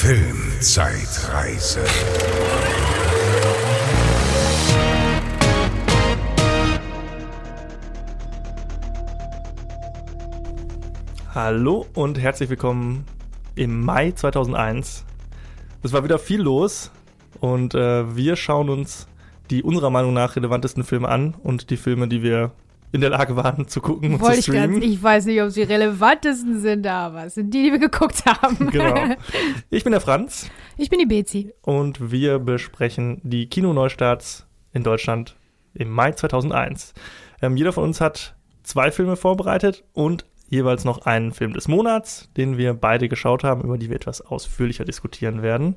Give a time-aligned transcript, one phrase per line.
[0.00, 1.84] Filmzeitreise.
[11.34, 13.06] Hallo und herzlich willkommen
[13.56, 15.04] im Mai 2001.
[15.82, 16.92] Es war wieder viel los
[17.40, 19.08] und äh, wir schauen uns
[19.50, 22.52] die unserer Meinung nach relevantesten Filme an und die Filme, die wir
[22.92, 24.82] in der Lage waren zu gucken und Wollte zu ich, ganz, streamen.
[24.82, 28.70] ich weiß nicht, ob sie relevantesten sind, aber es sind die, die wir geguckt haben.
[28.70, 28.94] Genau.
[29.70, 31.52] Ich bin der Franz Ich bin die Bezi.
[31.62, 35.36] und wir besprechen die Kinoneustarts in Deutschland
[35.74, 36.94] im Mai 2001.
[37.42, 42.30] Ähm, jeder von uns hat zwei Filme vorbereitet und jeweils noch einen Film des Monats,
[42.36, 45.76] den wir beide geschaut haben, über die wir etwas ausführlicher diskutieren werden.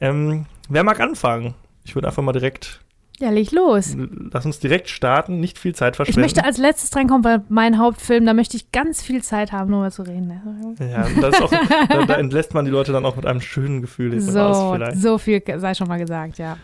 [0.00, 1.54] Ähm, wer mag anfangen?
[1.84, 2.80] Ich würde einfach mal direkt,
[3.20, 3.96] Ja, leg los.
[4.32, 6.20] lass uns direkt starten, nicht viel Zeit Ich verschwenden.
[6.20, 9.80] möchte als letztes drankommen, weil mein Hauptfilm, da möchte ich ganz viel Zeit haben, nur
[9.80, 10.40] mal zu reden.
[10.78, 11.50] ja, auch,
[11.88, 14.72] da, da entlässt man die Leute dann auch mit einem schönen Gefühl hinten raus So,
[14.74, 14.98] vielleicht.
[14.98, 16.58] so viel sei schon mal gesagt, ja.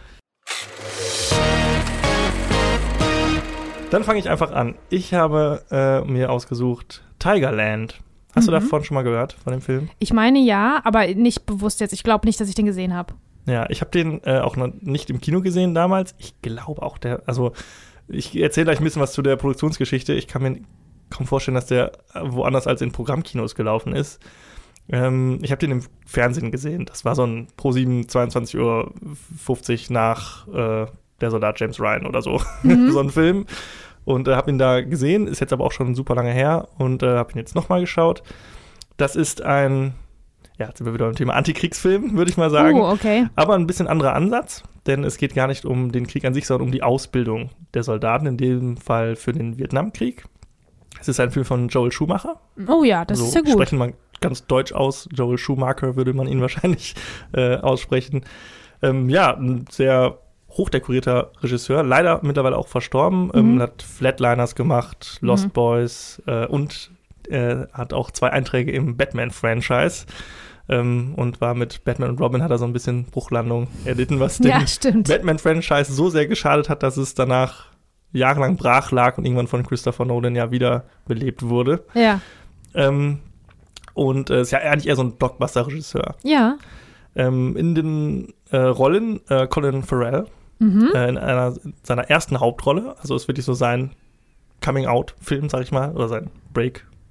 [3.90, 4.74] Dann fange ich einfach an.
[4.90, 8.00] Ich habe äh, mir ausgesucht Tigerland.
[8.34, 8.54] Hast du Mhm.
[8.60, 9.88] davon schon mal gehört, von dem Film?
[10.00, 11.92] Ich meine ja, aber nicht bewusst jetzt.
[11.92, 13.14] Ich glaube nicht, dass ich den gesehen habe.
[13.46, 16.14] Ja, ich habe den äh, auch noch nicht im Kino gesehen damals.
[16.18, 17.52] Ich glaube auch der, also
[18.08, 20.14] ich erzähle gleich ein bisschen was zu der Produktionsgeschichte.
[20.14, 20.60] Ich kann mir
[21.10, 24.20] kaum vorstellen, dass der woanders als in Programmkinos gelaufen ist.
[24.88, 26.86] Ähm, ich habe den im Fernsehen gesehen.
[26.86, 28.92] Das war so ein Pro 7, 22 Uhr
[29.38, 30.86] 50 nach äh,
[31.20, 32.40] der Soldat James Ryan oder so.
[32.62, 33.46] so ein Film.
[34.04, 37.02] Und äh, habe ihn da gesehen, ist jetzt aber auch schon super lange her und
[37.02, 38.22] äh, habe ihn jetzt nochmal geschaut.
[38.96, 39.94] Das ist ein,
[40.58, 42.80] ja, jetzt sind wir wieder beim Thema Antikriegsfilm, würde ich mal sagen.
[42.80, 43.26] Oh, okay.
[43.34, 46.46] Aber ein bisschen anderer Ansatz, denn es geht gar nicht um den Krieg an sich,
[46.46, 50.24] sondern um die Ausbildung der Soldaten, in dem Fall für den Vietnamkrieg.
[51.00, 52.40] Es ist ein Film von Joel Schumacher.
[52.68, 53.50] Oh ja, das so ist ja gut.
[53.52, 55.08] sprechen man ganz deutsch aus.
[55.12, 56.94] Joel Schumacher würde man ihn wahrscheinlich
[57.32, 58.24] äh, aussprechen.
[58.80, 60.18] Ähm, ja, ein sehr
[60.50, 63.30] hochdekorierter Regisseur, leider mittlerweile auch verstorben.
[63.34, 63.60] Ähm, Mhm.
[63.62, 65.50] hat Flatliners gemacht, Lost Mhm.
[65.50, 66.92] Boys äh, und
[67.28, 70.06] äh, hat auch zwei Einträge im Batman-Franchise.
[70.68, 74.38] Ähm, und war mit Batman und Robin hat er so ein bisschen Bruchlandung erlitten, was
[74.38, 74.60] dem Ja.
[74.82, 77.66] Batman-Franchise so sehr geschadet hat, dass es danach
[78.12, 81.84] jahrelang brach lag und irgendwann von Christopher Nolan ja wieder belebt wurde.
[81.94, 82.20] Ja.
[82.74, 83.18] Ähm,
[83.92, 86.14] und äh, ist ja eigentlich eher so ein Blockbuster-Regisseur.
[86.22, 86.56] Ja.
[87.14, 90.26] Ähm, in den äh, Rollen äh, Colin Farrell
[90.60, 90.90] Mhm.
[90.94, 91.52] äh, in einer
[91.82, 93.90] seiner ersten Hauptrolle, also ist wirklich so sein
[94.64, 96.30] Coming-out-Film, sag ich mal, oder sein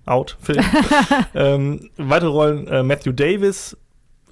[0.05, 0.63] Break-out-Film.
[1.35, 3.77] ähm, weitere Rollen äh, Matthew Davis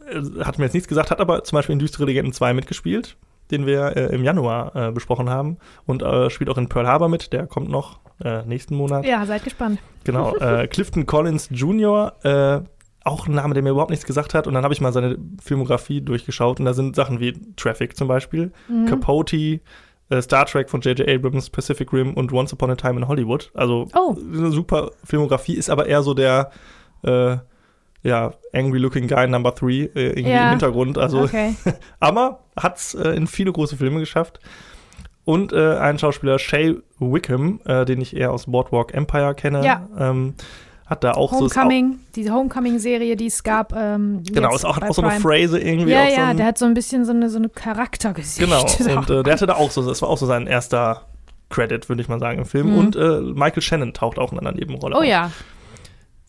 [0.09, 3.17] äh, hat mir jetzt nichts gesagt, hat aber zum Beispiel in Düstere Legenden 2 mitgespielt,
[3.51, 7.09] den wir äh, im Januar äh, besprochen haben und äh, spielt auch in Pearl Harbor
[7.09, 9.05] mit, der kommt noch äh, nächsten Monat.
[9.05, 9.79] ja, seid gespannt.
[10.03, 10.33] Genau,
[10.69, 12.13] Clifton Collins Jr.,
[13.03, 14.45] auch ein Name, der mir überhaupt nichts gesagt hat.
[14.45, 18.07] Und dann habe ich mal seine Filmografie durchgeschaut und da sind Sachen wie Traffic zum
[18.07, 18.85] Beispiel, Mhm.
[18.85, 19.59] Capote,
[20.19, 21.07] Star Trek von J.J.
[21.07, 23.51] Abrams, Pacific Rim und Once Upon a Time in Hollywood.
[23.53, 24.15] Also Oh.
[24.19, 26.51] eine super Filmografie, ist aber eher so der
[27.03, 27.37] äh,
[28.03, 30.45] ja, Angry Looking Guy Number Three äh, irgendwie Ja.
[30.45, 30.97] im Hintergrund.
[30.97, 31.55] Also, Okay.
[31.99, 34.39] aber hat es äh, in viele große Filme geschafft.
[35.23, 39.87] Und äh, ein Schauspieler, Shay Wickham, äh, den ich eher aus Boardwalk Empire kenne, Ja.
[39.99, 40.33] ähm,
[40.91, 43.73] hat da auch Homecoming, diese Homecoming-Serie, die es gab.
[43.73, 44.33] Ähm, so.
[44.33, 45.21] Genau, ist auch, hat auch so eine.
[45.21, 45.91] Phrase irgendwie.
[45.91, 48.39] Ja, auch so ja, ein, der hat so ein bisschen so eine, so eine Charaktergesicht.
[48.39, 48.91] Genau, So.
[48.91, 51.03] und äh, der hatte da auch so, das war auch so sein erster
[51.49, 52.71] Credit, würde ich mal sagen, im Film.
[52.71, 52.77] Mhm.
[52.77, 55.05] Und äh, Michael Shannon taucht auch in einer Nebenrolle oh auf.
[55.05, 55.31] ja.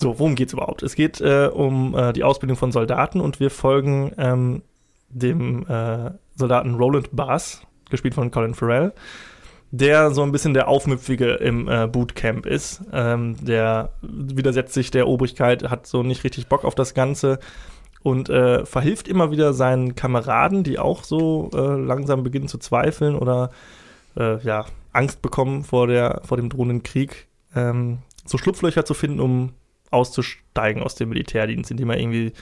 [0.00, 0.84] So, worum geht's überhaupt?
[0.84, 4.62] Es geht äh, um äh, die Ausbildung von Soldaten und wir folgen ähm,
[5.08, 8.92] dem äh, Soldaten Roland Bass, gespielt von Colin Farrell,
[9.72, 12.82] der so ein bisschen der Aufmüpfige im äh, Bootcamp ist.
[12.92, 17.40] Ähm, der widersetzt sich der Obrigkeit, hat so nicht richtig Bock auf das Ganze
[18.02, 23.14] und äh, verhilft immer wieder seinen Kameraden, die auch so äh, langsam beginnen zu zweifeln
[23.14, 23.50] oder
[24.16, 29.20] äh, ja, Angst bekommen vor, der, vor dem drohenden Krieg, ähm, so Schlupflöcher zu finden,
[29.20, 29.54] um
[29.90, 32.32] auszusteigen aus dem Militärdienst, indem er irgendwie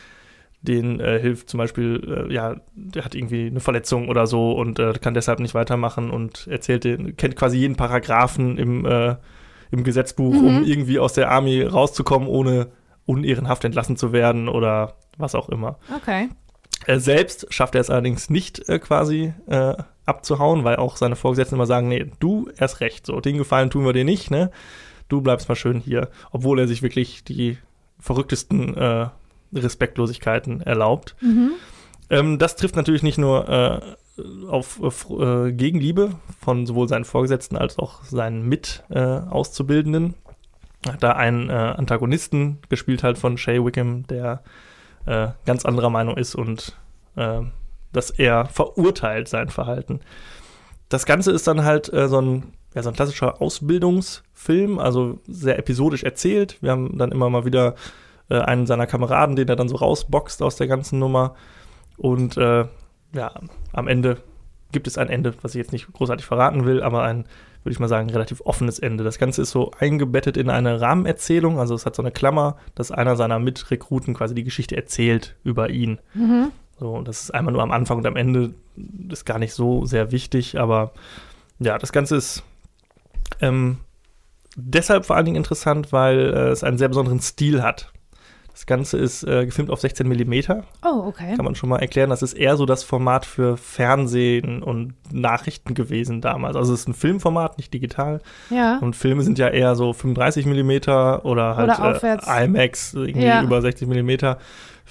[0.62, 4.79] den äh, hilft, zum Beispiel, äh, ja, der hat irgendwie eine Verletzung oder so und
[4.79, 9.17] äh, kann deshalb nicht weitermachen und erzählt den, kennt quasi jeden Paragraphen im, äh,
[9.70, 10.64] im Gesetzbuch, um Mhm.
[10.64, 12.69] irgendwie aus der Army rauszukommen, ohne
[13.06, 15.79] unehrenhaft entlassen zu werden oder was auch immer.
[15.96, 16.29] Okay.
[16.87, 19.75] Er selbst schafft er es allerdings nicht äh, quasi äh,
[20.06, 23.84] abzuhauen, weil auch seine Vorgesetzten immer sagen, nee, du erst recht, so, den Gefallen tun
[23.84, 24.50] wir dir nicht, ne?
[25.08, 27.58] Du bleibst mal schön hier, obwohl er sich wirklich die
[27.99, 29.06] verrücktesten äh,
[29.55, 31.17] Respektlosigkeiten erlaubt.
[31.20, 31.52] Mhm.
[32.11, 33.81] Ähm, das trifft natürlich nicht nur äh,
[34.49, 34.81] auf
[35.11, 40.14] äh, Gegenliebe von sowohl seinen Vorgesetzten als auch seinen Mit-Auszubildenden.
[40.87, 44.43] Hat da einen äh, Antagonisten gespielt halt von Shay Wickham, der
[45.06, 46.76] äh, ganz anderer Meinung ist und
[47.17, 47.41] äh,
[47.93, 50.00] dass er verurteilt sein Verhalten.
[50.88, 55.58] Das Ganze ist dann halt äh, so, ein, ja, so ein klassischer Ausbildungsfilm, also sehr
[55.58, 56.58] episodisch erzählt.
[56.61, 57.75] Wir haben dann immer mal wieder
[58.31, 61.35] äh, einen seiner Kameraden, den er dann so rausboxt aus der ganzen Nummer.
[61.97, 62.65] Und äh,
[63.12, 63.35] ja,
[63.73, 64.19] am Ende
[64.73, 67.25] gibt es ein Ende, was ich jetzt nicht großartig verraten will, aber ein,
[67.62, 69.05] würde ich mal sagen, relativ offenes Ende.
[69.05, 72.93] Das Ganze ist so eingebettet in eine Rahmenerzählung, also es hat so eine Klammer, dass
[72.93, 76.00] einer seiner Mitrekruten quasi die Geschichte erzählt über ihn.
[76.15, 76.53] Mhm.
[76.79, 78.55] So, und das ist einmal nur am Anfang und am Ende
[79.11, 80.93] ist gar nicht so sehr wichtig, aber
[81.59, 82.43] ja, das Ganze ist
[83.43, 83.79] ähm,
[84.56, 87.93] deshalb vor allen Dingen interessant, weil äh, es einen sehr besonderen Stil hat.
[88.60, 90.64] Das Ganze ist äh, gefilmt auf 16 Millimeter.
[90.84, 91.34] Oh, okay.
[91.34, 92.10] Kann man schon mal erklären.
[92.10, 96.56] Das ist eher so das Format für Fernsehen und Nachrichten gewesen damals.
[96.56, 98.20] Also es ist ein Filmformat, nicht digital.
[98.50, 98.76] Ja.
[98.80, 102.04] Und Filme sind ja eher so 35 Millimeter oder halt Oder.
[102.28, 103.42] Äh, IMAX, irgendwie Ja.
[103.42, 104.36] über 60 Millimeter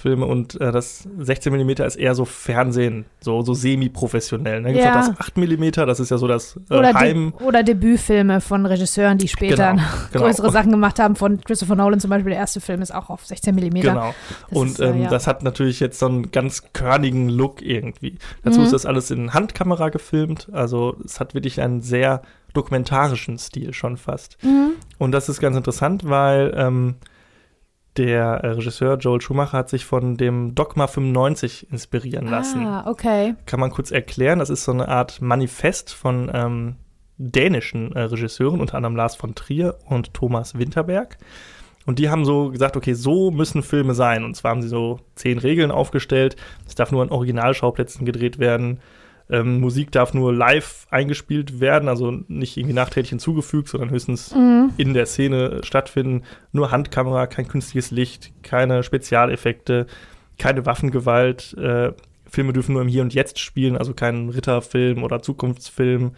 [0.00, 0.26] Filme.
[0.26, 4.62] Und äh, das 16 Millimeter ist eher so Fernsehen, so, so semi-professionell.
[4.62, 5.00] Dann gibt es Ja.
[5.00, 7.32] auch das 8 Millimeter, das ist ja so das äh, Oder, Heim.
[7.38, 9.82] De oder Debütfilme von Regisseuren, die später Genau,
[10.12, 10.24] genau.
[10.24, 11.16] größere Sachen gemacht haben.
[11.16, 13.60] Von Christopher Nolan zum Beispiel, der erste Film ist auch auf 16 mm.
[13.80, 14.14] Genau.
[14.50, 15.10] Das und ist, äh, ähm, ja.
[15.10, 18.16] das hat natürlich jetzt so einen ganz körnigen Look irgendwie.
[18.42, 18.64] Dazu Mhm.
[18.64, 20.48] ist das alles in Handkamera gefilmt.
[20.52, 22.22] Also es hat wirklich einen sehr
[22.54, 24.36] dokumentarischen Stil schon fast.
[24.42, 24.72] Mhm.
[24.98, 26.96] Und das ist ganz interessant, weil ähm,
[27.96, 32.66] der äh, Regisseur Joel Schumacher hat sich von dem Dogma 95 inspirieren lassen.
[32.66, 33.34] Ah, okay.
[33.46, 34.38] Kann man kurz erklären.
[34.38, 36.76] Das ist so eine Art Manifest von ähm,
[37.18, 41.18] dänischen äh, Regisseuren, unter anderem Lars von Trier und Thomas Winterberg.
[41.86, 44.24] Und die haben so gesagt, okay, so müssen Filme sein.
[44.24, 46.36] Und zwar haben sie so zehn Regeln aufgestellt.
[46.66, 48.80] Es darf nur an Originalschauplätzen gedreht werden.
[49.30, 54.72] Ähm, Musik darf nur live eingespielt werden, also nicht irgendwie nachträglich hinzugefügt, sondern höchstens Mhm.
[54.76, 56.22] in der Szene stattfinden.
[56.52, 59.86] Nur Handkamera, kein künstliches Licht, keine Spezialeffekte,
[60.38, 61.54] keine Waffengewalt.
[61.58, 61.92] Äh,
[62.26, 66.12] Filme dürfen nur im Hier und Jetzt spielen, also kein Ritterfilm oder Zukunftsfilm.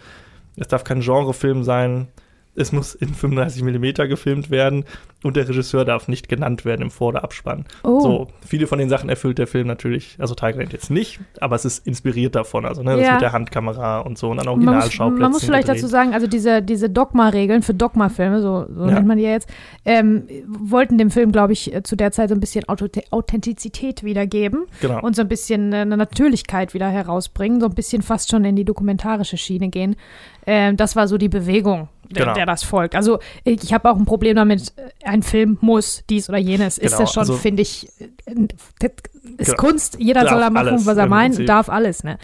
[0.56, 2.09] Es darf kein Genrefilm sein.
[2.54, 4.84] Es muss in 35 mm gefilmt werden
[5.22, 7.64] und der Regisseur darf nicht genannt werden im Vor- oder Abspann.
[7.82, 8.00] Oh.
[8.00, 11.56] So, viele von den Sachen erfüllt der Film natürlich, also Tiger Ant jetzt nicht, aber
[11.56, 13.12] es ist inspiriert davon, also ne, das Ja.
[13.12, 15.22] mit der Handkamera und so und an Man muss, Originalschauplätzen.
[15.22, 18.94] man muss vielleicht dazu sagen, also diese, diese Dogma-Regeln für Dogma-Filme, so, so Ja.
[18.96, 19.49] nennt man die ja jetzt,
[19.87, 22.64] ähm, wollten dem Film, glaube ich, äh, zu der Zeit so ein bisschen
[23.10, 25.00] Authentizität wiedergeben Genau.
[25.00, 28.56] und so ein bisschen äh, eine Natürlichkeit wieder herausbringen, so ein bisschen fast schon in
[28.56, 29.96] die dokumentarische Schiene gehen.
[30.46, 32.35] Ähm, das war so die Bewegung, der, Genau.
[32.35, 32.94] der das folgt.
[32.94, 36.79] Also ich, habe auch ein Problem damit, äh, ein Film muss dies oder jenes.
[36.79, 38.09] Ist Genau, das schon, also- finde ich, äh,
[38.81, 38.91] das
[39.38, 39.56] ist Genau.
[39.59, 39.97] Kunst.
[39.99, 42.19] Jeder Darf soll da machen, was er meint, darf alles, ne?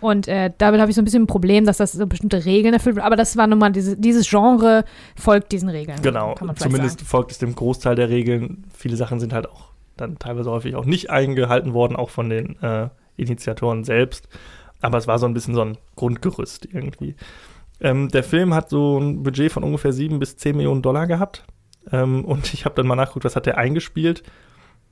[0.00, 2.72] Und äh, damit habe ich so ein bisschen ein Problem, dass das so bestimmte Regeln
[2.74, 3.04] erfüllt wird.
[3.04, 4.84] Aber das war nun mal, diese, dieses Genre
[5.16, 6.00] folgt diesen Regeln.
[6.02, 7.08] Genau, zumindest sagen.
[7.08, 8.64] folgt es dem Großteil der Regeln.
[8.76, 12.60] Viele Sachen sind halt auch dann teilweise häufig auch nicht eingehalten worden, auch von den
[12.62, 14.28] äh, Initiatoren selbst.
[14.80, 17.14] Aber es war so ein bisschen so ein Grundgerüst irgendwie.
[17.80, 21.44] Ähm, der Film hat so ein Budget von ungefähr 7 bis 10 Millionen Dollar gehabt.
[21.90, 24.22] Ähm, und ich habe dann mal nachgeguckt, was hat der eingespielt.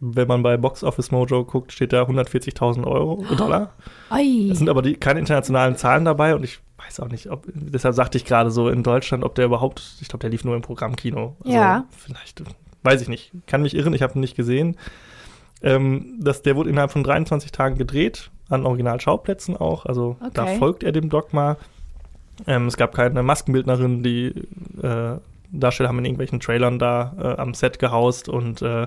[0.00, 3.74] Wenn man bei Box Office Mojo guckt, steht da 140.000 Euro Dollar.
[4.10, 4.48] Ei.
[4.50, 7.94] Es sind aber die, keine internationalen Zahlen dabei und ich weiß auch nicht, ob, deshalb
[7.96, 10.62] sagte ich gerade so in Deutschland, ob der überhaupt, ich glaube, der lief nur im
[10.62, 11.36] Programmkino.
[11.44, 11.84] Also Ja.
[11.90, 12.42] Vielleicht,
[12.84, 13.32] weiß ich nicht.
[13.46, 14.76] Kann mich irren, ich habe ihn nicht gesehen.
[15.62, 19.84] Ähm, das, der wurde innerhalb von 23 Tagen gedreht, an Originalschauplätzen auch.
[19.84, 20.58] Also da Okay.
[20.58, 21.56] folgt er dem Dogma.
[22.46, 24.26] Ähm, es gab keine Maskenbildnerin, die
[24.82, 25.18] äh,
[25.50, 28.86] Darsteller haben in irgendwelchen Trailern da äh, am Set gehaust und äh,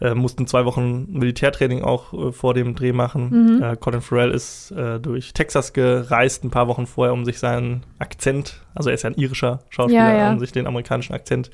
[0.00, 3.58] äh, mussten zwei Wochen Militärtraining auch äh, vor dem Dreh machen.
[3.60, 3.80] Mhm.
[3.80, 8.90] Colin Farrell ist durch Texas gereist, ein paar Wochen vorher, um sich seinen Akzent, also
[8.90, 10.32] er ist ja ein irischer Schauspieler, Ja, ja.
[10.32, 11.50] um sich den amerikanischen Akzent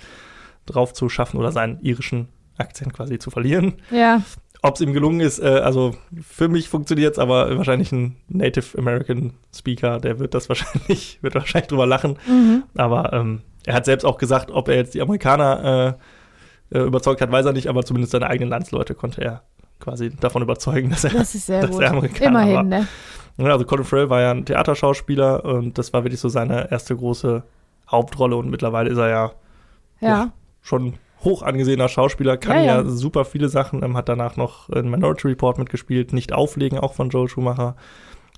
[0.67, 2.29] drauf zu schaffen oder seinen irischen
[2.59, 3.75] Akzent quasi zu verlieren.
[3.91, 4.23] Ja,
[4.63, 8.77] Ob es ihm gelungen ist, äh, also für mich funktioniert es, aber wahrscheinlich ein Native
[8.77, 12.19] American Speaker, der wird das wahrscheinlich, wird wahrscheinlich drüber lachen.
[12.29, 12.65] mhm.
[12.77, 15.97] Aber ähm, er hat selbst auch gesagt, ob er jetzt die Amerikaner
[16.73, 19.43] äh, äh, überzeugt hat, weiß er nicht, aber zumindest seine eigenen Landsleute konnte er
[19.81, 21.83] quasi davon überzeugen, dass er, das ist sehr dass gut.
[21.83, 22.43] er Amerikaner war.
[22.43, 22.87] Immerhin, ne?
[23.39, 26.95] Ja, also Colin Farrell war ja ein Theaterschauspieler und das war wirklich so seine erste
[26.95, 27.43] große
[27.91, 29.33] Hauptrolle und mittlerweile ist er ja
[30.01, 30.33] Ja.
[30.61, 32.85] schon hoch angesehener Schauspieler, kann Ja, ja, ja.
[32.85, 37.11] super viele Sachen, ähm, hat danach noch in Minority Report mitgespielt, nicht auflegen, auch von
[37.11, 37.77] Joel Schumacher.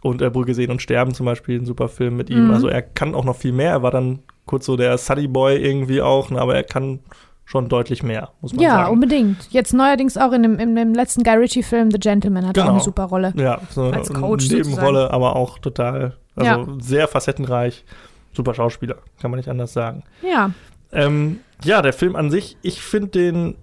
[0.03, 2.47] Und äh, Brügge sehen und sterben zum Beispiel, ein super Film mit ihm.
[2.47, 2.51] Mhm.
[2.51, 3.71] Also er kann auch noch viel mehr.
[3.71, 6.99] Er war dann kurz so der Sunny Boy irgendwie auch, ne, aber er kann
[7.45, 8.93] schon deutlich mehr, muss man Ja, sagen.
[8.95, 9.47] unbedingt.
[9.53, 12.67] Jetzt neuerdings auch in dem, in dem letzten Guy Ritchie-Film The Gentleman hat er auch
[12.67, 12.75] Genau.
[12.79, 13.33] eine super Rolle.
[13.37, 16.67] Ja, so Als eine Coach Nebenrolle, aber auch total, also Ja.
[16.81, 17.85] sehr facettenreich.
[18.33, 20.03] Super Schauspieler, kann man nicht anders sagen.
[20.23, 20.51] Ja.
[20.93, 23.57] Ähm, ja, der Film an sich, ich finde den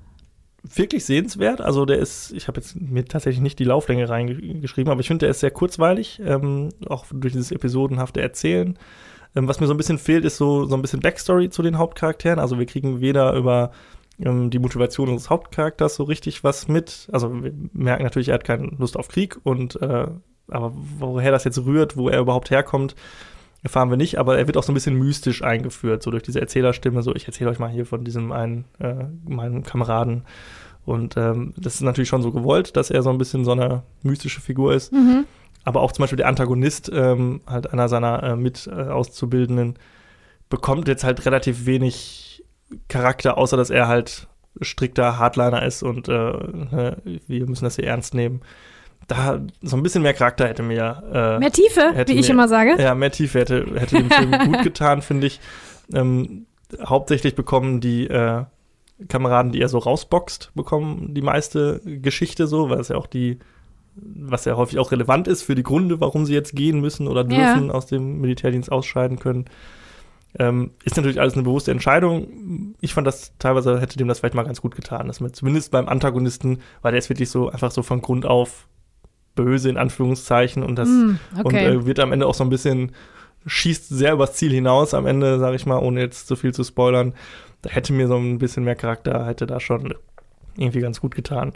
[0.64, 1.62] wirklich sehenswert.
[1.62, 5.26] Also der ist, ich habe jetzt mir tatsächlich nicht die Lauflänge reingeschrieben, aber ich finde,
[5.26, 8.78] der ist sehr kurzweilig, ähm, auch durch dieses episodenhafte Erzählen.
[9.36, 11.78] Ähm, was mir so ein bisschen fehlt, ist so, so ein bisschen Backstory zu den
[11.78, 12.40] Hauptcharakteren.
[12.40, 13.72] Also wir kriegen weder über
[14.20, 17.08] ähm, die Motivation unseres Hauptcharakters so richtig was mit.
[17.12, 20.08] Also wir merken natürlich, er hat keine Lust auf Krieg und äh,
[20.52, 22.96] aber woher das jetzt rührt, wo er überhaupt herkommt,
[23.64, 26.40] erfahren wir nicht, aber er wird auch so ein bisschen mystisch eingeführt, so durch diese
[26.40, 30.24] Erzählerstimme, so ich erzähle euch mal hier von diesem einen, äh, meinem Kameraden.
[30.86, 33.84] Und ähm, das ist natürlich schon so gewollt, dass er so ein bisschen so eine
[34.02, 34.92] mystische Figur ist.
[34.94, 35.26] Mhm.
[35.66, 39.80] Aber auch zum Beispiel der Antagonist, ähm, halt einer seiner äh, Mit-Auszubildenden, äh,
[40.50, 42.44] bekommt jetzt halt relativ wenig
[42.88, 44.28] Charakter, außer dass er halt
[44.62, 46.98] strikter Hardliner ist und äh, ne,
[47.28, 48.42] wir müssen das hier ernst nehmen
[49.10, 51.04] da so ein bisschen mehr Charakter hätte mir.
[51.12, 52.82] Äh, mehr Tiefe, wie ich immer sage.
[52.82, 55.40] Ja, mehr Tiefe hätte, hätte dem Film gut getan, finde ich.
[55.94, 56.46] Ähm,
[56.84, 58.44] hauptsächlich bekommen die äh,
[59.08, 63.40] Kameraden, die er so rausboxt, bekommen die meiste Geschichte so, weil es ja auch die,
[63.96, 67.24] was ja häufig auch relevant ist für die Gründe, warum sie jetzt gehen müssen oder
[67.24, 67.74] dürfen, ja.
[67.74, 69.46] aus dem Militärdienst ausscheiden können.
[70.38, 72.76] Ähm, ist natürlich alles eine bewusste Entscheidung.
[72.82, 75.72] Ich fand das teilweise hätte dem das vielleicht mal ganz gut getan, dass man zumindest
[75.72, 78.68] beim Antagonisten, weil der ist wirklich so einfach so von Grund auf
[79.44, 81.44] böse in Anführungszeichen und das mm, okay.
[81.44, 82.92] und äh, wird am Ende auch so ein bisschen
[83.46, 86.64] schießt sehr übers Ziel hinaus am Ende, sage ich mal, ohne jetzt zu viel zu
[86.64, 87.14] spoilern.
[87.62, 89.94] Da hätte mir so ein bisschen mehr Charakter, hätte da schon
[90.58, 91.54] irgendwie ganz gut getan.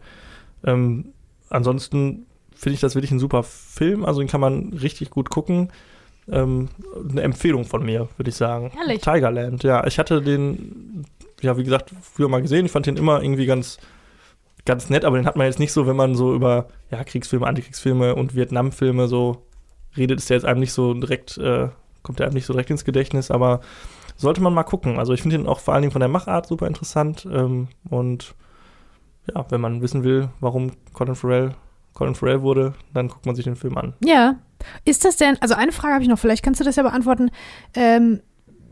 [0.65, 1.13] Ähm,
[1.49, 2.25] ansonsten
[2.55, 5.69] finde ich das wirklich ein super Film, also den kann man richtig gut gucken.
[6.31, 6.69] Ähm,
[7.09, 8.71] eine Empfehlung von mir, würde ich sagen.
[8.75, 9.01] Herrlich.
[9.01, 9.85] Tigerland, ja.
[9.85, 11.05] Ich hatte den,
[11.41, 12.65] ja, wie gesagt, früher mal gesehen.
[12.65, 13.77] Ich fand den immer irgendwie ganz
[14.65, 17.45] ganz nett, aber den hat man jetzt nicht so, wenn man so über ja, Kriegsfilme,
[17.47, 19.45] Antikriegsfilme und Vietnamfilme so
[19.97, 21.69] redet, ist der jetzt einem nicht so direkt, äh,
[22.01, 23.61] kommt der einem nicht so direkt ins Gedächtnis, aber
[24.15, 24.99] sollte man mal gucken.
[24.99, 28.35] Also ich finde ihn auch vor allen Dingen von der Machart super interessant ähm, und
[29.33, 31.55] ja, wenn man wissen will, warum Colin Farrell
[31.93, 33.93] Colin Farrell wurde, dann guckt man sich den Film an.
[34.03, 34.35] Ja.
[34.85, 37.29] Ist das denn, also eine Frage habe ich noch, vielleicht kannst du das ja beantworten.
[37.75, 38.21] Ähm,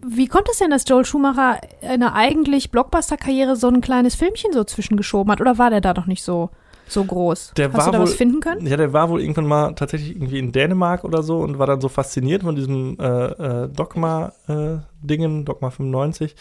[0.06, 4.54] wie kommt es denn, dass Joel Schumacher in einer eigentlich Blockbuster-Karriere so ein kleines Filmchen
[4.54, 5.42] so zwischengeschoben hat?
[5.42, 6.50] Oder war der da doch nicht so,
[6.88, 7.54] so groß?
[7.58, 8.66] Der Hast war du da wohl, was finden können?
[8.66, 11.82] Ja, der war wohl irgendwann mal tatsächlich irgendwie in Dänemark oder so und war dann
[11.82, 16.36] so fasziniert von diesem äh, äh, Dogma-Dingen, äh, Dogma 95.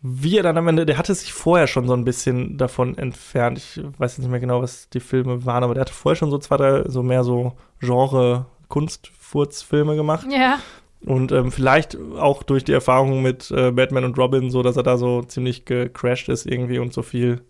[0.00, 3.58] Wie er dann am Ende, der hatte sich vorher schon so ein bisschen davon entfernt.
[3.58, 6.30] Ich weiß jetzt nicht mehr genau, was die Filme waren, aber der hatte vorher schon
[6.30, 10.26] so zwei, drei, so mehr so Genre Kunstfurzfilme gemacht.
[10.30, 10.58] Ja.
[11.04, 14.82] Und ähm, vielleicht auch durch die Erfahrung mit äh, Batman und Robin, so dass er
[14.82, 17.42] da so ziemlich gecrashed ist irgendwie und so viel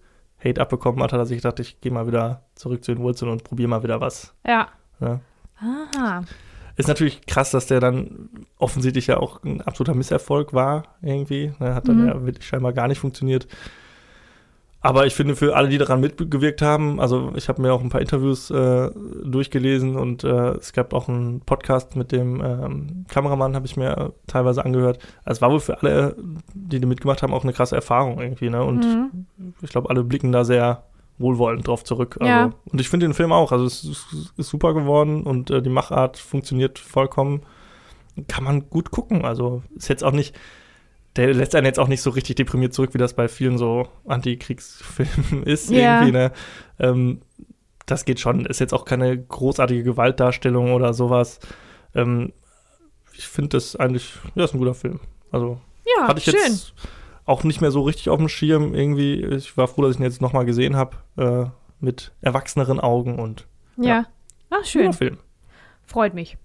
[0.43, 3.31] Hate abbekommen hat, hat er sich gedacht, ich gehe mal wieder zurück zu den Wurzeln
[3.31, 4.35] und probiere mal wieder was.
[4.47, 4.69] Ja.
[5.01, 5.21] ja.
[5.61, 6.25] Aha.
[6.77, 11.53] Ist natürlich krass, dass der dann offensichtlich ja auch ein absoluter Misserfolg war, irgendwie.
[11.59, 12.07] Ne, hat dann mhm.
[12.07, 13.49] ja wirklich scheinbar gar nicht funktioniert.
[14.81, 17.89] Aber ich finde, für alle, die daran mitgewirkt haben, also ich habe mir auch ein
[17.89, 18.91] paar Interviews äh,
[19.25, 24.13] durchgelesen und äh, es gab auch einen Podcast mit dem ähm, Kameramann, habe ich mir
[24.29, 25.01] teilweise angehört.
[25.25, 26.15] Also es war wohl für alle,
[26.55, 28.51] die, die mitgemacht haben, auch eine krasse Erfahrung irgendwie.
[28.51, 28.63] Ne?
[28.63, 29.55] Und mhm.
[29.63, 30.85] ich glaube, alle blicken da sehr
[31.19, 32.17] wohlwollend drauf zurück.
[32.21, 32.53] Also, ja.
[32.71, 33.51] Und ich finde den Film auch.
[33.51, 37.43] Also es ist, ist super geworden und äh, die Machart funktioniert vollkommen.
[38.29, 39.25] Kann man gut gucken.
[39.25, 40.37] Also ist jetzt auch nicht
[41.17, 43.89] der lässt einen jetzt auch nicht so richtig deprimiert zurück, wie das bei vielen so
[44.07, 45.71] Antikriegsfilmen ist.
[45.71, 46.01] Ja.
[46.01, 46.33] Irgendwie, ne?
[46.79, 47.23] Ähm,
[47.87, 48.47] das geht schon.
[48.47, 51.41] Ist jetzt auch keine großartige Gewaltdarstellung oder sowas.
[51.95, 52.33] Ähm,
[53.15, 55.01] ich finde das eigentlich, ja, ist ein guter Film.
[55.33, 56.35] Also ja, hatte ich schön.
[56.35, 56.75] jetzt
[57.25, 59.25] auch nicht mehr so richtig auf dem Schirm irgendwie.
[59.25, 61.47] Ich war froh, dass ich ihn jetzt nochmal gesehen habe äh,
[61.81, 63.47] mit erwachseneren Augen und
[63.77, 63.87] ja.
[63.87, 64.07] ja.
[64.51, 64.93] Ach, schön.
[64.93, 65.19] Film.
[65.85, 66.37] Freut mich.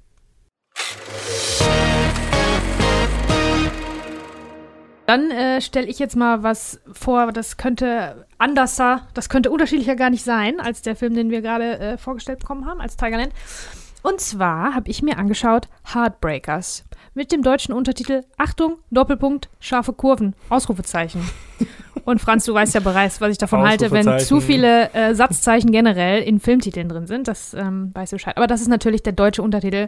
[5.05, 10.09] Dann äh, stelle ich jetzt mal was vor, das könnte anderser, das könnte unterschiedlicher gar
[10.09, 13.33] nicht sein, als der Film, den wir gerade äh, vorgestellt bekommen haben, als Tigerland.
[14.01, 16.83] Und zwar habe ich mir angeschaut Heartbreakers
[17.13, 21.21] mit dem deutschen Untertitel Achtung, Doppelpunkt, scharfe Kurven, Ausrufezeichen.
[22.05, 25.71] Und Franz, du weißt ja bereits, was ich davon halte, wenn zu viele äh, Satzzeichen
[25.71, 27.29] generell in Filmtiteln drin sind.
[27.29, 28.35] Das ähm, weißt du Bescheid.
[28.35, 29.87] Aber das ist natürlich der deutsche Untertitel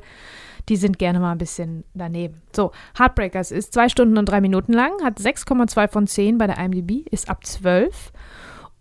[0.69, 2.41] die sind gerne mal ein bisschen daneben.
[2.55, 6.57] So, Heartbreakers ist zwei Stunden und drei Minuten lang, hat 6,2 von 10 bei der
[6.57, 8.11] IMDb, ist ab 12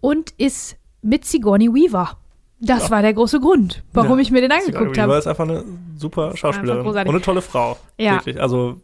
[0.00, 2.16] und ist mit Sigourney Weaver.
[2.60, 2.90] Das ja.
[2.90, 4.22] war der große Grund, warum ja.
[4.22, 5.10] ich mir den angeguckt habe.
[5.10, 5.64] Weaver ist einfach eine
[5.96, 7.76] super Schauspielerin und eine tolle Frau.
[7.98, 8.14] Ja.
[8.14, 8.40] Wirklich.
[8.40, 8.80] Also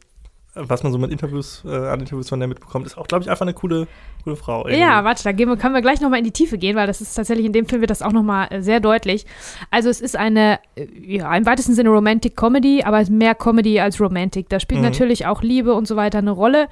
[0.69, 3.31] was man so mit Interviews, äh, an Interviews von der mitbekommt, ist auch, glaube ich,
[3.31, 3.87] einfach eine coole,
[4.25, 4.67] coole Frau.
[4.67, 4.81] Irgendwie.
[4.81, 7.01] Ja, warte, da gehen wir, können wir gleich nochmal in die Tiefe gehen, weil das
[7.01, 9.27] ist tatsächlich in dem Film wird das auch nochmal äh, sehr deutlich.
[9.71, 14.01] Also es ist eine, äh, ja, im weitesten Sinne Romantic Comedy, aber mehr Comedy als
[14.01, 14.49] Romantic.
[14.49, 14.87] Da spielt mhm.
[14.87, 16.69] natürlich auch Liebe und so weiter eine Rolle.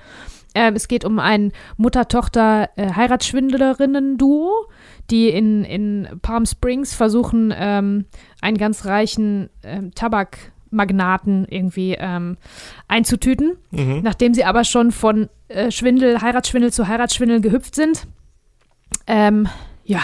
[0.54, 4.50] Ähm, es geht um ein Mutter-Tochter-Heiratsschwindlerinnen-Duo,
[5.10, 8.06] die in, in Palm Springs versuchen, ähm,
[8.40, 9.94] einen ganz reichen ähm,
[10.70, 12.36] Tabakmagnaten irgendwie ähm,
[12.86, 13.56] einzutüten.
[13.70, 14.00] Mhm.
[14.02, 18.06] Nachdem sie aber schon von äh, Schwindel, Heiratsschwindel zu Heiratsschwindel gehüpft sind.
[19.06, 19.48] Ähm,
[19.84, 20.00] ja,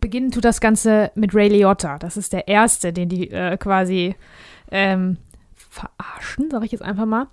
[0.00, 1.98] beginnen tut das Ganze mit Ray Liotta.
[1.98, 4.14] Das ist der erste, den die äh, quasi
[4.70, 5.18] ähm,
[5.54, 7.28] verarschen, sage ich jetzt einfach mal,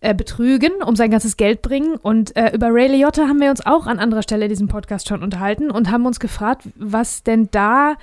[0.00, 1.96] äh, betrügen, um sein ganzes Geld bringen.
[1.96, 5.08] Und äh, über Ray Liotta haben wir uns auch an anderer Stelle in diesem Podcast
[5.08, 7.96] schon unterhalten und haben uns gefragt, was denn da,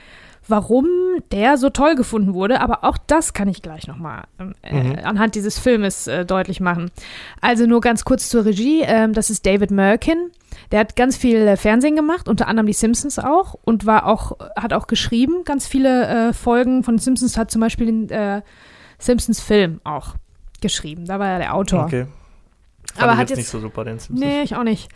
[0.48, 0.88] warum
[1.32, 2.60] der so toll gefunden wurde.
[2.62, 4.96] Aber auch das kann ich gleich nochmal ähm, Mhm.
[4.96, 6.92] äh, anhand dieses Filmes äh, deutlich machen.
[7.42, 8.82] Also nur ganz kurz zur Regie.
[8.82, 10.32] Ähm, das ist David Merkin.
[10.72, 14.38] Der hat ganz viel äh, Fernsehen gemacht, unter anderem die Simpsons auch und war auch,
[14.56, 18.42] hat auch geschrieben, ganz viele äh, Folgen von Simpsons, hat zum Beispiel den äh,
[19.00, 20.16] Simpsons-Film auch
[20.62, 21.06] geschrieben.
[21.06, 21.86] Da war er der Autor.
[21.86, 22.08] Okay.
[22.94, 24.20] Fand Aber hat jetzt jetzt- nicht so super, den Simpsons.
[24.20, 24.90] Nee, ich auch nicht.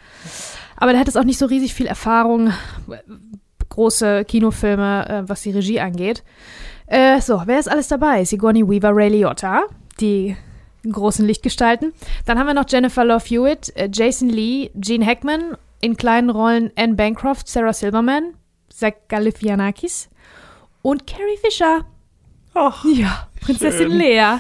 [0.76, 2.52] Aber der hat jetzt auch nicht so riesig viel Erfahrung,
[3.70, 6.24] große Kinofilme, äh, was die Regie angeht.
[6.88, 8.24] Äh, so, wer ist alles dabei?
[8.24, 9.64] Sigourney Weaver, Ray Liotta,
[10.00, 10.36] die
[10.90, 11.94] großen Lichtgestalten.
[12.26, 16.72] Dann haben wir noch Jennifer Love Hewitt, äh, Jason Lee, Gene Hackman, in kleinen Rollen
[16.78, 18.34] Anne Bancroft, Sarah Silverman,
[18.70, 20.10] Zach Galifianakis
[20.82, 21.86] und Carrie Fisher.
[22.54, 23.98] Ach, Ja, Prinzessin Schön.
[24.00, 24.38] Lea.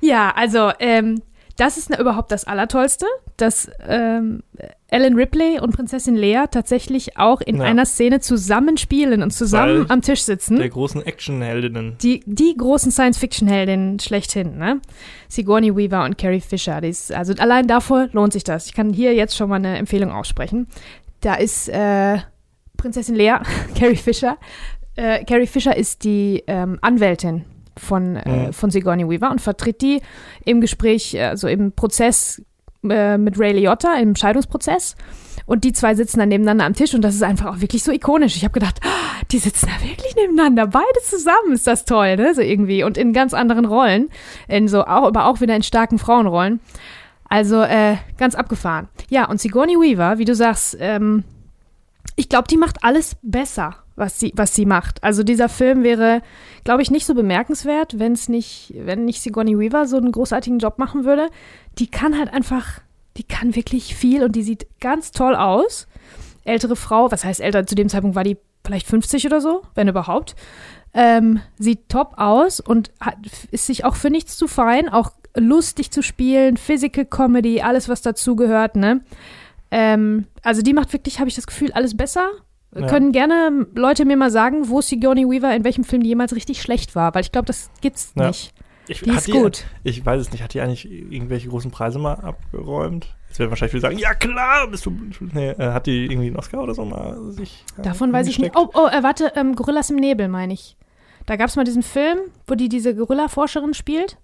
[0.00, 1.20] Ja, also, ähm,
[1.60, 4.42] das ist überhaupt das Allertollste, dass ähm,
[4.88, 7.64] Ellen Ripley und Prinzessin Lea tatsächlich auch in Ja.
[7.64, 10.56] einer Szene zusammen spielen und zusammen Weil am Tisch sitzen.
[10.56, 11.96] der großen Actionheldinnen.
[12.02, 14.80] Die, die großen Science-Fiction-Heldinnen schlechthin, ne?
[15.28, 16.82] Sigourney Weaver und Carrie Fisher.
[16.82, 18.66] Ist, also allein davor lohnt sich das.
[18.66, 20.66] Ich kann hier jetzt schon mal eine Empfehlung aussprechen.
[21.20, 22.18] Da ist äh,
[22.76, 23.36] Prinzessin Lea,
[23.78, 24.38] Carrie Fisher.
[24.96, 27.44] Äh, Carrie Fisher ist die ähm, Anwältin
[27.76, 28.52] von, äh, Mhm.
[28.52, 30.00] von Sigourney Weaver und vertritt die
[30.44, 32.42] im Gespräch, also im Prozess
[32.88, 34.96] äh, mit Ray Liotta, im Scheidungsprozess.
[35.46, 37.90] Und die zwei sitzen dann nebeneinander am Tisch und das ist einfach auch wirklich so
[37.92, 38.36] ikonisch.
[38.36, 42.34] Ich habe gedacht, ah, die sitzen da wirklich nebeneinander, beide zusammen, ist das toll, ne?
[42.34, 42.84] So irgendwie.
[42.84, 44.08] Und in ganz anderen Rollen.
[44.48, 46.60] In so, auch, aber auch wieder in starken Frauenrollen.
[47.28, 48.88] Also, äh, ganz abgefahren.
[49.08, 51.24] Ja, und Sigourney Weaver, wie du sagst, ähm,
[52.16, 55.04] ich glaube, die macht alles besser, was sie, was sie macht.
[55.04, 56.22] Also dieser Film wäre,
[56.64, 60.58] glaube ich, nicht so bemerkenswert, wenn es nicht, wenn nicht Sigourney Weaver so einen großartigen
[60.58, 61.28] Job machen würde.
[61.78, 62.80] Die kann halt einfach,
[63.16, 65.86] die kann wirklich viel und die sieht ganz toll aus.
[66.44, 67.66] Ältere Frau, was heißt älter?
[67.66, 70.34] Zu dem Zeitpunkt war die vielleicht 50 oder so, wenn überhaupt.
[70.92, 73.18] Ähm, sieht top aus und hat,
[73.52, 78.02] ist sich auch für nichts zu fein, auch lustig zu spielen, Physical Comedy, alles was
[78.02, 79.02] dazugehört, ne?
[79.70, 82.30] Ähm, also die macht wirklich, habe ich das Gefühl, alles besser.
[82.74, 82.86] Ja.
[82.86, 86.62] Können gerne Leute mir mal sagen, wo Sigourney Weaver in welchem Film die jemals richtig
[86.62, 88.28] schlecht war, weil ich glaube, das gibt's Ja.
[88.28, 88.52] nicht.
[88.86, 89.64] Ich, Die ist gut.
[89.84, 90.42] Ich weiß es nicht.
[90.42, 93.14] Hat die eigentlich irgendwelche großen Preise mal abgeräumt?
[93.28, 94.92] Jetzt werden wahrscheinlich viele sagen, ja klar, bist du.
[95.32, 97.64] Nee, äh, hat die irgendwie einen Oscar oder so mal sich.
[97.78, 98.56] äh, Davon weiß ich nicht.
[98.56, 100.76] Oh, oh, äh, warte, ähm, Gorillas im Nebel meine ich.
[101.26, 104.16] Da gab es mal diesen Film, wo die diese Gorilla-Forscherin spielt.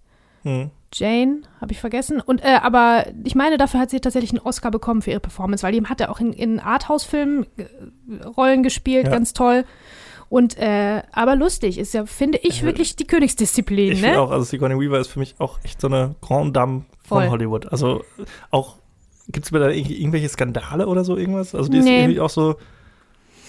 [0.43, 0.71] Hm.
[0.99, 2.21] Jane, habe ich vergessen.
[2.21, 5.63] Und äh, aber ich meine, dafür hat sie tatsächlich einen Oscar bekommen für ihre Performance,
[5.63, 9.13] weil die hat ja auch in, in Arthouse-Filmen äh, Rollen gespielt, Ja.
[9.13, 9.65] ganz toll.
[10.29, 14.21] Und äh, aber lustig ist ja, finde ich, Äh, wirklich die Königsdisziplin, Ich ne?
[14.21, 17.31] auch, also Sigourney Weaver ist für mich auch echt so eine Grand Dame von Voll.
[17.31, 17.71] Hollywood.
[17.71, 18.03] Also
[18.51, 18.77] auch,
[19.29, 21.55] gibt es mir da irg- irgendwelche Skandale oder so irgendwas?
[21.55, 22.01] Also die ist Nee.
[22.01, 22.57] irgendwie auch so.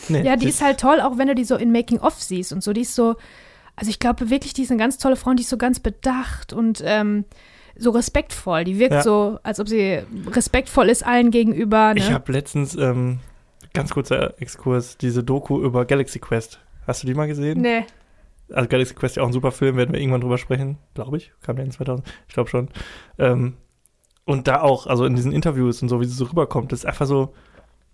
[0.09, 2.63] Nee, Ja, die ist halt toll, auch wenn du die so in Making-of siehst und
[2.63, 2.71] so.
[2.73, 3.15] Die ist so,
[3.77, 5.79] also ich glaube wirklich, die ist eine ganz tolle Frau und die ist so ganz
[5.79, 7.23] bedacht und ähm,
[7.77, 8.63] so respektvoll.
[8.65, 9.03] Die wirkt Ja.
[9.03, 11.93] so, als ob sie respektvoll ist allen gegenüber.
[11.93, 11.99] Ne?
[11.99, 13.19] Ich habe letztens, ähm,
[13.73, 16.59] ganz kurzer Exkurs, diese Doku über Galaxy Quest.
[16.85, 17.61] Hast du die mal gesehen?
[17.61, 17.85] nee.
[18.51, 21.33] Also Galaxy Quest ja auch ein super Film, werden wir irgendwann drüber sprechen, glaube ich.
[21.41, 22.07] Kam der in 2000?
[22.29, 22.69] Ich glaube schon.
[23.19, 23.57] Ähm,
[24.23, 26.85] und da auch, also in diesen Interviews und so, wie sie so rüberkommt, das ist
[26.85, 27.33] einfach so,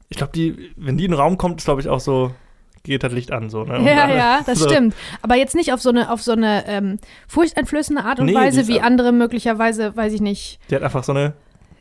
[0.09, 2.35] ich glaube, die, wenn die in den Raum kommt, ist glaube ich auch so,
[2.83, 3.79] geht das Licht an, so, ne?
[3.79, 4.69] Und Ja, ja, das so.
[4.69, 4.95] stimmt.
[5.21, 8.67] Aber jetzt nicht auf so eine, auf so eine ähm, furchteinflößende Art und Nee, Weise,
[8.67, 10.59] wie andere möglicherweise, weiß ich nicht.
[10.69, 11.33] Die hat einfach so eine,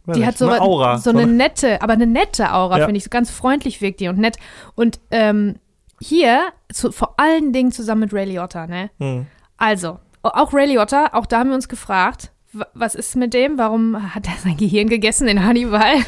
[0.07, 0.99] Die nicht, hat so, eine Aura.
[0.99, 2.85] so eine nette, aber eine nette Aura, Ja.
[2.87, 3.05] finde ich.
[3.05, 4.37] So ganz freundlich wirkt die und nett.
[4.77, 5.57] Und ähm,
[6.01, 6.41] hier,
[6.73, 8.91] zu, vor allen Dingen zusammen mit Ray Liotta, ne?
[8.99, 9.27] Hm.
[9.57, 13.59] Also, auch Ray Liotta, auch da haben wir uns gefragt, wa- was ist mit dem?
[13.59, 15.95] Warum hat er sein Gehirn gegessen in Hannibal?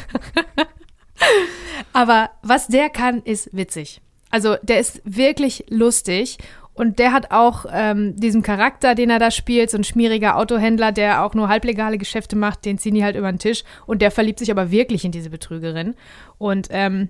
[1.93, 4.01] Aber was der kann, ist witzig.
[4.35, 6.39] Also, der ist wirklich lustig.
[6.73, 10.91] Und der hat auch ähm, diesen Charakter, den er da spielt, so ein schmieriger Autohändler,
[10.91, 13.63] der auch nur halblegale Geschäfte macht, den ziehen die halt über den Tisch.
[13.85, 15.95] Und der verliebt sich aber wirklich in diese Betrügerin.
[16.37, 17.07] Und ähm,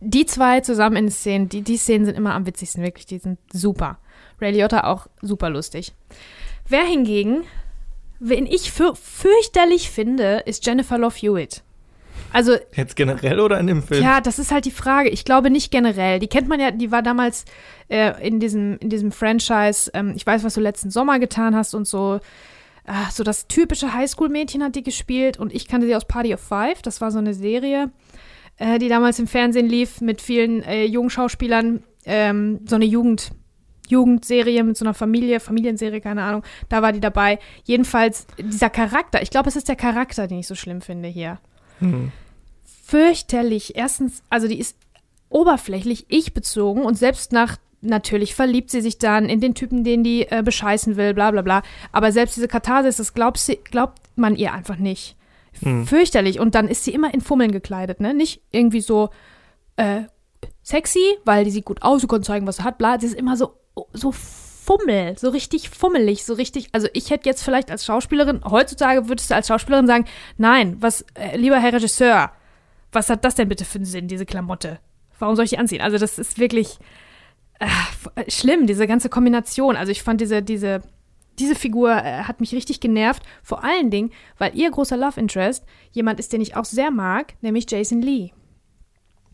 [0.00, 3.38] die zwei zusammen in Szenen, die, die Szenen sind immer am witzigsten, wirklich, die sind
[3.52, 3.98] super.
[4.40, 5.92] Ray Liotta auch super lustig.
[6.66, 7.42] Wer hingegen,
[8.18, 11.62] wen ich für, fürchterlich finde, ist Jennifer Love Hewitt.
[12.32, 14.02] Also, Jetzt generell oder in dem Film?
[14.02, 15.08] ja, das ist halt die Frage.
[15.08, 16.18] Ich glaube nicht generell.
[16.18, 17.44] Die kennt man ja, die war damals
[17.88, 21.74] äh, in, diesem, in diesem Franchise, ähm, ich weiß, was du letzten Sommer getan hast
[21.74, 22.20] und so.
[22.84, 26.40] Äh, so das typische Highschool-Mädchen hat die gespielt und ich kannte sie aus Party of
[26.40, 26.82] Five.
[26.82, 27.90] Das war so eine Serie,
[28.58, 31.82] äh, die damals im Fernsehen lief mit vielen äh, jungen Schauspielern.
[32.04, 33.32] Ähm, so eine Jugend,
[33.88, 36.42] Jugendserie mit so einer Familie, Familienserie, keine Ahnung.
[36.68, 37.38] Da war die dabei.
[37.64, 39.22] Jedenfalls dieser Charakter.
[39.22, 41.38] Ich glaube, es ist der Charakter, den ich so schlimm finde hier
[41.78, 42.12] Hm.
[42.84, 43.76] fürchterlich.
[43.76, 44.76] Erstens, also die ist
[45.28, 50.22] oberflächlich ich-bezogen und selbst nach, natürlich verliebt sie sich dann in den Typen, den die
[50.22, 51.62] äh, bescheißen will, bla bla bla.
[51.92, 55.16] Aber selbst diese Katharsis, das glaubt, sie, glaubt man ihr einfach nicht.
[55.60, 55.86] Hm.
[55.86, 56.40] Fürchterlich.
[56.40, 58.14] Und dann ist sie immer in Fummeln gekleidet, ne?
[58.14, 59.10] Nicht irgendwie so
[59.76, 60.02] äh,
[60.62, 62.98] sexy, weil die sieht gut aus, sie kann zeigen, was sie hat, bla.
[62.98, 63.54] Sie ist immer so,
[63.92, 64.12] so
[64.68, 66.68] Fummel, so richtig fummelig, so richtig.
[66.72, 70.04] Also ich hätte jetzt vielleicht als Schauspielerin, heutzutage würdest du als Schauspielerin sagen,
[70.36, 72.32] nein, was, äh, lieber Herr Regisseur,
[72.92, 74.78] was hat das denn bitte für einen Sinn, diese Klamotte?
[75.18, 75.80] Warum soll ich die anziehen?
[75.80, 76.76] Also das ist wirklich
[77.60, 79.74] äh, schlimm, diese ganze Kombination.
[79.74, 80.82] Also ich fand diese, diese,
[81.38, 83.22] diese Figur äh, hat mich richtig genervt.
[83.42, 87.36] Vor allen Dingen, weil ihr großer Love Interest jemand ist, den ich auch sehr mag,
[87.40, 88.32] nämlich Jason Lee.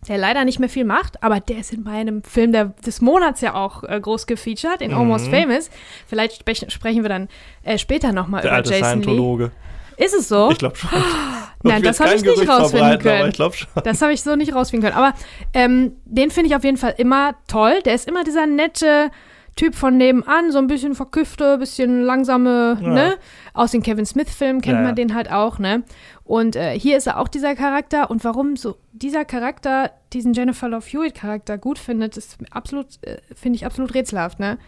[0.08, 3.40] Der leider nicht mehr viel macht, aber der ist in meinem Film der, des Monats
[3.40, 4.98] ja auch äh, groß gefeatured, in Mhm.
[4.98, 5.70] Almost Famous.
[6.06, 7.28] Vielleicht spech, sprechen wir dann
[7.62, 9.04] äh, später nochmal über alte Jason Lee.
[9.04, 9.50] Scientologe.
[9.96, 10.50] Ist es so?
[10.50, 10.90] Ich glaube schon.
[11.62, 13.32] Nein, das habe ich nicht rausfinden können.
[13.34, 13.68] Aber ich schon.
[13.84, 15.02] Das habe ich so nicht rausfinden können.
[15.02, 15.16] Aber
[15.54, 17.80] ähm, den finde ich auf jeden Fall immer toll.
[17.84, 19.10] Der ist immer dieser nette
[19.56, 22.88] Typ von nebenan, so ein bisschen verküffte, bisschen langsame, Ja.
[22.88, 23.14] ne?
[23.52, 24.86] Aus den Kevin Smith-Filmen kennt Ja, ja.
[24.88, 25.84] man den halt auch, ne?
[26.24, 28.10] Und äh, hier ist er auch dieser Charakter.
[28.10, 33.56] Und warum so dieser Charakter diesen Jennifer Love Hewitt-Charakter gut findet, ist absolut, äh, finde
[33.56, 34.58] ich absolut rätselhaft, ne?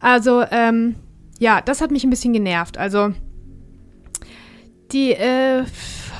[0.00, 0.96] Also, ähm,
[1.38, 2.76] ja, das hat mich ein bisschen genervt.
[2.78, 3.12] Also,
[4.92, 5.64] die, äh,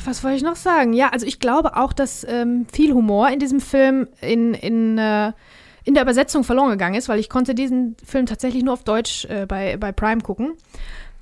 [0.04, 0.92] was wollte ich noch sagen?
[0.92, 5.32] Ja, also ich glaube auch, dass ähm, viel Humor in diesem Film in, in, äh,
[5.88, 9.24] in der Übersetzung verloren gegangen ist, weil ich konnte diesen Film tatsächlich nur auf Deutsch
[9.24, 10.52] äh, bei, bei Prime gucken.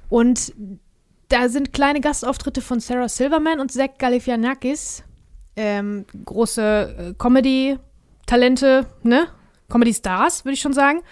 [0.09, 0.52] Und
[1.29, 5.05] da sind kleine Gastauftritte von Sarah Silverman und Zach Galifianakis.
[5.55, 9.29] Ähm, große äh, Comedy-Talente, ne?
[9.68, 11.02] Comedy-Stars, würde ich schon sagen.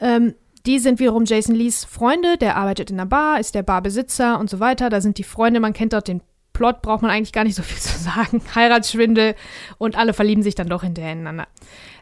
[0.00, 4.40] Ähm, die sind wiederum Jason Lees Freunde, der arbeitet in einer Bar, ist der Barbesitzer
[4.40, 4.88] und so weiter.
[4.88, 6.22] Da sind die Freunde, man kennt dort den
[6.54, 8.40] Plot, braucht man eigentlich gar nicht so viel zu sagen.
[8.54, 9.34] Heiratsschwindel
[9.76, 11.46] und alle verlieben sich dann doch hinterher ineinander.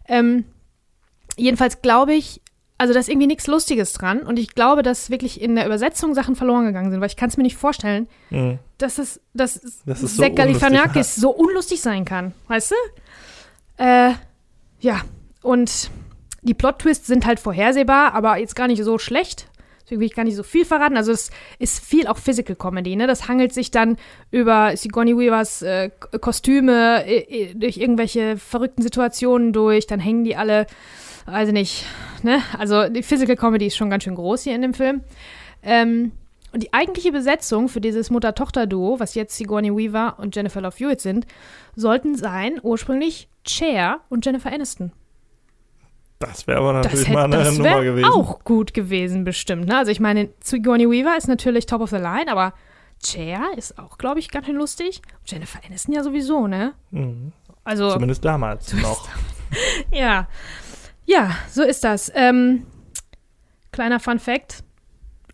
[0.07, 0.45] Ähm,
[1.37, 2.41] jedenfalls glaube ich,
[2.79, 6.15] also da ist irgendwie nichts Lustiges dran und ich glaube, dass wirklich in der Übersetzung
[6.15, 8.59] Sachen verloren gegangen sind, weil ich kann es mir nicht vorstellen, Mhm.
[8.79, 10.35] dass es, dass Das ist so Zach unlustig.
[10.37, 13.83] Galifianakis so unlustig sein kann, weißt du?
[13.83, 14.13] Äh,
[14.81, 15.03] ja,
[15.43, 15.91] und
[16.43, 19.49] die Plot-Twists sind halt vorhersehbar, aber jetzt gar nicht so schlecht.
[19.85, 20.97] Deswegen will ich gar nicht so viel verraten.
[20.97, 23.07] Also es ist viel auch Physical Comedy, ne?
[23.07, 23.99] Das hangelt sich dann
[24.31, 29.87] über Sigourney Weavers äh, Kostüme äh, durch irgendwelche verrückten Situationen durch.
[29.87, 30.67] Dann hängen die alle,
[31.27, 31.87] weiß ich nicht,
[32.23, 32.41] ne?
[32.59, 35.03] Also die Physical Comedy ist schon ganz schön groß hier in dem Film.
[35.63, 36.13] Ähm,
[36.53, 41.01] und die eigentliche Besetzung für dieses Mutter-Tochter-Duo, was jetzt Sigourney Weaver und Jennifer Love Hewitt
[41.01, 41.27] sind,
[41.75, 44.93] sollten sein ursprünglich Cher und Jennifer Aniston.
[46.21, 48.11] Das wäre aber Das, natürlich hätte, mal eine das Nummer wäre gewesen.
[48.11, 49.67] auch gut gewesen, bestimmt.
[49.67, 49.77] Ne?
[49.77, 52.55] Also ich meine, Sigourney Weaver ist natürlich top of the line, aber
[53.05, 55.03] Cher ist auch, glaube ich, ganz schön lustig.
[55.21, 56.73] Und Jennifer Aniston ja sowieso, ne?
[56.93, 57.33] Mhm.
[57.65, 59.09] Also, Zumindest damals noch.
[59.93, 60.29] ja.
[61.07, 62.11] Ja, so ist das.
[62.15, 62.67] Ähm,
[63.73, 64.63] kleiner Fun Fact.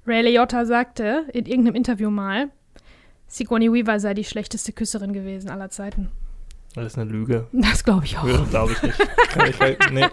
[0.07, 2.51] Ray Liotta sagte in irgendeinem Interview mal,
[3.29, 6.11] Sigourney Weaver sei die schlechteste Küsserin gewesen aller Zeiten.
[6.75, 7.47] Das ist eine Lüge.
[7.53, 8.27] Das glaube ich auch.
[8.27, 8.99] Ja, Glaube ich nicht.
[9.31, 10.05] Kann ich halt, nee,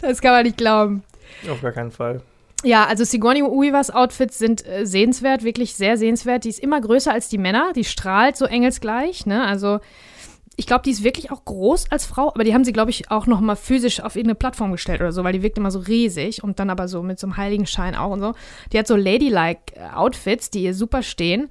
[0.00, 1.02] Das kann man nicht glauben.
[1.50, 2.22] auf gar keinen Fall.
[2.64, 6.44] Ja, also Sigourney Weavers Outfits sind äh, sehenswert, wirklich sehr sehenswert.
[6.44, 9.44] Die ist immer größer als die Männer, die strahlt so engelsgleich, ne?
[9.46, 9.78] Also
[10.58, 13.12] ich glaube, die ist wirklich auch groß als Frau, aber die haben sie, glaube ich,
[13.12, 15.78] auch noch mal physisch auf irgendeine Plattform gestellt oder so, weil die wirkt immer so
[15.78, 18.34] riesig und dann aber so mit so einem Heiligenschein auch und so.
[18.72, 21.48] Die hat so ladylike äh, Outfits, die ihr super stehen.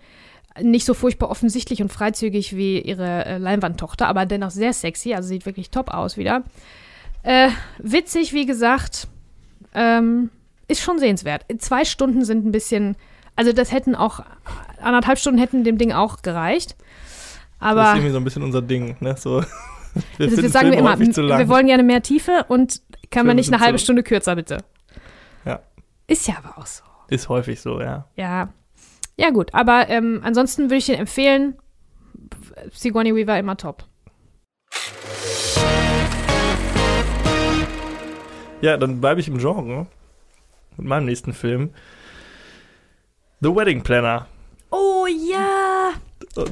[0.61, 5.29] Nicht so furchtbar offensichtlich und freizügig wie ihre äh, Leinwandtochter, aber dennoch sehr sexy, also
[5.29, 6.43] sieht wirklich top aus wieder.
[7.23, 9.07] Äh, witzig, wie gesagt,
[9.73, 10.31] ähm,
[10.67, 11.45] ist schon sehenswert.
[11.59, 12.97] Zwei Stunden sind ein bisschen,
[13.37, 14.19] also das hätten auch,
[14.81, 16.75] anderthalb Stunden hätten dem Ding auch gereicht.
[17.59, 19.15] Das ist Aber irgendwie so ein bisschen unser Ding, ne?
[19.17, 19.41] So,
[20.17, 21.39] wir das, das finden sagen wir Filme immer, zu lang.
[21.39, 24.57] wir wollen gerne mehr Tiefe und kann man Filme nicht eine halbe Stunde kürzer, bitte.
[25.45, 25.61] Ja.
[26.07, 26.83] Ist ja aber auch so.
[27.09, 28.07] ist häufig so, ja.
[28.15, 28.49] Ja.
[29.19, 29.53] Ja, gut.
[29.53, 31.57] Aber ähm, ansonsten würde ich den empfehlen.
[32.71, 33.85] Sigourney Weaver immer top.
[38.61, 39.87] Ja, dann bleibe ich im Genre
[40.77, 41.71] mit meinem nächsten Film.
[43.39, 44.27] The Wedding Planner.
[44.71, 45.56] Oh ja!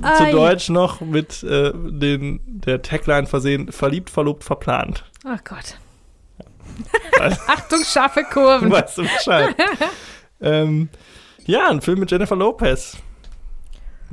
[0.01, 0.15] Ei.
[0.17, 5.03] zu Deutsch noch mit äh, den, der Tagline versehen, verliebt, verlobt, verplant.
[5.25, 5.77] Ach Gott.
[7.47, 8.71] Achtung, scharfe Kurven.
[8.71, 9.55] Weißt du Bescheid.
[10.41, 10.89] ähm,
[11.45, 12.97] ja, ein Film mit Jennifer Lopez.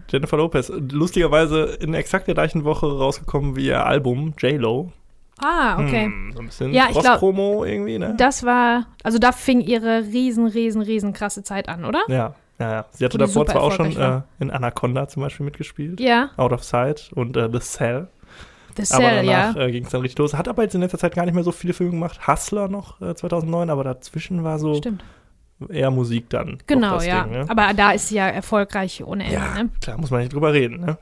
[0.09, 0.71] Jennifer Lopez.
[0.91, 4.93] Lustigerweise in exakt der gleichen Woche rausgekommen wie ihr Album, J-Lo.
[5.39, 6.05] Ah, okay.
[6.05, 8.15] Hm, so ein bisschen ja, ich glaub, Promo irgendwie, ne?
[8.17, 12.03] Das war, also da fing ihre riesen, riesen, riesen krasse Zeit an, oder?
[12.09, 12.85] Ja, ja, ja.
[12.92, 16.01] Sie hatte davor zwar auch schon äh, in Anaconda zum Beispiel mitgespielt.
[16.01, 16.31] Ja.
[16.37, 18.09] Out of Sight und äh, The Cell.
[18.77, 19.62] The Cell, aber danach ja.
[19.62, 20.35] äh, ging es dann richtig los.
[20.35, 22.27] Hat aber jetzt in letzter Zeit gar nicht mehr so viele Filme gemacht.
[22.27, 25.05] Hustler noch äh, 2009, aber dazwischen war so Stimmt.
[25.68, 26.59] eher Musik dann.
[26.66, 27.25] Genau, ja.
[27.25, 27.44] Ding, ne?
[27.48, 29.70] Aber da ist sie ja erfolgreich ohne Ende, ja, ne?
[29.81, 30.81] klar, muss man nicht drüber reden.
[30.81, 30.98] Ne?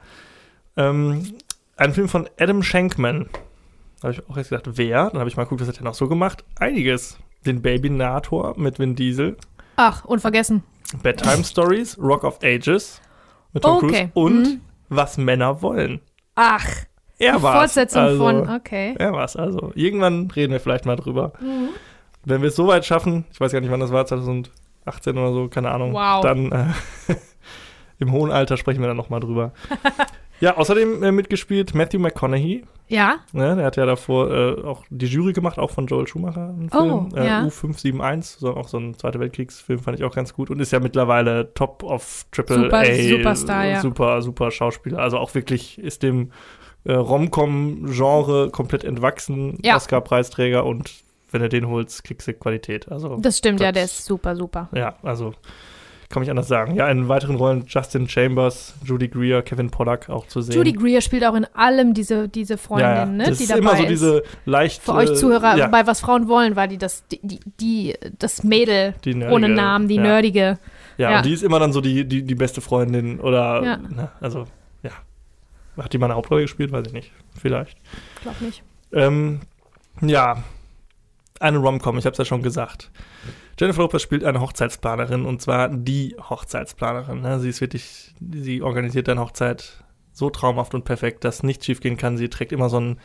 [0.76, 1.34] Ähm,
[1.76, 3.28] ein Film von Adam Shankman.
[4.00, 5.10] Da habe ich auch erst gedacht, wer?
[5.10, 6.44] Dann habe ich mal geguckt, was hat er noch so gemacht.
[6.58, 7.18] Einiges.
[7.44, 9.36] Den Baby-Nator mit Vin Diesel.
[9.82, 10.62] Ach, unvergessen.
[11.02, 13.00] Bedtime Stories, Rock of Ages
[13.54, 14.10] mit Tom Okay.
[14.12, 14.60] Cruise und Mhm.
[14.90, 16.00] Was Männer wollen.
[16.34, 16.66] Ach,
[17.18, 17.56] Er war's.
[17.58, 18.94] Fortsetzung also, von, okay.
[18.98, 19.36] Er war's.
[19.36, 21.32] Also, irgendwann reden wir vielleicht mal drüber.
[21.40, 21.68] Mhm.
[22.26, 25.32] Wenn wir es so weit schaffen, ich weiß gar nicht, wann das war, 2018 oder
[25.32, 26.20] so, keine Ahnung, Wow.
[26.22, 26.66] dann äh,
[27.98, 29.52] im hohen Alter sprechen wir dann nochmal drüber.
[30.40, 32.64] ja, außerdem äh, mitgespielt Matthew McConaughey.
[32.88, 36.48] Ja, Ne, der hat ja davor äh, auch die Jury gemacht, auch von Joel Schumacher,
[36.48, 37.14] einen Oh, Film.
[37.14, 37.42] Äh, ja.
[37.44, 40.50] U571, so, auch so ein Zweiter Weltkriegsfilm, fand ich auch ganz gut.
[40.50, 42.84] Und ist ja mittlerweile Top of Triple Super- A.
[43.08, 43.80] Superstar, ja.
[43.80, 44.98] Super, super Schauspieler.
[44.98, 46.32] Also auch wirklich ist dem
[46.84, 49.58] äh, Rom-Com-Genre komplett entwachsen.
[49.62, 49.76] Ja.
[49.76, 50.90] Oscar-Preisträger und
[51.30, 52.90] wenn du den holst, kriegst du Qualität.
[52.90, 54.68] Also, das stimmt, ja, das- der ist super, super.
[54.74, 55.32] ja, also
[56.10, 56.74] kann mich anders sagen.
[56.74, 60.56] Ja, in weiteren Rollen Justin Chambers, Judy Greer, Kevin Pollack auch zu sehen.
[60.56, 63.06] Judy Greer spielt auch in allem diese, diese Freundin, ja, ja.
[63.06, 66.00] ne, das die ist dabei immer so diese leicht Für euch Zuhörer, ja, bei was
[66.00, 70.02] Frauen wollen, war die das, die, die, die das Mädel die ohne Namen, die ja.
[70.02, 70.58] nerdige.
[70.98, 73.76] Ja, und die ist immer dann so die, die, die beste Freundin oder, Ja.
[73.76, 74.46] ne, also,
[74.82, 74.90] ja.
[75.76, 76.72] Hat die mal eine Hauptrolle gespielt?
[76.72, 77.12] Weiß ich nicht.
[77.40, 77.78] Vielleicht.
[78.22, 78.62] Glaub nicht.
[78.92, 79.40] Ähm,
[80.02, 80.42] ja,
[81.38, 82.90] eine Rom-Com, ich habe es ja schon gesagt.
[83.58, 87.20] Jennifer Lopez spielt eine Hochzeitsplanerin und zwar die Hochzeitsplanerin.
[87.20, 87.40] Ne?
[87.40, 92.16] Sie ist wirklich, sie organisiert eine Hochzeit so traumhaft und perfekt, dass nichts schiefgehen kann.
[92.16, 93.00] Sie trägt immer so einen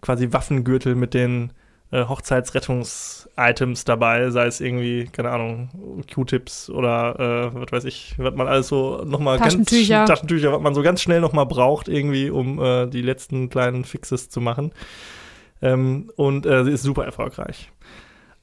[0.00, 1.52] quasi Waffengürtel mit den
[1.92, 8.34] äh, Hochzeitsrettungs-Items dabei, sei es irgendwie, keine Ahnung, Q-Tips oder äh, was weiß ich, was
[8.34, 10.06] man alles so nochmal ganz Taschentücher.
[10.06, 14.30] Taschentücher, was man so ganz schnell nochmal braucht, irgendwie, um äh, die letzten kleinen Fixes
[14.30, 14.72] zu machen.
[15.60, 17.70] Ähm, und äh, sie ist super erfolgreich.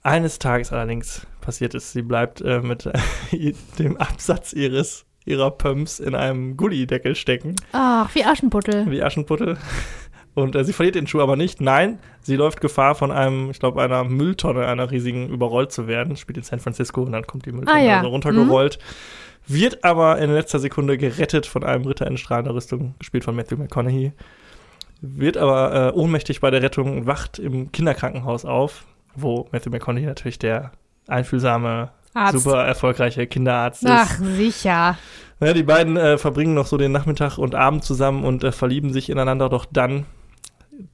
[0.01, 5.99] Eines Tages allerdings passiert es, sie bleibt äh, mit äh, dem Absatz ihres ihrer Pumps
[5.99, 8.89] in einem Gullideckel stecken, Ach, wie Aschenputtel.
[8.91, 9.57] wie Aschenputtel.
[10.35, 11.59] Und äh, sie verliert den Schuh aber nicht.
[11.59, 16.15] Nein, sie läuft Gefahr, von einem, ich glaube, einer Mülltonne, einer riesigen, überrollt zu werden.
[16.17, 17.97] Spielt in San Francisco und dann kommt die Mülltonne Ah, ja.
[17.97, 18.77] also runtergerollt.
[19.47, 23.57] Wird aber in letzter Sekunde gerettet von einem Ritter in strahlender Rüstung, gespielt von Matthew
[23.57, 24.13] McConaughey.
[25.01, 28.85] Wird aber äh, ohnmächtig bei der Rettung und wacht im Kinderkrankenhaus auf,
[29.15, 30.71] wo Matthew McConaughey natürlich der
[31.09, 32.39] einfühlsame, Arzt.
[32.39, 33.91] super erfolgreiche Kinderarzt ist.
[33.91, 34.97] Ach, sicher.
[35.41, 38.91] Ja, die beiden äh, verbringen noch so den Nachmittag und Abend zusammen und äh, verlieben
[38.91, 40.05] sich ineinander, doch dann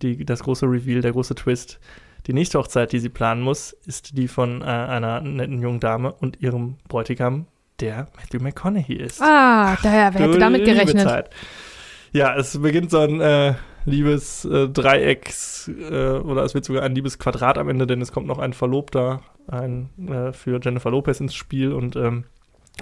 [0.02, 1.80] die, das große Reveal, der große Twist.
[2.28, 6.12] Die nächste Hochzeit, die sie planen muss, ist die von äh, einer netten jungen Dame
[6.12, 7.48] und ihrem Bräutigam,
[7.80, 9.22] der Matthew McConaughey ist.
[9.22, 11.30] Ah, daher, wer hätte damit gerechnet?
[12.14, 16.96] Ja, es beginnt so ein äh, liebes äh, Dreiecks äh, oder es wird sogar ein
[16.96, 21.20] liebes Quadrat am Ende, denn es kommt noch ein Verlobter ein, äh, für Jennifer Lopez
[21.20, 22.26] ins Spiel und ähm,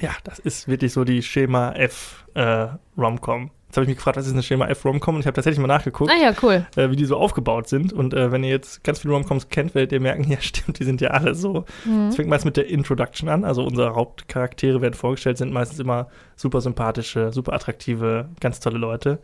[0.02, 3.52] ja, das ist wirklich so die Schema F äh, Romcom.
[3.68, 5.60] Jetzt habe ich mich gefragt, was ist eine Schema F Romcom und ich habe tatsächlich
[5.60, 6.66] mal nachgeguckt, Ah ja, cool.
[6.76, 9.74] äh, wie die so aufgebaut sind und äh, wenn ihr jetzt ganz viele Romcoms kennt,
[9.76, 11.66] werdet ihr merken, ja stimmt, die sind ja alle so.
[11.86, 12.08] Mhm.
[12.10, 13.44] Es fängt meist mit der Introduction an.
[13.44, 19.20] Also unsere Hauptcharaktere werden vorgestellt, sind meistens immer super sympathische, super attraktive, ganz tolle Leute.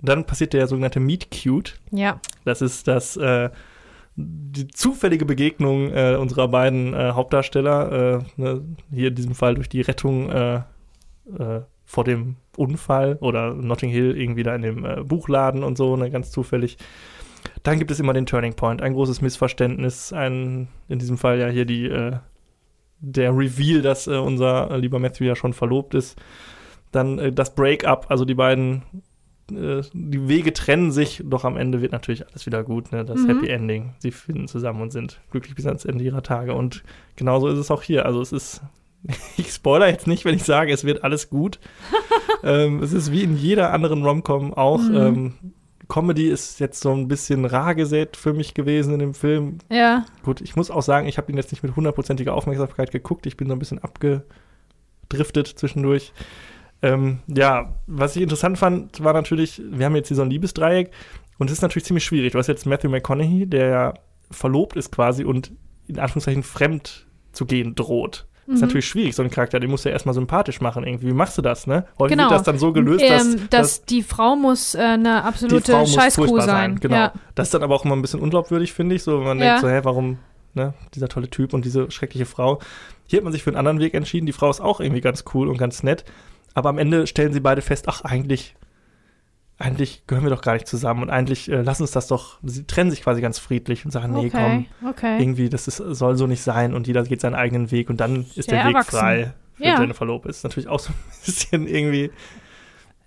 [0.00, 1.74] Dann passiert der sogenannte Meet Cute.
[1.92, 2.20] Ja.
[2.44, 3.50] Das ist das äh,
[4.16, 8.22] die zufällige Begegnung äh, unserer beiden äh, Hauptdarsteller.
[8.36, 10.56] Äh, ne, hier in diesem Fall durch die Rettung äh,
[11.38, 16.10] äh, vor dem Unfall oder Notting Hill irgendwie da in dem Buchladen und so, ne,
[16.10, 16.76] ganz zufällig.
[17.62, 21.48] Dann gibt es immer den Turning Point, ein großes Missverständnis, ein, in diesem Fall ja
[21.48, 21.88] hier die,
[23.00, 26.20] der Reveal, dass unser lieber Matthew ja schon verlobt ist.
[26.92, 28.82] Dann das Break-up, also die beiden,
[29.50, 33.04] äh, die Wege trennen sich, doch am Ende wird natürlich alles wieder gut, ne?
[33.04, 33.28] das Mhm.
[33.28, 33.94] Happy Ending.
[33.98, 36.54] Sie finden zusammen und sind glücklich bis ans Ende ihrer Tage.
[36.54, 36.82] Und
[37.16, 38.06] genauso ist es auch hier.
[38.06, 38.62] Also es ist,
[39.36, 41.58] ich spoiler jetzt nicht, wenn ich sage, es wird alles gut.
[42.42, 44.80] ähm, es ist wie in jeder anderen Rom-Com auch.
[44.80, 44.96] Mhm.
[44.96, 45.34] Ähm,
[45.88, 49.58] Comedy ist jetzt so ein bisschen rar gesät für mich gewesen in dem Film.
[49.68, 50.06] Ja.
[50.22, 53.26] Gut, ich muss auch sagen, ich habe ihn jetzt nicht mit hundertprozentiger Aufmerksamkeit geguckt.
[53.26, 56.14] Ich bin so ein bisschen abgedriftet zwischendurch.
[56.82, 60.90] Ähm, ja, was ich interessant fand, war natürlich, wir haben jetzt hier so ein Liebesdreieck
[61.38, 62.32] und es ist natürlich ziemlich schwierig.
[62.32, 63.94] Du hast jetzt Matthew McConaughey, der ja
[64.30, 65.52] verlobt ist quasi und
[65.86, 68.26] in Anführungszeichen fremd zu gehen droht.
[68.46, 68.66] Das ist Mhm.
[68.66, 71.06] natürlich schwierig, so einen Charakter, den musst du ja erstmal sympathisch machen irgendwie.
[71.06, 71.86] Wie machst du das, ne?
[71.98, 72.28] Häufig Genau.
[72.30, 76.24] wird das dann so gelöst, dass, ähm, dass die Frau muss äh, eine absolute Scheißkuh
[76.24, 76.80] furchtbar sein.
[76.80, 76.96] Genau.
[76.96, 77.12] Ja.
[77.36, 79.04] Das ist dann aber auch immer ein bisschen unglaubwürdig, finde ich.
[79.04, 79.44] So, wenn man Ja.
[79.44, 80.18] denkt so, hä, warum,
[80.54, 82.58] ne, dieser tolle Typ und diese schreckliche Frau.
[83.06, 84.26] Hier hat man sich für einen anderen Weg entschieden.
[84.26, 86.04] Die Frau ist auch irgendwie ganz cool und ganz nett.
[86.54, 88.54] Aber am Ende stellen sie beide fest, ach, eigentlich,
[89.58, 92.38] eigentlich gehören wir doch gar nicht zusammen und eigentlich äh, lass uns das doch.
[92.42, 95.22] Sie trennen sich quasi ganz friedlich und sagen, nee, komm, Okay, okay.
[95.22, 98.26] irgendwie, das ist, soll so nicht sein und jeder geht seinen eigenen Weg und dann
[98.34, 98.96] ist Sehr der Weg erwachsen.
[98.98, 99.80] frei für Ja.
[99.80, 100.38] Jennifer Lopez.
[100.38, 102.10] Ist natürlich auch so ein bisschen irgendwie.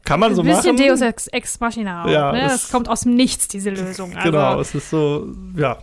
[0.05, 0.87] Kann man so Ein bisschen machen.
[0.87, 2.43] Deus Ex, Ex Machina auch, Ja, ne?
[2.45, 4.15] es- Das kommt aus dem Nichts, diese Lösung.
[4.15, 5.27] Also, Genau, es ist so,
[5.57, 5.79] ja,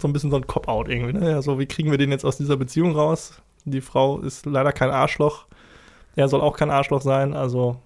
[0.00, 1.12] so ein bisschen so ein Cop-Out irgendwie.
[1.12, 1.30] Ne?
[1.32, 3.42] Ja, so, wie kriegen wir den jetzt aus dieser Beziehung raus?
[3.64, 5.46] Die Frau ist leider kein Arschloch.
[6.16, 7.76] Er soll auch kein Arschloch sein, also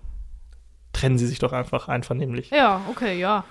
[0.92, 2.50] trennen sie sich doch einfach einvernehmlich.
[2.50, 3.44] Ja, okay, ja.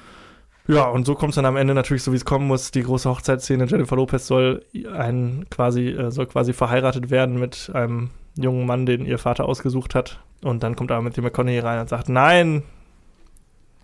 [0.67, 2.71] Ja, und so kommt es dann am Ende natürlich so, wie es kommen muss.
[2.71, 3.65] Die große Hochzeitsszene.
[3.65, 4.63] Jennifer Lopez soll
[4.95, 9.95] ein quasi, äh, soll quasi verheiratet werden mit einem jungen Mann, den ihr Vater ausgesucht
[9.95, 10.19] hat.
[10.43, 12.61] Und dann kommt aber Matthew McConaughey rein und sagt, nein,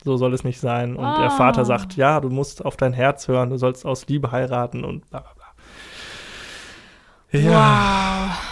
[0.03, 0.95] so soll es nicht sein.
[0.95, 1.31] Und der Ah.
[1.31, 5.09] Vater sagt, ja, du musst auf dein Herz hören, du sollst aus Liebe heiraten und
[5.09, 5.45] bla bla bla.
[7.39, 8.27] Ja.
[8.29, 8.44] Wow.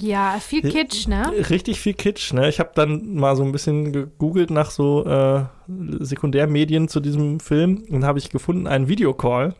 [0.00, 1.30] Ja, viel Kitsch, ne?
[1.50, 2.48] Richtig viel Kitsch, ne?
[2.48, 7.84] Ich habe dann mal so ein bisschen gegoogelt nach so äh, Sekundärmedien zu diesem Film
[7.90, 9.54] und habe ich gefunden einen Videocall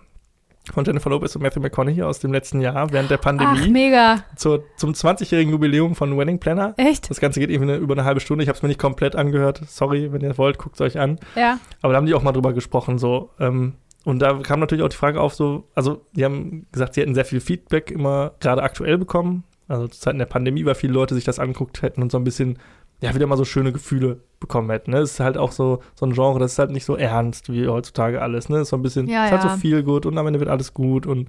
[0.72, 4.24] von Jennifer Lopez und Matthew McConaughey aus dem letzten Jahr während der Ach, Pandemie mega.
[4.36, 6.74] zur, zum 20-jährigen Jubiläum von Wedding Planner.
[6.76, 7.10] Echt?
[7.10, 8.42] Das Ganze geht irgendwie eine, über eine halbe Stunde.
[8.42, 9.62] Ich habe es mir nicht komplett angehört.
[9.66, 11.18] Sorry, wenn ihr wollt, guckt es euch an.
[11.34, 11.58] Ja.
[11.82, 13.30] Aber da haben die auch mal drüber gesprochen, so.
[13.40, 13.74] Ähm,
[14.04, 17.14] und da kam natürlich auch die Frage auf, so, also, die haben gesagt, sie hätten
[17.14, 19.44] sehr viel Feedback immer gerade aktuell bekommen.
[19.70, 22.24] Also zu Zeiten der Pandemie, weil viele Leute sich das angeguckt hätten und so ein
[22.24, 22.58] bisschen,
[23.00, 24.90] ja, wieder mal so schöne Gefühle bekommen hätten.
[24.90, 24.98] Ne?
[24.98, 27.68] Es ist halt auch so, so ein Genre, das ist halt nicht so ernst wie
[27.68, 28.48] heutzutage alles.
[28.48, 28.56] Ne?
[28.56, 29.50] Es ist so ein bisschen, Ja, es ist halt ja.
[29.50, 31.28] so viel gut und am Ende wird alles gut und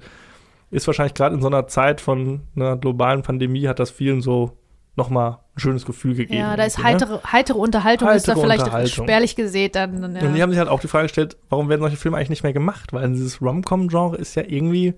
[0.71, 4.57] ist wahrscheinlich gerade in so einer Zeit von einer globalen Pandemie hat das vielen so
[4.95, 6.39] nochmal ein schönes Gefühl gegeben.
[6.39, 6.99] Ja, da ist irgendwie, ne?
[6.99, 9.75] heitere, heitere Unterhaltung, ist da Heitere vielleicht spärlich gesät.
[9.75, 10.21] Dann, ja.
[10.21, 12.43] Und die haben sich halt auch die Frage gestellt, warum werden solche Filme eigentlich nicht
[12.43, 12.91] mehr gemacht?
[12.93, 14.95] Weil dieses Rom-Com-Genre ist ja irgendwie.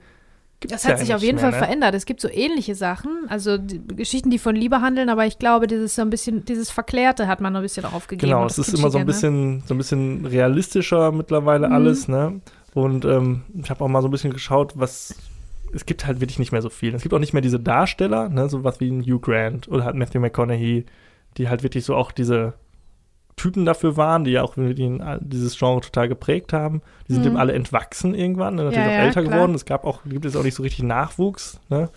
[0.68, 1.58] Das hat ja sich auf jeden mehr, Fall ne?
[1.58, 1.96] verändert.
[1.96, 5.68] Es gibt so ähnliche Sachen, also die Geschichten, die von Liebe handeln, aber ich glaube,
[5.68, 8.32] dieses so ein bisschen, dieses Verklärte hat man noch ein bisschen aufgegeben.
[8.32, 9.06] Genau, es ist immer so ein ne?
[9.06, 11.74] bisschen, so ein bisschen realistischer mittlerweile Mhm.
[11.74, 12.42] alles, ne?
[12.74, 15.16] Und ähm, ich habe auch mal so ein bisschen geschaut, was.
[15.76, 16.94] Es gibt halt wirklich nicht mehr so viel.
[16.94, 19.86] Es gibt auch nicht mehr diese Darsteller, ne, so was wie ein Hugh Grant oder
[19.86, 20.86] halt Matthew McConaughey,
[21.38, 22.54] die halt wirklich so auch diese
[23.36, 26.82] Typen dafür waren, die ja auch wirklich ein- dieses Genre total geprägt haben.
[27.08, 27.30] Die sind Mhm.
[27.30, 29.34] dem alle entwachsen irgendwann, ne, natürlich Ja, auch ja, älter klar.
[29.34, 29.56] geworden.
[29.56, 31.90] Es gab auch, gibt jetzt auch nicht so richtig Nachwuchs, ne,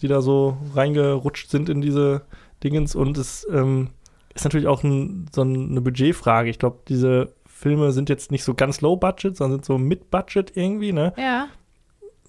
[0.00, 2.22] die da so reingerutscht sind in diese
[2.64, 2.94] Dingens.
[2.94, 3.90] Und es ähm,
[4.34, 6.50] ist natürlich auch ein, so eine Budgetfrage.
[6.50, 10.10] Ich glaube, diese Filme sind jetzt nicht so ganz low budget, sondern sind so mid
[10.10, 11.14] budget irgendwie, ne?
[11.16, 11.46] Ja,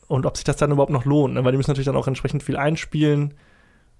[0.08, 1.43] Und ob sich das dann überhaupt noch lohnt, ne?
[1.43, 3.34] weil die müssen natürlich dann auch entsprechend viel einspielen,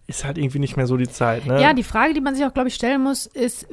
[0.10, 1.62] ist halt irgendwie nicht mehr so die Zeit, ne?
[1.62, 3.67] Ja, die Frage, die man sich auch, glaube ich, stellen muss, ist,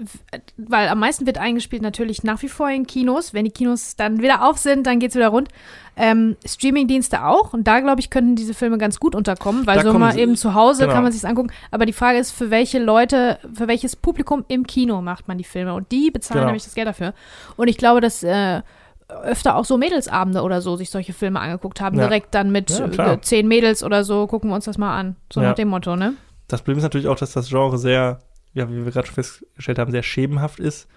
[0.56, 3.32] weil am meisten wird eingespielt natürlich nach wie vor in Kinos.
[3.34, 5.48] Wenn die Kinos dann wieder auf sind, dann geht's wieder rund.
[5.96, 7.52] Ähm, Streamingdienste auch.
[7.52, 10.20] Und da, glaube ich, könnten diese Filme ganz gut unterkommen, weil Da so mal sie-
[10.22, 10.94] eben zu Hause genau.
[10.94, 11.50] kann man sich's angucken.
[11.70, 15.44] Aber die Frage ist, für welche Leute, für welches Publikum im Kino macht man die
[15.44, 15.72] Filme?
[15.74, 16.46] Und die bezahlen Genau.
[16.46, 17.14] nämlich das Geld dafür.
[17.56, 18.62] Und ich glaube, dass äh,
[19.08, 21.96] öfter auch so Mädelsabende oder so sich solche Filme angeguckt haben.
[21.98, 22.04] Ja.
[22.08, 25.16] Direkt dann mit Ja, äh, zehn Mädels oder so, gucken wir uns das mal an.
[25.32, 25.48] So Ja.
[25.48, 26.14] nach dem Motto, ne?
[26.48, 28.20] Das Problem ist natürlich auch, dass das Genre sehr,
[28.54, 30.88] ja, wie wir gerade schon festgestellt haben, sehr schemenhaft ist.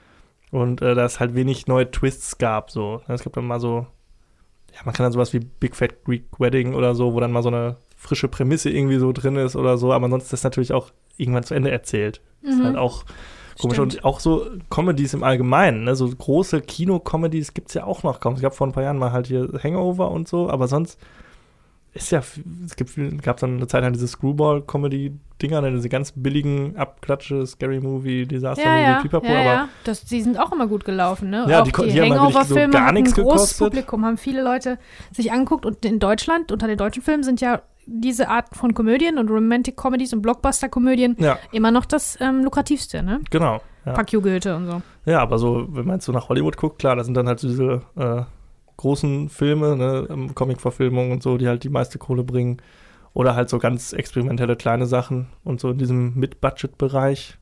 [0.51, 2.71] Und äh, da es halt wenig neue Twists gab.
[2.71, 3.01] So.
[3.07, 3.85] Es gab dann mal so,
[4.73, 7.43] ja, man kann dann sowas wie Big Fat Greek Wedding oder so, wo dann mal
[7.43, 10.71] so eine frische Prämisse irgendwie so drin ist oder so, aber ansonsten ist das natürlich
[10.71, 12.21] auch irgendwann zu Ende erzählt.
[12.43, 12.63] Ist Mhm.
[12.63, 13.03] halt auch
[13.59, 13.75] komisch.
[13.75, 13.95] Stimmt.
[13.95, 15.95] Und auch so Comedies im Allgemeinen, ne?
[15.95, 18.35] so große Kino-Comedies gibt es ja auch noch kaum.
[18.35, 20.99] Es gab vor ein paar Jahren mal halt hier Hangover und so, aber sonst
[21.97, 22.21] ist ja,
[22.65, 22.91] es gibt
[23.23, 25.71] gab dann eine Zeit lang diese Screwball-Comedy-Dinger, ne?
[25.71, 29.69] diese ganz billigen Abklatsche, Scary Movie, Disaster-Movie, ja, ja, Pipapo, ja, aber ja.
[29.83, 31.45] Das, die sind auch immer gut gelaufen, ne?
[31.49, 33.67] Ja, auch die die, die so Hangover-Filme gar hatten ein nichts großes gekostet.
[33.69, 34.77] Publikum, haben viele Leute
[35.11, 39.17] sich angeguckt und in Deutschland, unter den deutschen Filmen sind ja diese Art von Komödien
[39.17, 43.21] und Romantic Comedies und Blockbuster-Komödien ja, immer noch das ähm, lukrativste, ne?
[43.29, 43.61] genau.
[43.85, 43.95] Ja.
[43.95, 44.81] Fuck you Goethe und so.
[45.05, 47.41] Ja, aber so, wenn man jetzt so nach Hollywood guckt, klar, da sind dann halt
[47.41, 48.23] diese äh,
[48.75, 52.57] großen Filme, ne, ähm, Comic-Verfilmungen und so, die halt die meiste Kohle bringen.
[53.13, 55.27] Oder halt so ganz experimentelle kleine Sachen.
[55.43, 57.37] Und so in diesem Mid-Budget-Bereich,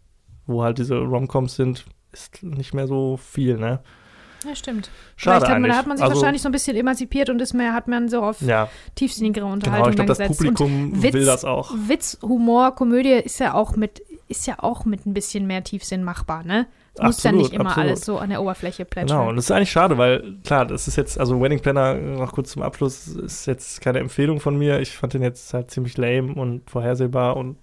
[0.46, 3.82] wo halt diese Romcoms sind, ist nicht mehr so viel, ne?
[4.48, 4.90] Ja, stimmt.
[5.16, 7.42] Schade Vielleicht hat man, da hat man sich also, wahrscheinlich so ein bisschen emanzipiert und
[7.42, 9.54] ist mehr, hat man so auf Ja, tiefsinnigere genau.
[9.54, 10.30] Unterhaltung Ich glaube, dann das.
[10.30, 11.74] Und Publikum Witz- will das auch.
[11.88, 16.04] Witz, Humor, Komödie ist ja auch mit ist ja auch mit ein bisschen mehr Tiefsinn
[16.04, 16.66] machbar, ne?
[16.96, 17.90] Es muss ja nicht immer absolut.
[17.90, 19.18] alles so an der Oberfläche plätschern.
[19.20, 22.32] Genau, und das ist eigentlich schade, weil klar, das ist jetzt, also Wedding Planner, noch
[22.32, 24.80] kurz zum Abschluss, ist jetzt keine Empfehlung von mir.
[24.80, 27.58] Ich fand den jetzt halt ziemlich lame und vorhersehbar und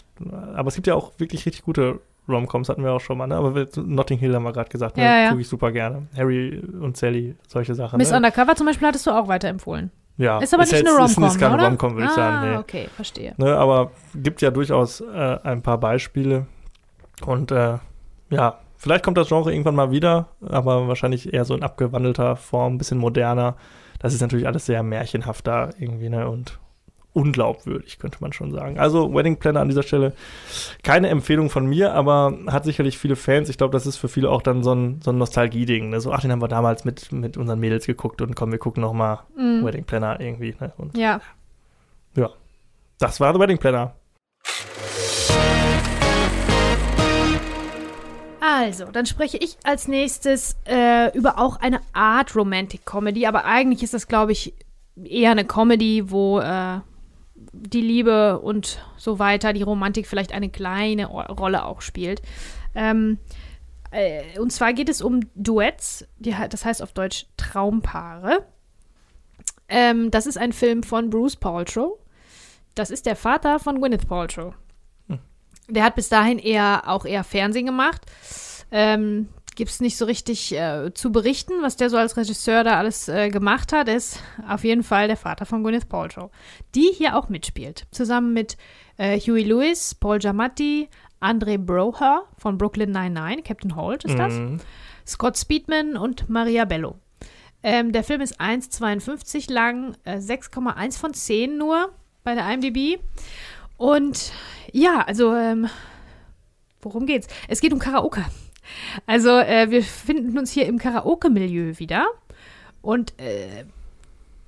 [0.55, 3.37] aber es gibt ja auch wirklich richtig gute Romcoms, hatten wir auch schon mal, ne?
[3.37, 5.05] Aber Notting Hill haben wir gerade gesagt, ne?
[5.05, 5.29] Ja, ja.
[5.31, 6.07] gucke ich super gerne.
[6.17, 7.97] Harry und Sally, solche Sachen.
[7.97, 8.17] Miss ne?
[8.19, 9.91] Undercover zum Beispiel hattest du auch weiterempfohlen.
[10.17, 10.39] ja.
[10.39, 11.65] Ist aber nicht jetzt, eine Ist Romcom, jetzt keine oder?
[11.65, 12.51] Romcom, würde ich ah, sagen.
[12.51, 12.57] Nee.
[12.59, 13.35] okay, verstehe.
[13.39, 16.47] Ne, aber gibt ja durchaus äh, ein paar Beispiele.
[17.27, 17.79] Und äh,
[18.31, 22.75] ja, vielleicht kommt das Genre irgendwann mal wieder, aber wahrscheinlich eher so in abgewandelter Form,
[22.75, 23.57] ein bisschen moderner.
[23.99, 26.29] Das ist natürlich alles sehr märchenhaft da irgendwie, ne?
[26.29, 26.59] Und
[27.15, 28.79] unglaubwürdig, könnte man schon sagen.
[28.79, 30.15] Also Wedding Planner an dieser Stelle
[30.83, 33.49] keine Empfehlung von mir, aber hat sicherlich viele Fans.
[33.49, 35.91] Ich glaube, das ist für viele auch dann so ein, so ein Nostalgie-Ding.
[35.91, 36.01] Ne?
[36.01, 38.81] So, ach, den haben wir damals mit, mit unseren Mädels geguckt und komm, wir gucken
[38.81, 39.65] noch mal Mhm.
[39.65, 40.55] Wedding Planner irgendwie.
[40.59, 40.73] Ne?
[40.79, 41.21] Und Ja.
[42.99, 43.95] das war The Wedding Planner.
[48.41, 53.83] Also, dann spreche ich als nächstes äh, über auch eine Art Romantic Comedy, aber eigentlich
[53.83, 54.53] ist das, glaube ich,
[55.03, 56.81] eher eine Comedy, wo äh,
[57.53, 62.23] die Liebe und so weiter, die Romantik vielleicht eine kleine Rolle auch spielt.
[62.75, 63.19] Ähm,
[63.91, 68.47] äh, und zwar geht es um Duets, die, das heißt auf Deutsch Traumpaare.
[69.69, 71.99] Ähm, das ist ein Film von Bruce Paltrow.
[72.75, 74.55] Das ist der Vater von Gwyneth Paltrow.
[75.69, 78.03] Der hat bis dahin eher auch eher Fernsehen gemacht.
[78.71, 82.79] Ähm, Gibt es nicht so richtig äh, zu berichten, was der so als Regisseur da
[82.79, 83.89] alles äh, gemacht hat.
[83.89, 86.31] Ist auf jeden Fall der Vater von Gwyneth Paltrow,
[86.75, 87.87] die hier auch mitspielt.
[87.91, 88.57] Zusammen mit
[88.97, 90.89] äh, Huey Lewis, Paul Giamatti,
[91.21, 94.61] Andre Broher von Brooklyn 99, Captain Holt ist das, Mhm.
[95.07, 96.97] Scott Speedman und Maria Bello.
[97.63, 101.93] Ähm, der Film ist 1,52 lang, äh, 6,1 von 10 nur
[102.25, 103.01] bei der IMDb.
[103.77, 104.33] Und
[104.73, 105.69] ja, also, ähm,
[106.81, 107.29] worum geht's?
[107.49, 108.25] Es geht um Karaoke.
[109.07, 112.07] Also, äh, wir finden uns hier im Karaoke-Milieu wieder.
[112.81, 113.65] Und äh,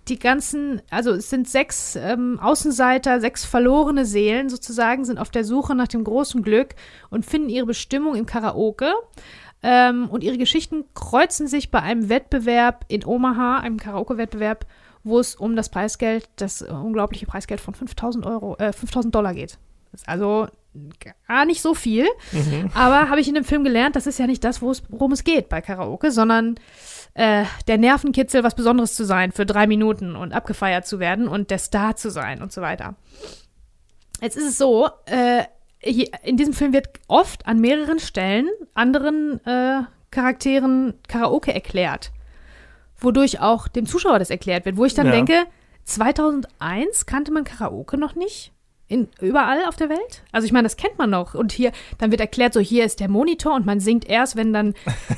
[0.08, 5.44] die ganzen, also es sind sechs ähm, Außenseiter, sechs verlorene Seelen sozusagen, sind auf der
[5.44, 6.74] Suche nach dem großen Glück
[7.10, 8.92] und finden ihre Bestimmung im Karaoke.
[9.62, 14.66] Ähm, und ihre Geschichten kreuzen sich bei einem Wettbewerb in Omaha, einem Karaoke-Wettbewerb,
[15.04, 19.58] wo es um das Preisgeld, das unglaubliche Preisgeld von 5000 Euro, äh, 5000 Dollar geht.
[20.06, 20.48] Also
[21.26, 22.06] gar nicht so viel.
[22.32, 22.70] Mhm.
[22.74, 25.48] Aber habe ich in dem Film gelernt, das ist ja nicht das, worum es geht
[25.48, 26.56] bei Karaoke, sondern
[27.14, 31.50] äh, der Nervenkitzel, was Besonderes zu sein für drei Minuten und abgefeiert zu werden und
[31.50, 32.96] der Star zu sein und so weiter.
[34.20, 35.44] Jetzt ist es so, äh,
[36.24, 42.10] in diesem Film wird oft an mehreren Stellen anderen äh, Charakteren Karaoke erklärt,
[42.98, 45.12] wodurch auch dem Zuschauer das erklärt wird, wo ich dann Ja.
[45.12, 45.44] denke,
[45.84, 48.52] 2001 kannte man Karaoke noch nicht?
[48.94, 50.22] In, überall auf der Welt?
[50.30, 51.34] Also ich meine, das kennt man noch.
[51.34, 54.52] Und hier, dann wird erklärt, so hier ist der Monitor und man singt erst, wenn
[54.52, 54.74] dann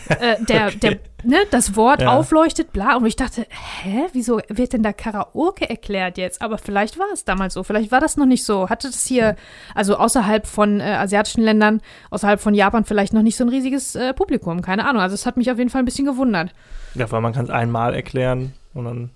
[0.08, 2.16] äh, der, der, ne, das Wort Ja.
[2.16, 2.96] aufleuchtet, bla.
[2.96, 3.46] Und ich dachte,
[3.82, 6.40] hä, wieso wird denn da Karaoke erklärt jetzt?
[6.40, 8.70] Aber vielleicht war es damals so, vielleicht war das noch nicht so.
[8.70, 9.36] Hatte das hier,
[9.74, 13.94] also außerhalb von äh, asiatischen Ländern, außerhalb von Japan vielleicht noch nicht so ein riesiges
[13.94, 15.02] äh, Publikum, keine Ahnung.
[15.02, 16.54] Also es hat mich auf jeden Fall ein bisschen gewundert.
[16.94, 19.10] Ja, weil man kann es einmal erklären und dann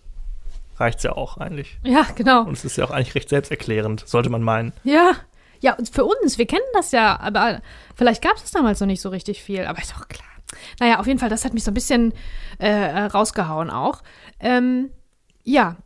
[0.80, 1.78] reicht es ja auch eigentlich.
[1.84, 2.42] Ja, genau.
[2.42, 4.72] Und es ist ja auch eigentlich recht selbsterklärend, sollte man meinen.
[4.84, 5.12] Ja.
[5.62, 7.60] Ja, und für uns, wir kennen das ja, aber
[7.94, 10.26] vielleicht gab es das damals noch nicht so richtig viel, aber ist doch klar.
[10.80, 12.14] Naja, auf jeden Fall, das hat mich so ein bisschen
[12.58, 14.02] äh, rausgehauen auch.
[14.40, 14.90] Ähm,
[15.44, 15.76] ja,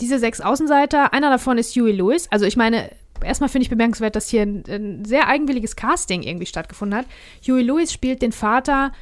[0.00, 2.26] diese sechs Außenseiter, einer davon ist Huey Lewis.
[2.30, 2.90] Also ich meine,
[3.22, 7.06] erstmal finde ich bemerkenswert, dass hier ein, ein sehr eigenwilliges Casting irgendwie stattgefunden hat.
[7.46, 8.92] Huey Lewis spielt den Vater,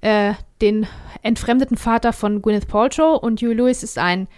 [0.00, 0.86] äh, den
[1.22, 4.28] entfremdeten Vater von Gwyneth Paltrow und Huey Lewis ist ein,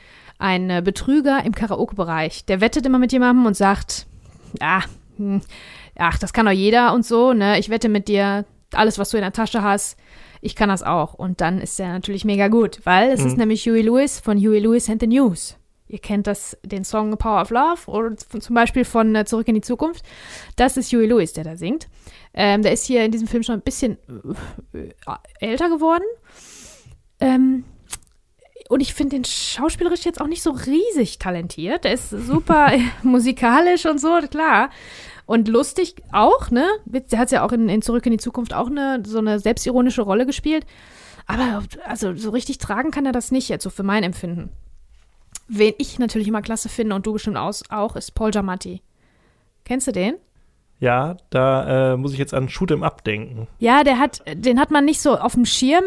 [0.40, 2.46] ein äh, Betrüger im Karaoke-Bereich.
[2.46, 4.06] Der wettet immer mit jemandem und sagt,
[4.60, 4.82] ah,
[5.16, 5.42] hm,
[5.96, 7.58] ach, das kann doch jeder und so, ne?
[7.58, 9.98] Ich wette mit dir, alles, was du in der Tasche hast,
[10.40, 11.14] ich kann das auch.
[11.14, 14.58] Und dann ist er natürlich mega gut, weil es ist nämlich Huey Lewis von Huey
[14.58, 15.56] Lewis and the News.
[15.86, 19.56] Ihr kennt das, den Song Power of Love oder zum Beispiel von äh, Zurück in
[19.56, 20.04] die Zukunft.
[20.56, 21.88] Das ist Huey Lewis, der da singt.
[22.32, 23.98] Ähm, der ist hier in diesem Film schon ein bisschen
[24.72, 24.88] äh,
[25.40, 26.04] älter geworden.
[27.18, 27.64] Ähm,
[28.70, 31.82] und ich finde den schauspielerisch jetzt auch nicht so riesig talentiert.
[31.82, 32.70] Der ist super
[33.02, 34.70] musikalisch und so, klar.
[35.26, 36.68] Und lustig auch, ne?
[36.84, 40.02] Der hat ja auch in, in Zurück in die Zukunft auch eine, so eine selbstironische
[40.02, 40.66] Rolle gespielt.
[41.26, 44.50] Aber also so richtig tragen kann er das nicht jetzt, so für mein Empfinden.
[45.48, 48.82] Wen ich natürlich immer klasse finde und du bestimmt aus, auch, ist Paul Giamatti.
[49.64, 50.14] Kennst du den?
[50.78, 53.48] Ja, da äh, muss ich jetzt an Shoot'em Up denken.
[53.58, 55.84] Ja, der hat, den hat man nicht so auf dem Schirm.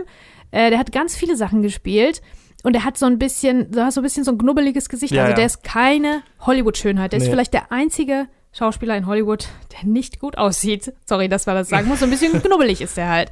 [0.52, 2.22] Äh, der hat ganz viele Sachen gespielt.
[2.64, 5.14] Und er hat so ein bisschen, du hast so ein bisschen so ein knubbeliges Gesicht.
[5.14, 5.36] Ja, also ja.
[5.36, 7.12] der ist keine Hollywood-Schönheit.
[7.12, 7.32] Der ist Nee.
[7.32, 10.94] vielleicht der einzige Schauspieler in Hollywood, der nicht gut aussieht.
[11.06, 12.00] Sorry, dass man das sagen muss.
[12.00, 13.32] So ein bisschen knubbelig ist der halt.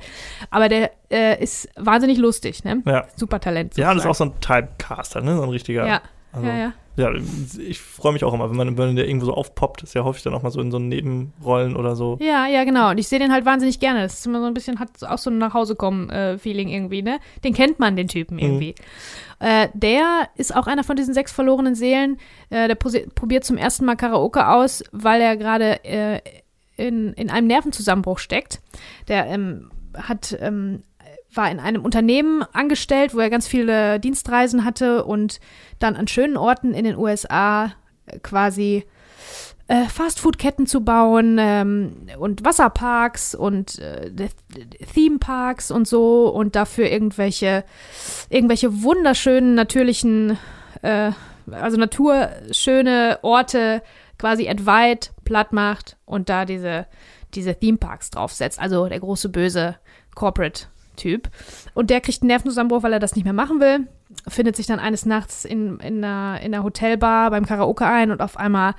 [0.50, 2.82] Aber der äh, ist wahnsinnig lustig, ne?
[2.86, 3.06] Ja.
[3.16, 3.78] Super Talent.
[3.78, 5.38] Ja, und ist auch so ein Typecaster, ne?
[5.38, 5.88] So ein richtiger.
[5.88, 6.02] Ja,
[6.34, 6.74] also, ja, ja.
[6.98, 7.10] Ja,
[7.58, 10.24] ich freue mich auch immer, wenn man, wenn der irgendwo so aufpoppt, ist ja häufig
[10.24, 12.18] dann auch mal so in so Nebenrollen oder so.
[12.20, 12.90] Ja, ja, genau.
[12.90, 14.02] Und ich sehe den halt wahnsinnig gerne.
[14.02, 17.20] Das ist immer so ein bisschen, hat auch so ein Nachhausekommen-Feeling irgendwie, ne?
[17.46, 18.76] Den kennt man, den Typen irgendwie.
[19.40, 22.18] Äh, der ist auch einer von diesen sechs verlorenen Seelen.
[22.50, 26.20] Äh, der probiert zum ersten Mal Karaoke aus, weil er gerade äh,
[26.76, 28.60] in, in einem Nervenzusammenbruch steckt.
[29.08, 30.84] Der ähm, hat ähm,
[31.34, 35.40] war in einem Unternehmen angestellt, wo er ganz viele Dienstreisen hatte und
[35.80, 37.74] dann an schönen Orten in den USA
[38.06, 38.86] äh, quasi
[39.68, 44.12] äh, Fastfood-Ketten zu bauen ähm, und Wasserparks und äh,
[44.94, 47.64] Theme-Parks und so und dafür irgendwelche,
[48.30, 50.38] irgendwelche wunderschönen natürlichen,
[50.82, 51.12] äh,
[51.50, 53.82] also naturschöne Orte
[54.18, 56.86] quasi entweiht, platt macht und da diese,
[57.34, 58.60] diese Theme-Parks draufsetzt.
[58.60, 59.78] Also der große böse
[61.02, 61.30] Corporate-Typ.
[61.74, 63.88] Und der kriegt einen Nervenzusammenbruch, weil er das nicht mehr machen will.
[64.28, 68.22] Findet sich dann eines Nachts in, in, einer, in einer Hotelbar beim Karaoke ein und
[68.22, 68.76] auf einmal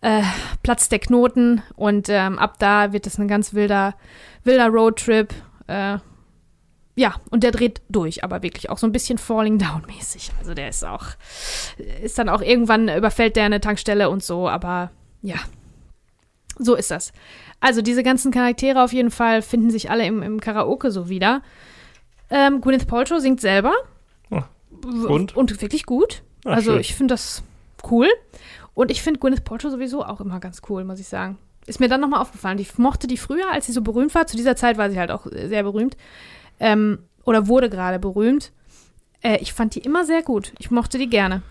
[0.00, 0.22] äh,
[0.62, 3.94] platzt der Knoten und ähm, ab da wird es ein ganz wilder,
[4.44, 5.32] wilder Roadtrip.
[5.68, 5.98] Äh,
[6.94, 10.30] ja, und der dreht durch, aber wirklich auch so ein bisschen Falling Down mäßig.
[10.38, 11.06] Also der ist auch,
[12.02, 14.90] ist dann auch irgendwann überfällt der eine Tankstelle und so, aber
[15.22, 15.36] ja,
[16.58, 17.12] so ist das.
[17.62, 21.42] Also diese ganzen Charaktere auf jeden Fall finden sich alle im, im Karaoke so wieder.
[22.28, 23.72] Ähm, Gwyneth Paltrow singt selber.
[24.32, 25.36] Ah, W- und?
[25.36, 26.22] Und wirklich gut.
[26.44, 26.80] Ah, also schön.
[26.80, 27.44] ich finde das
[27.88, 28.08] cool.
[28.74, 31.38] Und ich finde Gwyneth Paltrow sowieso auch immer ganz cool, muss ich sagen.
[31.64, 32.58] Ist mir dann nochmal aufgefallen.
[32.58, 34.26] Ich mochte die früher, als sie so berühmt war.
[34.26, 35.96] Zu dieser Zeit war sie halt auch äh, sehr berühmt.
[36.58, 38.50] Ähm, oder wurde gerade berühmt.
[39.22, 40.52] Äh, ich fand die immer sehr gut.
[40.58, 41.42] Ich mochte die gerne.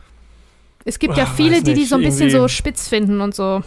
[0.86, 3.36] Es gibt ja Ah, viele, die die so ein bisschen so irgendwie- spitz finden und
[3.36, 3.62] so.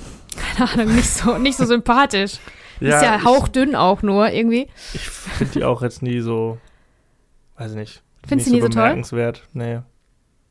[0.57, 2.35] Keine Ahnung, nicht so, nicht so sympathisch.
[2.81, 4.69] ist ja ich- hauchdünn auch nur irgendwie.
[4.95, 6.59] Ich finde die auch jetzt nie so,
[7.57, 8.03] weiß ich nicht.
[8.27, 8.83] Findest du nie so toll?
[8.83, 9.43] bemerkenswert.
[9.53, 9.81] Nee.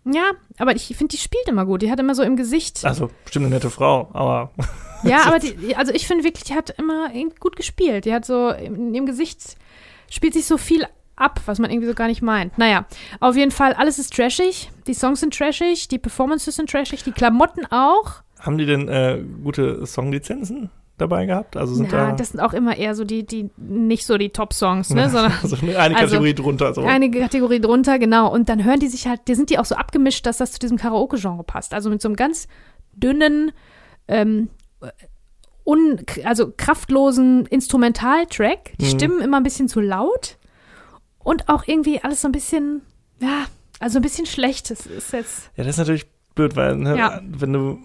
[0.05, 1.81] Ja, aber ich finde, die spielt immer gut.
[1.81, 2.83] Die hat immer so im Gesicht.
[2.85, 4.51] Also, bestimmt eine nette Frau, aber
[5.03, 7.09] Ja, aber die, also ich finde wirklich, die hat immer
[7.39, 8.05] gut gespielt.
[8.05, 9.57] Die hat so in ihrem Gesicht
[10.09, 10.85] spielt sich so viel
[11.15, 12.57] ab, was man irgendwie so gar nicht meint.
[12.57, 12.85] Naja,
[13.19, 14.71] auf jeden Fall, alles ist trashig.
[14.87, 18.23] Die Songs sind trashig, die Performances sind trashig, die Klamotten auch.
[18.39, 21.57] haben die denn äh, gute Songlizenzen dabei gehabt?
[21.57, 24.29] Also sind Na, da das sind auch immer eher so die, die nicht so die
[24.29, 25.09] Top-Songs, ne?
[25.11, 26.73] Sondern also eine eine also, Kategorie drunter.
[26.73, 26.83] So.
[26.83, 28.31] eine Kategorie drunter, genau.
[28.31, 30.59] Und dann hören die sich halt, die sind die auch so abgemischt, dass das zu
[30.59, 31.73] diesem Karaoke-Genre passt.
[31.73, 32.47] Also mit so einem ganz
[32.95, 33.51] dünnen,
[34.07, 34.49] ähm,
[35.65, 38.73] un, also kraftlosen Instrumentaltrack.
[38.79, 38.89] Die Mhm.
[38.89, 40.37] Stimmen immer ein bisschen zu laut
[41.23, 42.81] und auch irgendwie alles so ein bisschen,
[43.19, 43.45] ja,
[43.79, 44.69] also ein bisschen schlecht.
[44.69, 46.05] Das ist jetzt, Ja, das ist natürlich
[46.35, 47.21] blöd, weil ne, Ja.
[47.23, 47.79] wenn du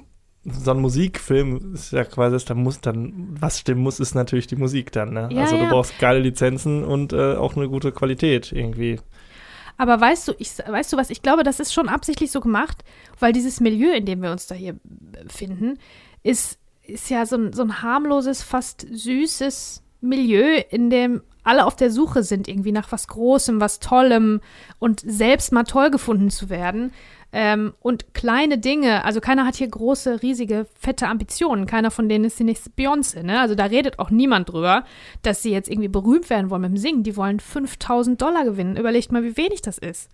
[0.44, 4.56] so ein Musikfilm ist ja quasi, da muss dann, was stimmen muss, ist natürlich die
[4.56, 5.12] Musik dann.
[5.12, 5.28] Ne?
[5.32, 5.68] Ja, also du ja.
[5.68, 9.00] brauchst geile Lizenzen und äh, auch eine gute Qualität irgendwie.
[9.76, 12.82] Aber weißt du, ich, weißt du was, ich glaube, das ist schon absichtlich so gemacht,
[13.20, 15.78] weil dieses Milieu, in dem wir uns da hier befinden,
[16.22, 21.76] ist, ist ja so ein, so ein harmloses, fast süßes Milieu, in dem alle auf
[21.76, 24.40] der Suche sind, irgendwie nach was Großem, was Tollem
[24.78, 26.92] und selbst mal toll gefunden zu werden.
[27.30, 31.66] Ähm, und kleine Dinge, also keiner hat hier große, riesige, fette Ambitionen.
[31.66, 33.40] Keiner von denen ist die nächste Beyoncé, ne?
[33.40, 34.84] Also da redet auch niemand drüber,
[35.22, 37.02] dass sie jetzt irgendwie berühmt werden wollen mit dem Singen.
[37.02, 38.76] Die wollen 5000 Dollar gewinnen.
[38.76, 40.08] Überlegt mal, wie wenig das ist,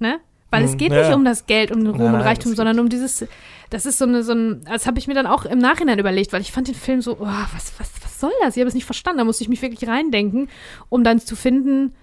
[0.00, 0.20] ne?
[0.50, 1.02] Weil es Hm, geht ja.
[1.06, 3.24] nicht um das Geld, um den Ruhm Nein, und Reichtum, sondern um dieses,
[3.70, 6.32] das ist so eine, so ein, das habe ich mir dann auch im Nachhinein überlegt,
[6.32, 7.90] weil ich fand den Film so, oh, was, was,
[8.20, 8.56] soll das?
[8.56, 9.18] Ich habe es nicht verstanden.
[9.18, 10.48] Da musste ich mich wirklich reindenken,
[10.88, 11.94] um dann zu finden,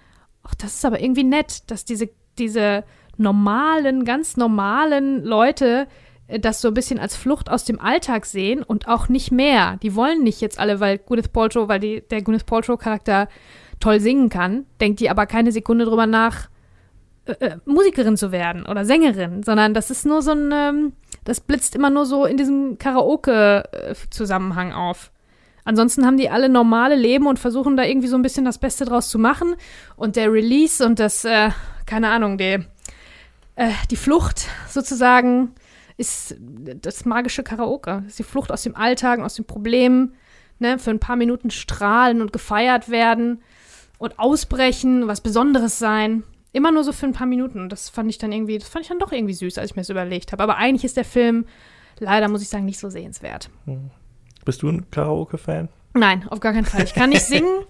[0.43, 2.83] ach, das ist aber irgendwie nett, dass diese, diese
[3.17, 5.87] normalen, ganz normalen Leute
[6.27, 9.77] äh, das so ein bisschen als Flucht aus dem Alltag sehen und auch nicht mehr.
[9.81, 13.27] Die wollen nicht jetzt alle, weil Gwyneth Paltrow, weil die, der Gwyneth Paltrow-Charakter
[13.79, 16.49] toll singen kann, denkt die aber keine Sekunde drüber nach,
[17.27, 20.93] äh, äh, Musikerin zu werden oder Sängerin, sondern das ist nur so ein, ähm,
[21.25, 25.11] das blitzt immer nur so in diesem Karaoke-Zusammenhang auf.
[25.67, 28.85] Ansonsten haben die alle normale Leben und versuchen da irgendwie so ein bisschen das Beste
[28.85, 29.55] draus zu machen.
[29.97, 31.49] Und der Release und das, äh,
[31.85, 32.63] keine Ahnung, die,
[33.57, 35.51] äh, die Flucht sozusagen
[35.97, 37.95] ist das magische Karaoke.
[37.95, 40.13] Das ist die Flucht aus dem Alltag, aus den Problemen,
[40.59, 43.41] ne, für ein paar Minuten strahlen und gefeiert werden
[43.97, 46.23] und ausbrechen, was Besonderes sein.
[46.53, 47.59] Immer nur so für ein paar Minuten.
[47.59, 49.75] Und das fand ich dann irgendwie, das fand ich dann doch irgendwie süß, als ich
[49.75, 50.43] mir das überlegt habe.
[50.43, 51.45] Aber eigentlich ist der Film
[51.99, 53.49] leider, muss ich sagen, nicht so sehenswert.
[54.47, 55.67] Bist du ein Karaoke-Fan?
[55.93, 56.85] Nein, auf gar keinen Fall.
[56.85, 57.65] Ich kann nicht singen,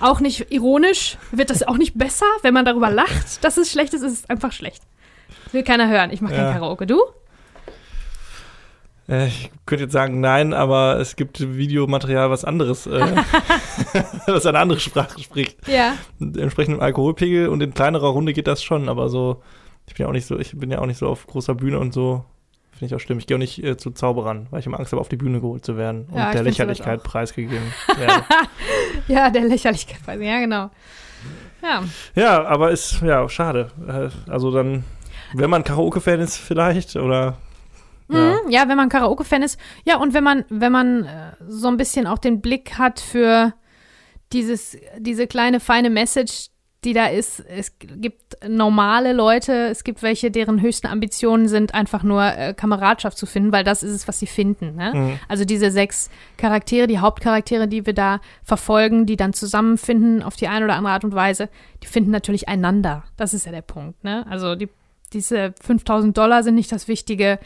[0.00, 1.18] auch nicht ironisch.
[1.30, 4.00] Wird das auch nicht besser, wenn man darüber lacht, dass es schlecht ist?
[4.00, 4.82] Es ist einfach schlecht.
[5.52, 6.10] Will keiner hören.
[6.10, 6.44] Ich mache Ja.
[6.44, 6.86] kein Karaoke.
[6.86, 7.02] Du?
[9.10, 13.00] Äh, ich könnte jetzt sagen nein, aber es gibt Videomaterial, was anderes, äh,
[14.26, 15.68] was eine andere Sprache spricht.
[15.68, 15.96] Ja.
[16.18, 19.42] Entsprechend im Alkoholpegel und in kleinerer Runde geht das schon, aber so,
[19.86, 21.78] ich bin ja auch nicht so, ich bin ja auch nicht so auf großer Bühne
[21.78, 22.24] und so.
[22.82, 23.18] Finde ich auch schlimm.
[23.18, 25.40] Ich gehe auch nicht äh, zu Zauberern, weil ich immer Angst habe, auf die Bühne
[25.40, 28.24] geholt zu werden und Ja, ich der Lächerlichkeit preisgegeben werde.
[29.06, 30.00] Ja, der Lächerlichkeit.
[30.20, 30.68] Ja, genau.
[31.62, 31.84] Ja.
[32.16, 33.70] ja, aber ist, ja, schade.
[33.86, 34.82] Äh, Also dann,
[35.32, 37.36] wenn man Karaoke-Fan ist, vielleicht, oder
[38.08, 38.40] Ja.
[38.44, 39.60] Mhm, ja, wenn man Karaoke-Fan ist.
[39.84, 43.54] Ja, und wenn man, wenn man äh, so ein bisschen auch den Blick hat für
[44.32, 46.48] dieses, diese kleine feine Message,
[46.84, 47.40] die da ist.
[47.40, 53.16] Es gibt normale Leute, es gibt welche, deren höchsten Ambitionen sind, einfach nur äh, Kameradschaft
[53.16, 54.74] zu finden, weil das ist es, was sie finden.
[54.74, 54.92] Ne?
[54.92, 55.18] Mhm.
[55.28, 60.48] Also diese sechs Charaktere, die Hauptcharaktere, die wir da verfolgen, die dann zusammenfinden auf die
[60.48, 61.48] eine oder andere Art und Weise,
[61.82, 63.04] die finden natürlich einander.
[63.16, 64.02] Das ist ja der Punkt.
[64.02, 64.26] Ne?
[64.28, 64.68] Also die,
[65.12, 67.38] diese 5000 Dollar sind nicht das Wichtige.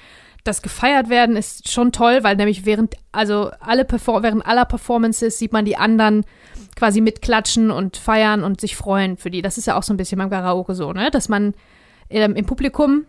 [0.47, 5.39] Das gefeiert werden ist schon toll, weil nämlich während, also alle Perfor während aller Performances
[5.39, 6.25] sieht man die anderen
[6.77, 9.43] quasi mitklatschen und feiern und sich freuen für die.
[9.43, 11.11] Das ist ja auch so ein bisschen beim Karaoke so, ne?
[11.11, 11.55] Dass man
[12.11, 13.05] ähm, im Publikum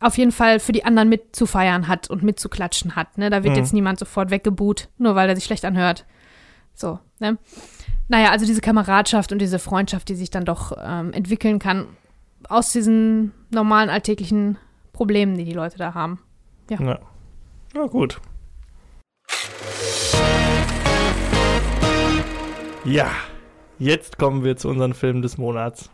[0.00, 3.18] auf jeden Fall für die anderen mitzufeiern hat und mitzuklatschen hat.
[3.18, 3.30] Ne?
[3.30, 3.58] Da wird Mhm.
[3.58, 6.04] jetzt niemand sofort weggebuht, nur weil er sich schlecht anhört.
[6.74, 7.36] So, ne?
[8.06, 11.86] Naja, also diese Kameradschaft und diese Freundschaft, die sich dann doch ähm, entwickeln kann
[12.48, 14.56] aus diesen normalen alltäglichen
[14.92, 16.20] Problemen, die die Leute da haben.
[16.70, 16.98] Ja.
[17.74, 18.20] Ja, gut.
[22.84, 23.10] Ja,
[23.78, 25.90] jetzt kommen wir zu unseren Filmen des Monats.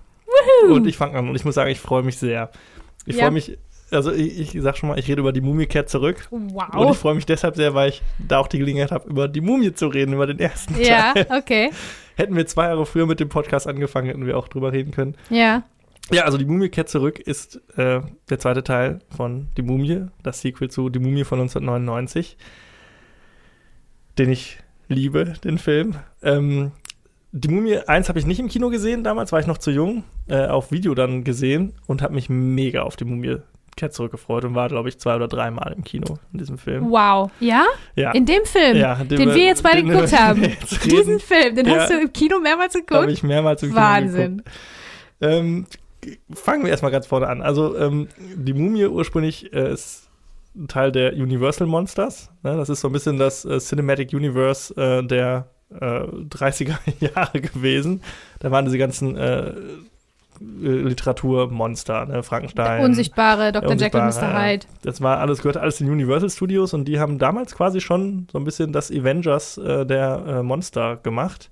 [0.69, 2.51] Und ich fange an und ich muss sagen, ich freue mich sehr.
[3.07, 3.25] Ich Ja.
[3.25, 3.59] freue mich,
[3.91, 6.27] also ich, ich sag schon mal, ich rede über die Mumie kehrt zurück.
[6.31, 6.97] Und ich Wow.
[6.97, 9.89] freue mich deshalb sehr, weil ich da auch die Gelegenheit habe, über die Mumie zu
[9.89, 11.27] reden, über den ersten Ja, Teil.
[11.31, 11.71] okay.
[12.17, 15.17] Hätten wir zwei Jahre früher mit dem Podcast angefangen, hätten wir auch drüber reden können.
[15.31, 15.65] Ja.
[16.13, 20.41] Ja, also die Mumie kehrt zurück ist äh, der zweite Teil von Die Mumie, das
[20.43, 22.37] Sequel zu Die Mumie von 1999,
[24.19, 25.97] den ich liebe, den Film.
[26.23, 26.73] Ähm,
[27.33, 30.05] die Mumie 1 habe ich nicht im Kino gesehen, damals war ich noch zu jung,
[30.29, 33.39] äh, auf Video dann gesehen und habe mich mega auf die Mumie
[33.77, 36.91] kehrt zurück gefreut und war, glaube ich, zwei oder dreimal im Kino in diesem Film.
[36.91, 37.33] Wow.
[37.41, 37.65] Ja?
[37.97, 40.43] Ja, In dem Film, ja den wir jetzt beide den geguckt haben.
[40.85, 41.79] Diesen Film, den Ja.
[41.81, 43.11] hast du im Kino mehrmals habe geguckt?
[43.11, 44.37] ich mehrmals im Kino Wahnsinn.
[44.37, 44.51] geguckt.
[45.21, 45.67] Ähm,
[46.33, 47.43] fangen wir erstmal ganz vorne an.
[47.43, 50.09] Also, ähm, die Mumie ursprünglich äh, ist
[50.57, 52.31] ein Teil der Universal Monsters.
[52.43, 52.57] Ne?
[52.57, 56.77] Das ist so ein bisschen das äh, Cinematic Universe äh, der äh, 30er
[57.15, 58.03] Jahre gewesen.
[58.39, 59.53] Da waren diese ganzen äh, äh,
[60.41, 62.23] Literaturmonster, ne?
[62.23, 62.79] Frankenstein.
[62.79, 63.73] Der Unsichtbare, Dr.
[63.73, 64.41] Jekyll, Unsichtbare, Mr.
[64.41, 64.43] ja.
[64.43, 64.67] Hyde.
[64.83, 68.39] Das war alles, gehörte alles den Universal Studios und die haben damals quasi schon so
[68.39, 71.51] ein bisschen das Avengers äh, der äh, Monster gemacht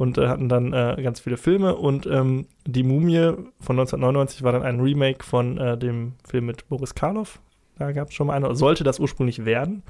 [0.00, 4.50] und äh, hatten dann äh, ganz viele Filme und ähm, die Mumie von 1999 war
[4.52, 7.38] dann ein Remake von äh, dem Film mit Boris Karloff.
[7.78, 9.82] Da gab es schon mal eine, sollte das ursprünglich werden.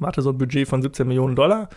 [0.00, 1.68] Man hatte so ein Budget von 17 Millionen Dollar.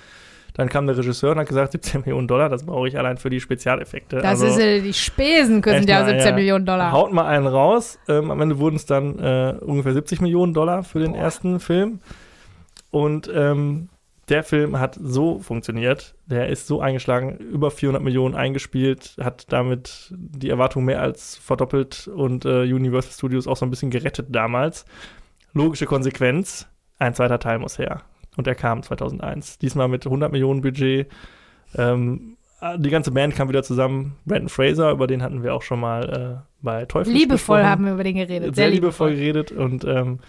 [0.56, 3.30] Dann kam der Regisseur und hat gesagt, 17 Millionen Dollar, das brauche ich allein für
[3.30, 4.16] die Spezialeffekte.
[4.16, 6.34] Das Also- ist äh, die Spesen, kosten Echt ja mal, 17 ja.
[6.36, 6.92] Millionen Dollar.
[6.92, 8.00] Haut mal einen raus.
[8.10, 11.20] Ähm, am Ende wurden es dann äh, ungefähr 70 Millionen Dollar für den Boah.
[11.20, 12.00] ersten Film.
[12.90, 13.90] Und ähm,
[14.30, 16.16] der Film hat so funktioniert.
[16.26, 22.08] Der ist so eingeschlagen, über 400 Millionen eingespielt, hat damit die Erwartung mehr als verdoppelt
[22.08, 24.86] und äh, Universal Studios auch so ein bisschen gerettet damals.
[25.54, 26.68] Logische Konsequenz,
[26.98, 28.04] ein zweiter Teil muss her.
[28.38, 29.58] Und er kam 2001.
[29.60, 31.12] Diesmal mit 100 Millionen Budget.
[31.76, 32.38] Ähm,
[32.78, 34.18] die ganze Band kam wieder zusammen.
[34.26, 37.12] Brandon Fraser, über den hatten wir auch schon mal äh, bei Teufel.
[37.12, 38.56] Liebevoll haben wir über den geredet.
[38.56, 39.52] Sehr liebevoll geredet.
[39.52, 40.20] Und ähm,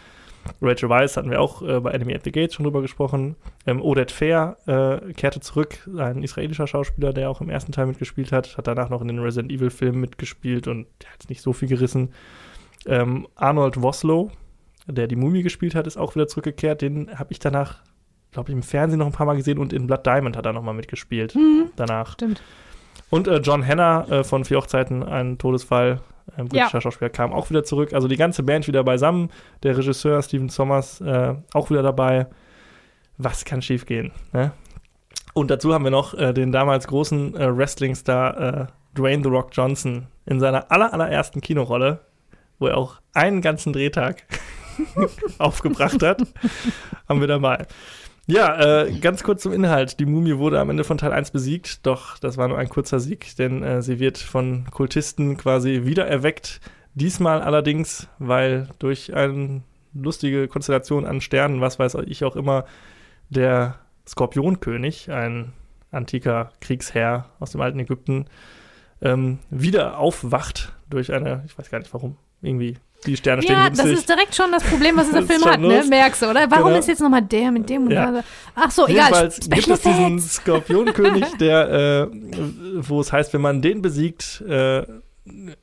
[0.61, 3.37] Rachel Weisz hatten wir auch äh, bei Enemy at the Gates schon drüber gesprochen.
[3.67, 8.33] Ähm, Odette Fair äh, kehrte zurück, ein israelischer Schauspieler, der auch im ersten Teil mitgespielt
[8.33, 8.57] hat.
[8.57, 11.69] Hat danach noch in den Resident Evil Filmen mitgespielt und der hat nicht so viel
[11.69, 12.13] gerissen.
[12.87, 14.31] Ähm, Arnold Woslow,
[14.87, 16.83] der die Mumie gespielt hat, ist auch wieder zurückgekehrt.
[16.83, 17.83] Den habe ich danach,
[18.33, 20.53] glaube ich, im Fernsehen noch ein paar Mal gesehen und in Blood Diamond hat er
[20.53, 21.35] nochmal mitgespielt.
[21.35, 22.15] Mhm, Danach.
[22.15, 22.43] stimmt.
[23.11, 26.01] Und äh, John Hanna äh, von Vier Hochzeiten, ein Todesfall,
[26.37, 27.93] ein britischer Schauspieler, kam auch wieder zurück.
[27.93, 29.31] Also die ganze Band wieder beisammen.
[29.63, 32.27] Der Regisseur Steven Sommers äh, auch wieder dabei.
[33.19, 34.13] Was kann schiefgehen?
[34.33, 34.53] Ne?
[35.35, 38.67] Und dazu haben wir noch äh, den damals großen äh, Wrestling-Star äh,
[38.97, 42.01] Dwayne The Rock Johnson in seiner aller, allerersten Kinorolle,
[42.59, 44.25] wo er auch einen ganzen Drehtag
[45.39, 46.23] aufgebracht hat,
[47.09, 47.67] haben wir dabei.
[48.33, 50.01] Ja, äh, ganz kurz zum Inhalt.
[50.01, 52.99] Die Mumie wurde am Ende von Teil 1 besiegt, doch das war nur ein kurzer
[52.99, 56.63] Sieg, denn äh, sie wird von Kultisten quasi wiedererweckt.
[56.95, 59.61] Diesmal allerdings, weil durch eine
[59.93, 62.65] lustige Konstellation an Sternen, was weiß ich auch immer,
[63.29, 63.75] der
[64.09, 65.53] Skorpionkönig, ein
[65.91, 68.25] antiker Kriegsherr aus dem alten Ägypten,
[69.03, 73.67] ähm, wieder aufwacht durch eine, ich weiß gar nicht warum, irgendwie die Sterne stehen Ja,
[73.69, 73.91] günstig.
[73.91, 75.85] das ist direkt schon das Problem, was dieser Film hat, ne?
[75.89, 76.51] Merkst du, oder?
[76.51, 76.79] Warum Genau.
[76.79, 78.11] ist jetzt nochmal der mit dem und Ja.
[78.11, 78.25] der?
[78.55, 79.07] Ach so, egal.
[79.07, 80.19] Jedenfalls gibt es diesen.
[80.21, 82.17] Skorpionkönig, der, äh,
[82.81, 84.85] wo es heißt, wenn man den besiegt, äh,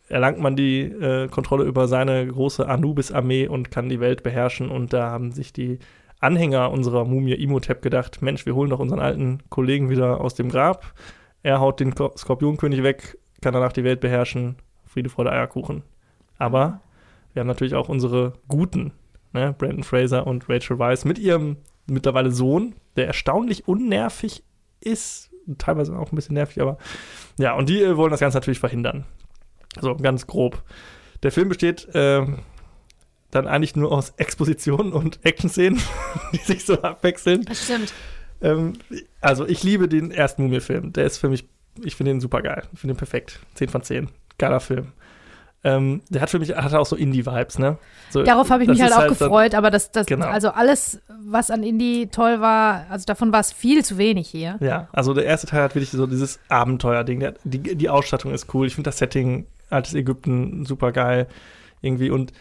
[0.07, 4.69] erlangt man die äh, Kontrolle über seine große Anubis-Armee und kann die Welt beherrschen.
[4.69, 5.79] Und da haben sich die
[6.21, 10.49] Anhänger unserer Mumie Imhotep gedacht, Mensch, wir holen doch unseren alten Kollegen wieder aus dem
[10.49, 10.93] Grab.
[11.43, 14.55] Er haut den Ko- Skorpionkönig weg, kann danach die Welt beherrschen.
[14.85, 15.83] Friede, Freude, Eierkuchen.
[16.37, 16.81] Aber
[17.33, 18.93] wir haben natürlich auch unsere Guten,
[19.33, 19.53] ne?
[19.57, 21.57] Brandon Fraser und Rachel Weisz mit ihrem
[21.87, 24.43] mittlerweile Sohn, der erstaunlich unnervig
[24.81, 26.77] ist, teilweise auch ein bisschen nervig, aber
[27.37, 29.05] ja, und die äh, wollen das Ganze natürlich verhindern.
[29.79, 30.63] So, ganz grob.
[31.23, 32.39] Der Film besteht ähm,
[33.31, 35.81] dann eigentlich nur aus Expositionen und Action-Szenen,
[36.33, 37.45] die sich so abwechseln.
[37.45, 37.93] Das stimmt.
[38.41, 38.73] Ähm,
[39.21, 40.93] also, ich liebe den ersten Mumie-Film.
[40.93, 41.47] Der ist für mich,
[41.83, 42.63] ich finde den super geil.
[42.73, 43.39] Ich finde den perfekt.
[43.55, 44.09] 10 von 10.
[44.37, 44.93] Geiler Film.
[45.63, 47.77] Ähm, der hat für mich, hat auch so Indie-Vibes, ne?
[48.11, 50.27] So, Darauf habe ich mich halt auch dann- gefreut, aber das, das Genau.
[50.27, 54.55] also alles, was an Indie toll war, also davon war es viel zu wenig hier.
[54.61, 57.33] Ja, also der erste Teil hat wirklich so dieses Abenteuer-Ding.
[57.43, 58.67] Die, die Ausstattung ist cool.
[58.67, 61.27] Ich finde das Setting, altes Ägypten, super geil.
[61.81, 62.31] Irgendwie und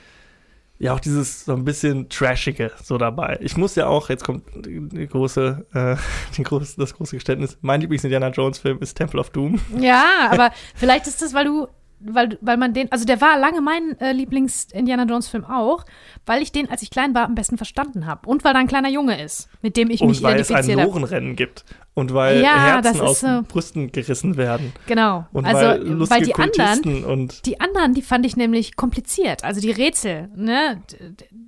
[0.81, 3.39] ja, auch dieses so ein bisschen Trashige so dabei.
[3.43, 5.97] Ich muss ja auch, jetzt kommt die große, äh,
[6.37, 9.61] die große, das große Geständnis, mein Lieblings-Indiana Jones-Film ist Temple of Doom.
[9.77, 11.67] Ja, aber vielleicht ist das, weil du,
[12.01, 15.85] weil, weil man den, also der war lange mein äh, Lieblings-Indiana Jones-Film auch,
[16.27, 18.29] weil ich den, als ich klein war, am besten verstanden habe.
[18.29, 20.69] Und weil da ein kleiner Junge ist, mit dem ich mich und weil es ein.
[20.69, 21.65] Lorenrennen gibt.
[21.95, 24.73] Und weil Ja, Herzen aus so- Brüsten gerissen werden.
[24.87, 25.27] Genau.
[25.33, 29.43] Und also, weil weil die anderen, Kultisten und Die anderen, die fand ich nämlich kompliziert.
[29.43, 30.81] Also die Rätsel, ne?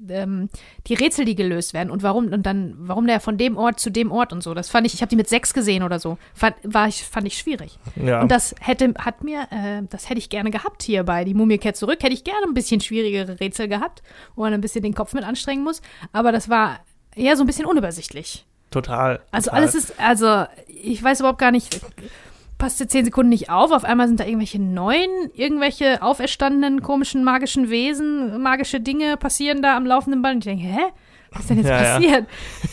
[0.08, 0.48] Ähm,
[0.88, 3.90] Die Rätsel, die gelöst werden und warum und dann, warum der von dem Ort zu
[3.90, 4.54] dem Ort und so.
[4.54, 6.18] Das fand ich, ich habe die mit sechs gesehen oder so.
[6.34, 7.78] Fand, war ich, fand ich schwierig.
[7.94, 8.20] ja.
[8.22, 11.58] Und das hätte, hat mir, äh, das hätte ich gerne gehabt hier bei Die Mumie
[11.58, 12.02] kehrt zurück.
[12.02, 14.02] Hätte ich gerne ein bisschen schwierigere Rätsel gehabt,
[14.36, 15.82] wo man ein bisschen den Kopf mit anstrengen muss.
[16.12, 16.80] Aber das war
[17.14, 18.46] eher so ein bisschen unübersichtlich.
[18.70, 19.20] total.
[19.32, 19.60] Also total.
[19.62, 21.80] alles ist, also ich weiß überhaupt gar nicht,
[22.58, 23.72] passte zehn Sekunden nicht auf.
[23.72, 29.76] Auf einmal sind da irgendwelche neuen, irgendwelche auferstandenen, komischen, magischen Wesen, magische Dinge passieren da
[29.76, 30.46] am laufenden Band.
[30.46, 30.86] Und ich denke, hä?
[31.32, 31.94] Was ist denn jetzt Ja, ja.
[31.94, 32.26] passiert?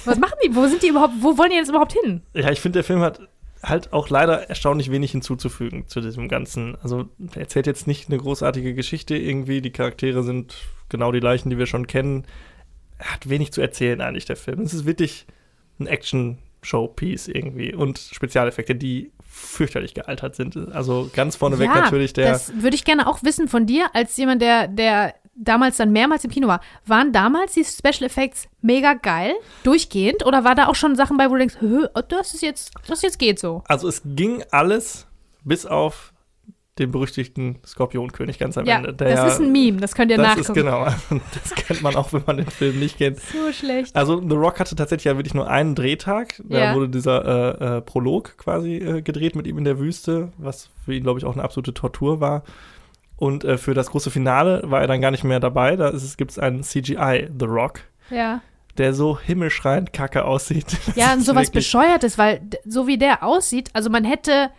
[0.06, 0.56] Was machen die?
[0.56, 1.14] Wo sind die überhaupt?
[1.20, 2.22] Wo wollen die jetzt überhaupt hin?
[2.34, 3.20] Ja, ich finde, der Film hat
[3.64, 6.78] halt auch leider erstaunlich wenig hinzuzufügen zu diesem Ganzen.
[6.82, 9.62] Also, er erzählt jetzt nicht eine großartige Geschichte irgendwie.
[9.62, 10.56] Die Charaktere sind
[10.90, 12.26] genau die gleichen, die wir schon kennen.
[12.98, 14.62] Er hat wenig zu erzählen, eigentlich, der Film.
[14.62, 15.26] Es ist wirklich
[15.80, 20.58] ein Action-Show-Piece irgendwie und Spezialeffekte, die fürchterlich gealtert sind.
[20.72, 22.32] Also, ganz vorneweg ja, natürlich der.
[22.32, 26.24] das würde ich gerne auch wissen von dir, als jemand, der, der damals dann mehrmals
[26.24, 26.62] im Kino war.
[26.86, 29.34] Waren damals die Special Effects mega geil,
[29.64, 30.26] durchgehend?
[30.26, 33.02] Oder war da auch schon Sachen bei, wo du denkst, "Hö, das ist jetzt, das
[33.02, 33.64] jetzt geht so?
[33.68, 35.08] Also, es ging alles
[35.44, 36.14] bis auf
[36.80, 38.94] den berüchtigten Skorpionkönig ganz am Ja, Ende.
[38.94, 40.52] Der das ist ein Meme, das könnt ihr Das nachgucken.
[40.52, 40.86] ist genau.
[41.34, 43.20] Das kennt man auch, wenn man den Film nicht kennt.
[43.20, 43.96] So schlecht.
[43.96, 46.40] Also The Rock hatte tatsächlich ja wirklich nur einen Drehtag.
[46.46, 46.76] Da Ja.
[46.76, 47.26] wurde dieser
[47.62, 51.18] äh, äh, Prolog quasi äh, gedreht mit ihm in der Wüste, was für ihn, glaube
[51.20, 52.44] ich, auch eine absolute Tortur war.
[53.18, 55.76] Und äh, für das große Finale war er dann gar nicht mehr dabei.
[55.76, 58.42] Da gibt es einen CGI, The Rock, Ja.
[58.78, 60.78] der so himmelschreiend kacke aussieht.
[60.96, 64.50] Ja, und sowas Bescheuertes, weil so wie der aussieht, also man hätte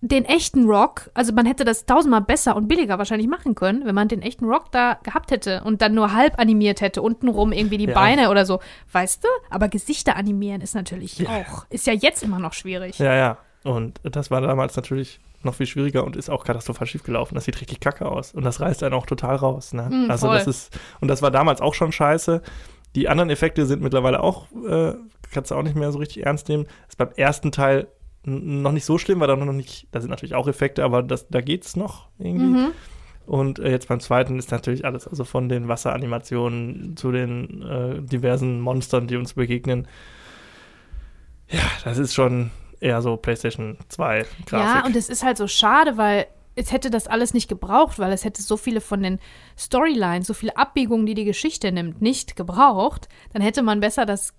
[0.00, 3.94] den echten Rock, also man hätte das tausendmal besser und billiger wahrscheinlich machen können, wenn
[3.94, 7.78] man den echten Rock da gehabt hätte und dann nur halb animiert hätte, untenrum irgendwie
[7.78, 7.94] die Ja.
[7.94, 8.60] Beine oder so,
[8.92, 9.28] weißt du?
[9.48, 11.28] Aber Gesichter animieren ist natürlich Ja.
[11.30, 12.98] auch, ist ja jetzt immer noch schwierig.
[12.98, 13.38] Ja, ja.
[13.62, 17.34] Und das war damals natürlich noch viel schwieriger und ist auch katastrophal schief gelaufen.
[17.34, 18.32] Das sieht richtig kacke aus.
[18.32, 19.72] Und das reißt einen auch total raus.
[19.72, 19.88] Ne?
[19.90, 20.36] Mm, also voll.
[20.36, 22.42] das ist, und das war damals auch schon scheiße.
[22.94, 24.94] Die anderen Effekte sind mittlerweile auch, äh,
[25.32, 26.66] kannst du auch nicht mehr so richtig ernst nehmen.
[26.88, 27.88] ist beim ersten Teil
[28.26, 31.28] noch nicht so schlimm, weil da noch nicht, da sind natürlich auch Effekte, aber das,
[31.28, 32.60] da geht's noch irgendwie.
[32.60, 32.72] Mhm.
[33.26, 38.02] Und äh, jetzt beim zweiten ist natürlich alles, also von den Wasseranimationen zu den äh,
[38.02, 39.88] diversen Monstern, die uns begegnen.
[41.48, 44.52] Ja, das ist schon eher so PlayStation 2 Grafik.
[44.52, 48.12] Ja, und es ist halt so schade, weil es hätte das alles nicht gebraucht, weil
[48.12, 49.18] es hätte so viele von den
[49.58, 53.08] Storylines, so viele Abbiegungen, die die Geschichte nimmt, nicht gebraucht.
[53.32, 54.34] Dann hätte man besser das,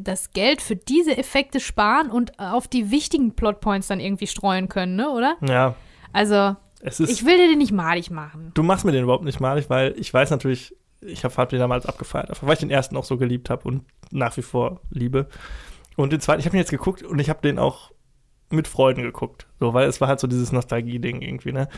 [0.00, 4.96] das Geld für diese Effekte sparen und auf die wichtigen Plotpoints dann irgendwie streuen können,
[4.96, 5.36] ne, oder?
[5.40, 5.74] ja,
[6.12, 7.10] Also, es ist.
[7.10, 8.50] ich will dir den nicht malig machen.
[8.54, 11.58] du machst mir den überhaupt nicht malig, weil ich weiß natürlich, ich habe hab den
[11.58, 15.26] damals abgefeiert, weil ich den ersten auch so geliebt habe und nach wie vor liebe.
[15.96, 17.92] Und den zweiten, ich habe ihn jetzt geguckt und ich habe den auch
[18.50, 21.68] mit Freuden geguckt, so, weil es war halt so dieses Nostalgie-Ding irgendwie, ne?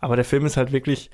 [0.00, 1.10] Aber der Film ist halt wirklich,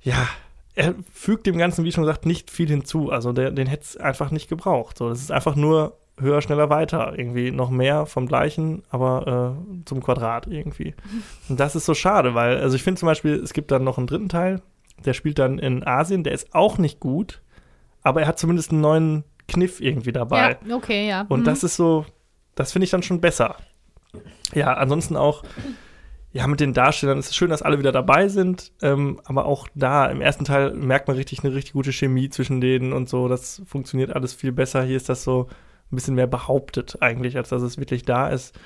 [0.00, 0.28] ja,
[0.74, 3.10] er fügt dem Ganzen, wie schon gesagt, nicht viel hinzu.
[3.10, 4.98] Also der, den hätte es einfach nicht gebraucht.
[4.98, 7.18] So, das ist einfach nur höher, schneller, weiter.
[7.18, 10.94] Irgendwie noch mehr vom Gleichen, aber äh, zum Quadrat irgendwie.
[11.48, 13.98] Und das ist so schade, weil, also ich finde zum Beispiel, es gibt dann noch
[13.98, 14.62] einen dritten Teil,
[15.04, 17.40] Der spielt dann in Asien, der ist auch nicht gut,
[18.02, 20.58] aber er hat zumindest einen neuen Kniff irgendwie dabei.
[20.66, 21.26] Ja, okay, ja.
[21.28, 21.44] Und Mhm.
[21.44, 22.04] das ist so,
[22.54, 23.56] das finde ich dann schon besser.
[24.54, 25.42] Ja, ansonsten auch,
[26.32, 29.68] ja, mit den Darstellern ist es schön, dass alle wieder dabei sind, ähm, aber auch
[29.74, 33.28] da im ersten Teil merkt man richtig eine richtig gute Chemie zwischen denen und so.
[33.28, 34.82] Das funktioniert alles viel besser.
[34.82, 35.48] Hier ist das so
[35.90, 38.58] ein bisschen mehr behauptet eigentlich, als dass es wirklich da ist.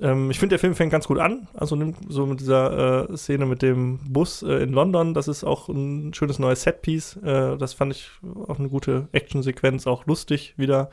[0.00, 1.48] Ähm, ich finde, der Film fängt ganz gut an.
[1.54, 5.44] Also nimmt so mit dieser äh, Szene mit dem Bus äh, in London, das ist
[5.44, 7.16] auch ein schönes neues Setpiece.
[7.16, 8.10] Äh, das fand ich
[8.48, 10.90] auch eine gute Actionsequenz, auch lustig wieder.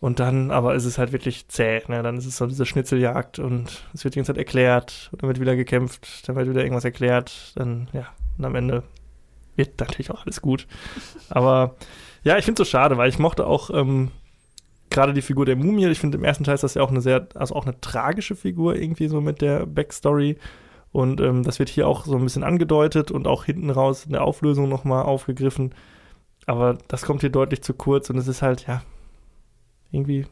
[0.00, 1.82] Und dann aber ist es halt wirklich zäh.
[1.88, 2.02] Ne?
[2.02, 5.10] Dann ist es so diese Schnitzeljagd und es wird die ganze Zeit erklärt.
[5.16, 7.52] Dann wird wieder gekämpft, dann wird wieder irgendwas erklärt.
[7.56, 8.82] Dann, ja, und am Ende
[9.56, 10.66] wird natürlich auch alles gut.
[11.30, 11.76] Aber
[12.22, 14.10] ja, ich finde es so schade, weil ich mochte auch ähm,
[14.90, 15.86] gerade die Figur der Mumie.
[15.86, 18.36] Ich finde, im ersten Teil ist das ja auch eine sehr, also auch eine tragische
[18.36, 20.38] Figur irgendwie so mit der Backstory.
[20.92, 24.12] Und ähm, das wird hier auch so ein bisschen angedeutet und auch hinten raus in
[24.12, 25.74] der Auflösung nochmal aufgegriffen.
[26.46, 28.82] Aber das kommt hier deutlich zu kurz und es ist halt, ja,
[29.90, 30.26] irgendwie.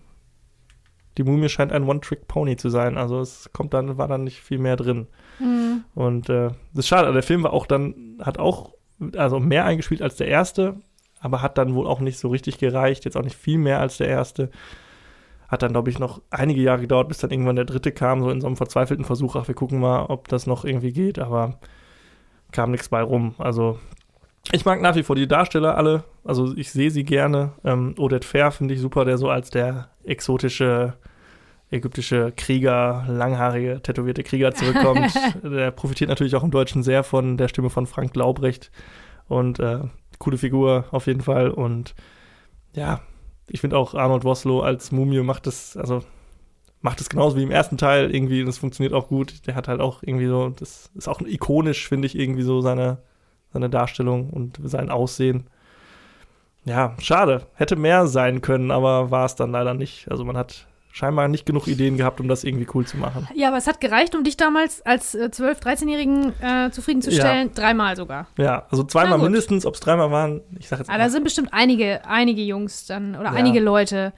[1.19, 2.97] Die Mumie scheint ein One-Trick-Pony zu sein.
[2.97, 5.09] Also es kommt dann, war dann nicht viel mehr drin.
[5.41, 5.85] Mhm.
[5.95, 7.13] Und äh, das ist schade.
[7.13, 8.73] Der Film war auch dann, hat auch
[9.17, 10.77] also mehr eingespielt als der erste,
[11.23, 13.05] aber hat dann wohl auch nicht so richtig gereicht.
[13.05, 14.51] Jetzt auch nicht viel mehr als der erste.
[15.49, 18.31] Hat dann, glaube ich, noch einige Jahre gedauert, bis dann irgendwann der dritte kam, so
[18.31, 21.59] in so einem verzweifelten Versuch, ach, wir gucken mal, ob das noch irgendwie geht, aber
[22.53, 23.35] kam nichts bei rum.
[23.39, 23.79] Also
[24.51, 26.05] ich mag nach wie vor die Darsteller alle.
[26.25, 27.53] Also ich sehe sie gerne.
[27.64, 30.95] Ähm, Odette Fair finde ich super, der so als der exotische
[31.73, 35.12] ägyptische Krieger, langhaarige, tätowierte Krieger zurückkommt.
[35.43, 38.70] der profitiert natürlich auch im Deutschen sehr von der Stimme von Frank Laubrecht.
[39.29, 39.81] Und äh,
[40.23, 41.51] coole Figur auf jeden Fall.
[41.51, 41.95] Und
[42.75, 43.01] ja,
[43.49, 46.03] ich finde auch Arnold Woslow als Mumie macht das, also
[46.81, 48.45] macht es genauso wie im ersten Teil irgendwie.
[48.45, 49.47] Das funktioniert auch gut.
[49.47, 52.99] Der hat halt auch irgendwie so, das ist auch ikonisch, finde ich, irgendwie so seine,
[53.53, 55.49] seine Darstellung und sein Aussehen.
[56.64, 57.47] Ja, schade.
[57.55, 60.09] Hätte mehr sein können, aber war es dann leider nicht.
[60.09, 63.26] Also man hat scheinbar nicht genug Ideen gehabt, um das irgendwie cool zu machen.
[63.34, 67.53] Ja, aber es hat gereicht, um dich damals als äh, 12-, 13-Jährigen äh, zufriedenzustellen.
[67.55, 68.26] Dreimal sogar.
[68.36, 71.49] Ja, also zweimal mindestens, ob es dreimal waren, ich sag jetzt Aber da sind bestimmt
[71.53, 73.32] einige, einige Jungs dann oder Ja.
[73.32, 74.12] einige Leute.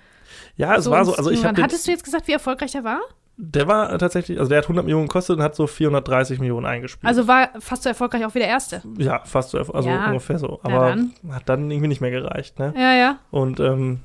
[0.57, 3.01] Ja, es war so, also ich habe Hattest du jetzt gesagt, wie erfolgreich der war?
[3.37, 7.09] der war tatsächlich, also der hat 100 Millionen gekostet und hat so 430 Millionen eingespielt.
[7.09, 8.83] Also war fast so erfolgreich auch wie der erste.
[8.99, 10.07] ja, fast so, also Ja.
[10.07, 11.13] ungefähr so, aber dann.
[11.33, 12.73] hat dann irgendwie nicht mehr gereicht, ne?
[12.77, 13.19] Ja, ja.
[13.33, 14.01] Und ähm,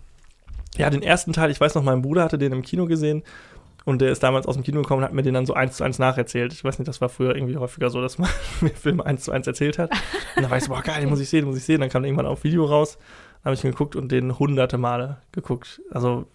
[0.79, 3.23] ja, den ersten Teil, ich weiß noch, mein Bruder hatte den im Kino gesehen
[3.85, 5.77] und der ist damals aus dem Kino gekommen und hat mir den dann so eins
[5.77, 6.53] zu eins nacherzählt.
[6.53, 8.29] Ich weiß nicht, das war früher irgendwie häufiger so, dass man
[8.61, 9.91] mir Filme eins zu eins erzählt hat.
[10.35, 11.81] Und dann war ich so, boah, geil, den muss ich sehen, den muss ich sehen.
[11.81, 12.97] Dann kam irgendwann auf Video raus,
[13.43, 15.81] dann habe ich ihn geguckt und den hunderte Male geguckt.
[15.91, 16.25] Also,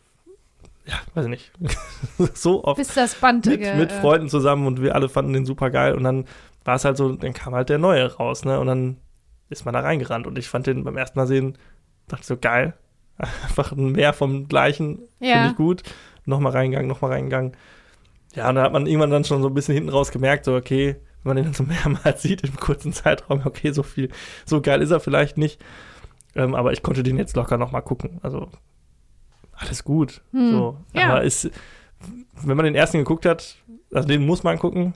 [0.86, 1.52] ja, weiß ich nicht.
[2.34, 3.46] so oft Bis das Band.
[3.46, 6.26] mit, ge- mit äh, Freunden zusammen und wir alle fanden den super geil und dann
[6.64, 8.58] war es halt so, dann kam halt der neue raus, ne?
[8.60, 8.96] Und dann
[9.50, 11.56] ist man da reingerannt und ich fand den beim ersten Mal sehen,
[12.08, 12.74] dachte ich so geil,
[13.18, 15.50] einfach mehr vom gleichen, finde Ja.
[15.50, 15.82] ich gut.
[16.26, 17.52] Nochmal reingegangen, nochmal reingegangen.
[18.34, 20.56] Ja, und dann hat man irgendwann dann schon so ein bisschen hinten raus gemerkt, so
[20.56, 24.10] okay, wenn man den dann so mehrmals sieht im kurzen Zeitraum, okay, so viel,
[24.44, 25.62] so geil ist er vielleicht nicht.
[26.34, 28.18] Ähm, aber ich konnte den jetzt locker nochmal gucken.
[28.22, 28.48] Also
[29.52, 30.22] alles gut.
[30.32, 30.50] Hm.
[30.50, 30.76] So.
[30.92, 31.10] Ja.
[31.10, 31.48] Aber ist,
[32.42, 33.56] wenn man den ersten geguckt hat,
[33.92, 34.94] also den muss man gucken,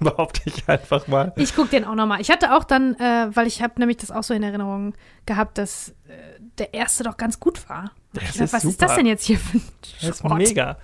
[0.00, 1.32] behaupte ich einfach mal.
[1.36, 2.20] Ich gucke den auch nochmal.
[2.20, 4.94] Ich hatte auch dann, äh, weil ich habe nämlich das auch so in Erinnerung
[5.26, 7.90] gehabt, dass äh, der erste doch ganz gut war.
[8.14, 8.86] Ich ist dachte, was ist super.
[8.86, 9.62] das denn jetzt hier für ein
[10.02, 10.38] Der ist Schrott?
[10.38, 10.76] mega.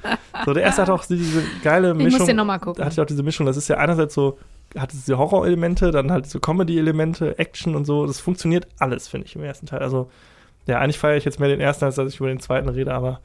[0.44, 2.18] So, der erste hat auch diese geile Ich Mischung.
[2.20, 2.84] muss den nochmal gucken.
[2.84, 3.46] hatte ich auch diese Mischung.
[3.46, 4.38] Das ist ja einerseits so,
[4.76, 8.06] hat es diese Horror-Elemente, dann halt so Comedy-Elemente, Action und so.
[8.06, 9.80] Das funktioniert alles, finde ich, im ersten Teil.
[9.80, 10.10] Also,
[10.66, 12.92] ja, eigentlich feiere ich jetzt mehr den ersten, als dass ich über den zweiten rede,
[12.94, 13.20] aber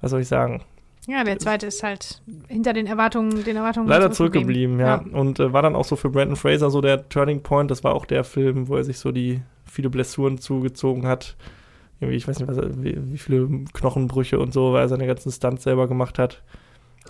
[0.00, 0.62] was soll ich sagen?
[1.08, 5.04] Ja, der zweite ist halt hinter den Erwartungen, den Erwartungen Leider zurückgeblieben, ja.
[5.06, 5.18] Ja.
[5.18, 7.70] Und äh, war dann auch so für Brandon Fraser so der Turning Point.
[7.70, 11.36] Das war auch der Film, wo er sich so die viele Blessuren zugezogen hat.
[12.00, 15.32] Irgendwie, ich weiß nicht, was wie, wie viele Knochenbrüche und so, weil er seine ganzen
[15.32, 16.42] Stunts selber gemacht hat.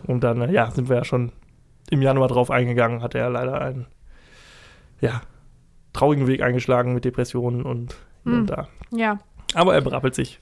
[0.06, 1.32] Und dann, äh, ja, sind wir ja schon
[1.90, 3.86] im Januar drauf eingegangen, hat er leider einen,
[5.00, 5.20] ja,
[5.92, 8.40] traurigen Weg eingeschlagen mit Depressionen und hier Hm.
[8.40, 8.68] und da.
[8.90, 9.18] Ja,
[9.54, 10.40] Aber er berappelt sich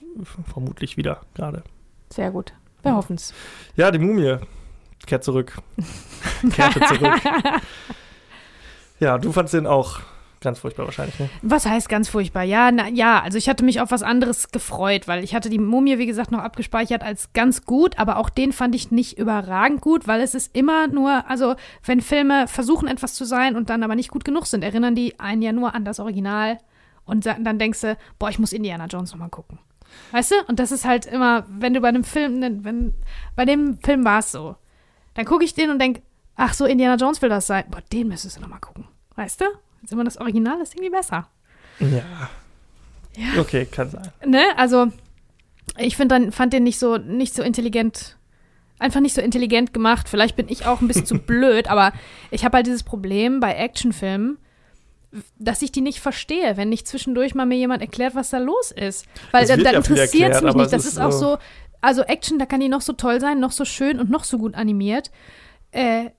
[0.52, 1.62] vermutlich wieder gerade.
[2.10, 2.52] sehr gut.
[2.82, 3.32] Wir hoffen's.
[3.76, 4.36] Ja, die Mumie
[5.06, 5.56] kehrt zurück.
[6.52, 7.12] Kehrte zurück.
[9.00, 10.00] Ja, du fandst den auch
[10.44, 11.28] ganz furchtbar wahrscheinlich, ne?
[11.42, 12.44] Was heißt ganz furchtbar?
[12.44, 15.58] Ja, na, ja, also ich hatte mich auf was anderes gefreut, weil ich hatte die
[15.58, 19.80] Mumie, wie gesagt, noch abgespeichert als ganz gut, aber auch den fand ich nicht überragend
[19.80, 23.82] gut, weil es ist immer nur, also wenn Filme versuchen etwas zu sein und dann
[23.82, 26.58] aber nicht gut genug sind, erinnern die einen ja nur an das Original
[27.04, 29.58] und dann denkst du, boah, ich muss Indiana Jones nochmal gucken.
[30.12, 30.36] Weißt du?
[30.48, 32.94] Und das ist halt immer, wenn du bei einem Film, ne, wenn,
[33.36, 34.56] bei dem Film war es so,
[35.14, 36.02] dann gucke ich den und denk,
[36.36, 37.64] ach so, Indiana Jones will das sein.
[37.70, 38.86] Boah, den müsstest du nochmal gucken.
[39.16, 39.44] Weißt du?
[39.84, 41.28] Ist immer das Original ist irgendwie besser.
[41.78, 42.02] Ja.
[43.16, 43.40] Ja.
[43.40, 44.10] Okay, kann sein.
[44.26, 44.42] Ne?
[44.56, 44.88] Also,
[45.78, 48.16] ich find dann, fand den nicht so, nicht so intelligent,
[48.78, 50.08] einfach nicht so intelligent gemacht.
[50.08, 51.92] Vielleicht bin ich auch ein bisschen zu blöd, aber
[52.30, 54.38] ich habe halt dieses Problem bei Actionfilmen,
[55.38, 58.72] dass ich die nicht verstehe, wenn nicht zwischendurch mal mir jemand erklärt, was da los
[58.72, 59.06] ist.
[59.30, 60.72] Weil Es dann, dann ja interessiert es mich nicht.
[60.72, 61.38] Das ist ist auch so- so,
[61.80, 64.38] also Action, da kann die noch so toll sein, noch so schön und noch so
[64.38, 65.12] gut animiert.
[65.70, 66.10] Äh,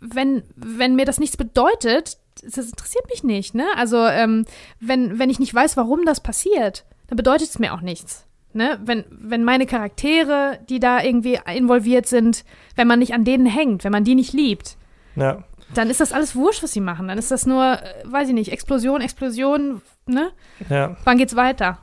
[0.00, 3.66] wenn, wenn mir das nichts bedeutet, das interessiert mich nicht, ne?
[3.76, 4.44] Also, ähm,
[4.80, 8.26] wenn, wenn ich nicht weiß, warum das passiert, dann bedeutet es mir auch nichts.
[8.54, 8.78] Ne?
[8.82, 12.44] Wenn, wenn meine Charaktere, die da irgendwie involviert sind,
[12.76, 14.76] wenn man nicht an denen hängt, wenn man die nicht liebt,
[15.16, 15.44] Ja.
[15.74, 17.08] dann ist das alles wurscht, was sie machen.
[17.08, 20.32] Dann ist das nur, äh, weiß ich nicht, Explosion, Explosion, ne?
[20.70, 20.96] Ja.
[21.04, 21.78] Wann geht's weiter?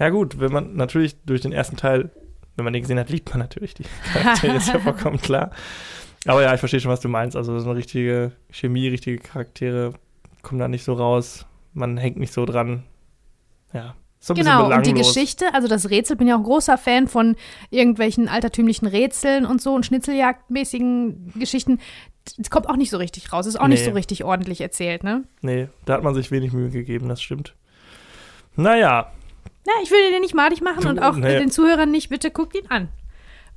[0.00, 2.10] Ja, gut, wenn man natürlich durch den ersten Teil,
[2.56, 5.50] wenn man den gesehen hat, liebt man natürlich die Charaktere, ist ja vollkommen klar.
[6.26, 7.36] Aber ja, ich verstehe schon, was du meinst.
[7.36, 9.94] Also so eine richtige Chemie, richtige Charaktere
[10.42, 11.46] kommen da nicht so raus.
[11.72, 12.82] Man hängt nicht so dran.
[13.72, 13.94] Ja.
[14.22, 14.92] So ein Genau, und die.
[14.92, 17.36] Geschichte, also das Rätsel, bin ja auch ein großer Fan von
[17.70, 21.78] irgendwelchen altertümlichen Rätseln und so und Schnitzeljagdmäßigen Geschichten.
[22.38, 23.86] Es kommt auch nicht so richtig raus, ist auch nicht Nee.
[23.86, 25.24] so richtig ordentlich erzählt, ne?
[25.40, 27.54] Nee, da hat man sich wenig Mühe gegeben, das stimmt.
[28.56, 29.10] Naja,
[29.66, 31.38] Ja, ich will den nicht madig machen und auch Nee.
[31.38, 32.88] den Zuhörern nicht, bitte guckt ihn an.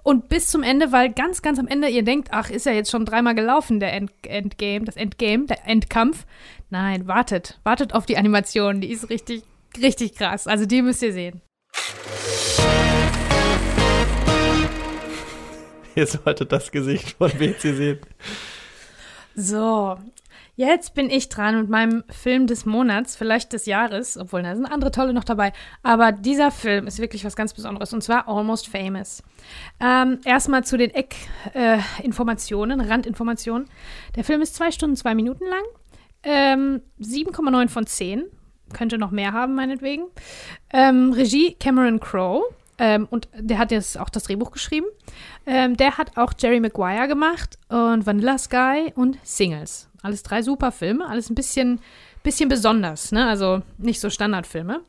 [0.03, 2.91] Und bis zum Ende, weil ganz, ganz am Ende ihr denkt, ach, ist ja jetzt
[2.91, 6.25] schon dreimal gelaufen, der End Endgame, das Endgame, der Endkampf.
[6.69, 9.43] Nein, wartet, wartet auf die Animation, die ist richtig,
[9.81, 10.45] richtig krass.
[10.45, 11.41] Also die müsst ihr sehen.
[15.95, 17.99] ihr solltet das Gesicht von BC sehen.
[19.35, 19.97] So,
[20.55, 24.65] jetzt bin ich dran mit meinem Film des Monats, vielleicht des Jahres, obwohl da sind
[24.65, 25.53] andere tolle noch dabei.
[25.81, 29.23] Aber dieser Film ist wirklich was ganz Besonderes und zwar Almost Famous.
[29.79, 33.69] Ähm, Erstmal zu den Eckinformationen, äh, Informationen, Randinformationen.
[34.15, 35.63] Der Film ist zwei Stunden, zwei Minuten lang.
[36.23, 38.23] Ähm, 7,9 von 10.
[38.73, 40.05] Könnte noch mehr haben, meinetwegen.
[40.71, 42.43] Ähm, Regie Cameron Crowe.
[42.79, 44.87] Ähm, und der hat jetzt auch das Drehbuch geschrieben.
[45.45, 49.89] Ähm, der hat auch Jerry Maguire gemacht und Vanilla Sky und Singles.
[50.03, 51.79] Alles drei super Filme, alles ein bisschen,
[52.21, 53.27] bisschen besonders, ne?
[53.27, 54.81] Also nicht so Standardfilme.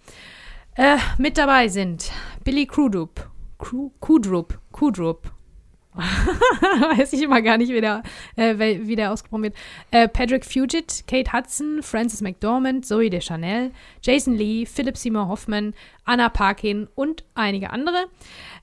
[0.77, 2.11] Äh, mit dabei sind
[2.45, 5.31] Billy Crudup, Cru- Kudrup, Kudrup.
[5.95, 8.03] Weiß ich immer gar nicht, wie der,
[8.35, 9.57] äh, wie der ausgesprochen wird.
[9.93, 13.71] Äh, Patrick Fugit, Kate Hudson, Frances McDormand, Zoe Deschanel,
[14.03, 15.73] Jason Lee, Philip Seymour Hoffman,
[16.05, 18.07] Anna Parkin und einige andere.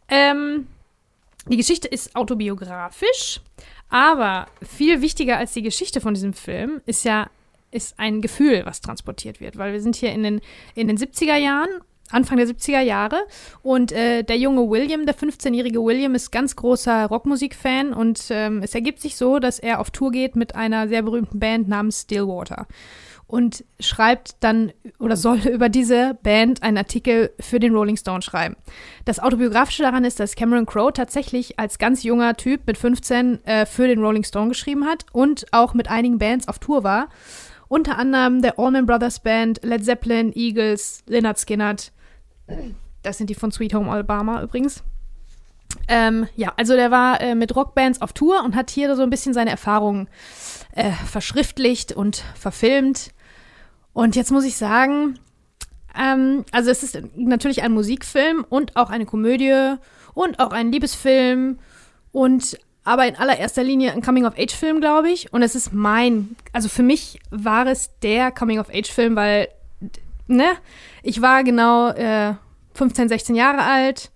[0.09, 0.67] Ähm,
[1.47, 3.39] die Geschichte ist autobiografisch,
[3.91, 7.29] aber viel wichtiger als die Geschichte von diesem Film ist ja
[7.71, 10.41] ist ein Gefühl, was transportiert wird, weil wir sind hier in den,
[10.75, 11.69] in den 70er Jahren,
[12.09, 13.21] Anfang der 70er Jahre.
[13.63, 17.93] Und äh, der junge William, der 15-jährige William ist ganz großer Rockmusikfan.
[17.93, 21.39] Und ähm, es ergibt sich so, dass er auf Tour geht mit einer sehr berühmten
[21.39, 22.67] Band namens Stillwater
[23.31, 28.57] und schreibt dann oder soll über diese Band einen Artikel für den Rolling Stone schreiben.
[29.05, 33.65] Das Autobiografische daran ist, dass Cameron Crowe tatsächlich als ganz junger Typ mit 15 äh,
[33.65, 37.07] für den Rolling Stone geschrieben hat und auch mit einigen Bands auf Tour war.
[37.69, 41.93] Unter anderem der Allman Brothers Band, Led Zeppelin, Eagles, Lynyrd Skynyrd.
[43.01, 44.83] Das sind die von Sweet Home Alabama übrigens.
[45.87, 49.09] Ähm, ja, also der war äh, mit Rockbands auf Tour und hat hier so ein
[49.09, 50.09] bisschen seine Erfahrungen
[50.73, 53.11] äh, verschriftlicht und verfilmt.
[53.93, 55.19] Und jetzt muss ich sagen,
[55.97, 59.75] ähm, also es ist natürlich ein Musikfilm und auch eine Komödie
[60.13, 61.59] und auch ein Liebesfilm
[62.11, 65.31] und aber in allererster Linie ein Coming-of-Age-Film, glaube ich.
[65.31, 69.49] Und es ist mein, also für mich war es der Coming-of-Age-Film, weil,
[70.27, 70.53] ne,
[71.03, 72.33] ich war genau äh,
[72.73, 74.11] 15, 16 Jahre alt.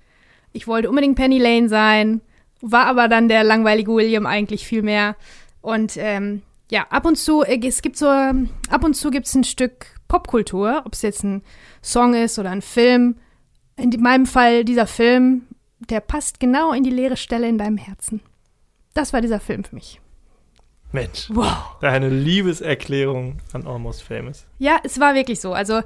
[0.51, 2.21] Ich wollte unbedingt Penny Lane sein,
[2.61, 5.15] war aber dann der langweilige William eigentlich viel mehr.
[5.61, 6.41] Und ähm,
[6.71, 9.43] ja, ab und zu, äh, es gibt so, ähm, ab und zu gibt es ein
[9.43, 11.43] Stück Popkultur, ob es jetzt ein
[11.83, 13.17] Song ist oder ein Film.
[13.77, 15.43] In meinem Fall dieser Film,
[15.79, 18.21] der passt genau in die leere Stelle in deinem Herzen.
[18.93, 19.99] Das war dieser Film für mich.
[20.91, 21.75] Mensch, Wow.
[21.81, 24.45] eine Liebeserklärung an Almost Famous.
[24.59, 25.53] Ja, es war wirklich so.
[25.53, 25.81] Also,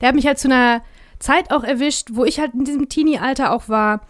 [0.00, 0.82] der hat mich halt zu einer
[1.18, 4.02] Zeit auch erwischt, wo ich halt in diesem Teenie-Alter auch war,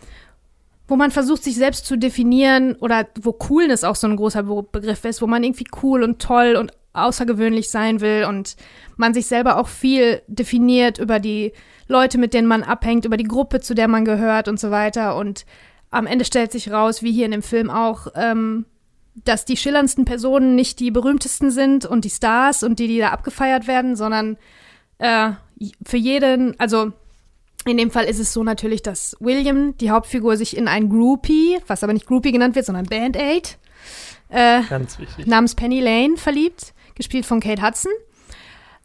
[0.90, 4.64] wo man versucht, sich selbst zu definieren oder wo Coolness auch so ein großer Be
[4.70, 8.56] Begriff ist, wo man irgendwie cool und toll und außergewöhnlich sein will und
[8.96, 11.52] man sich selber auch viel definiert über die
[11.86, 15.16] Leute, mit denen man abhängt, über die Gruppe, zu der man gehört und so weiter.
[15.16, 15.46] Und
[15.90, 18.66] am Ende stellt sich raus, wie hier in dem Film auch, ähm,
[19.14, 23.10] dass die schillerndsten Personen nicht die berühmtesten sind und die Stars und die, die da
[23.10, 24.38] abgefeiert werden, sondern
[24.98, 25.30] äh,
[25.86, 26.92] für jeden, also
[27.66, 31.58] in dem Fall ist es so natürlich, dass William, die Hauptfigur, sich in ein Groupie,
[31.66, 33.58] was aber nicht Groupie genannt wird, sondern Band-Aid,
[34.30, 34.60] äh,
[35.26, 37.92] namens Penny Lane verliebt, gespielt von Kate Hudson.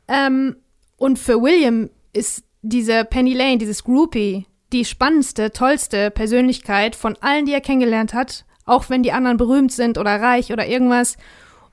[0.07, 0.57] Ähm,
[0.97, 7.45] und für William ist diese Penny Lane, dieses Groupie, die spannendste, tollste Persönlichkeit von allen,
[7.45, 11.17] die er kennengelernt hat, auch wenn die anderen berühmt sind oder reich oder irgendwas.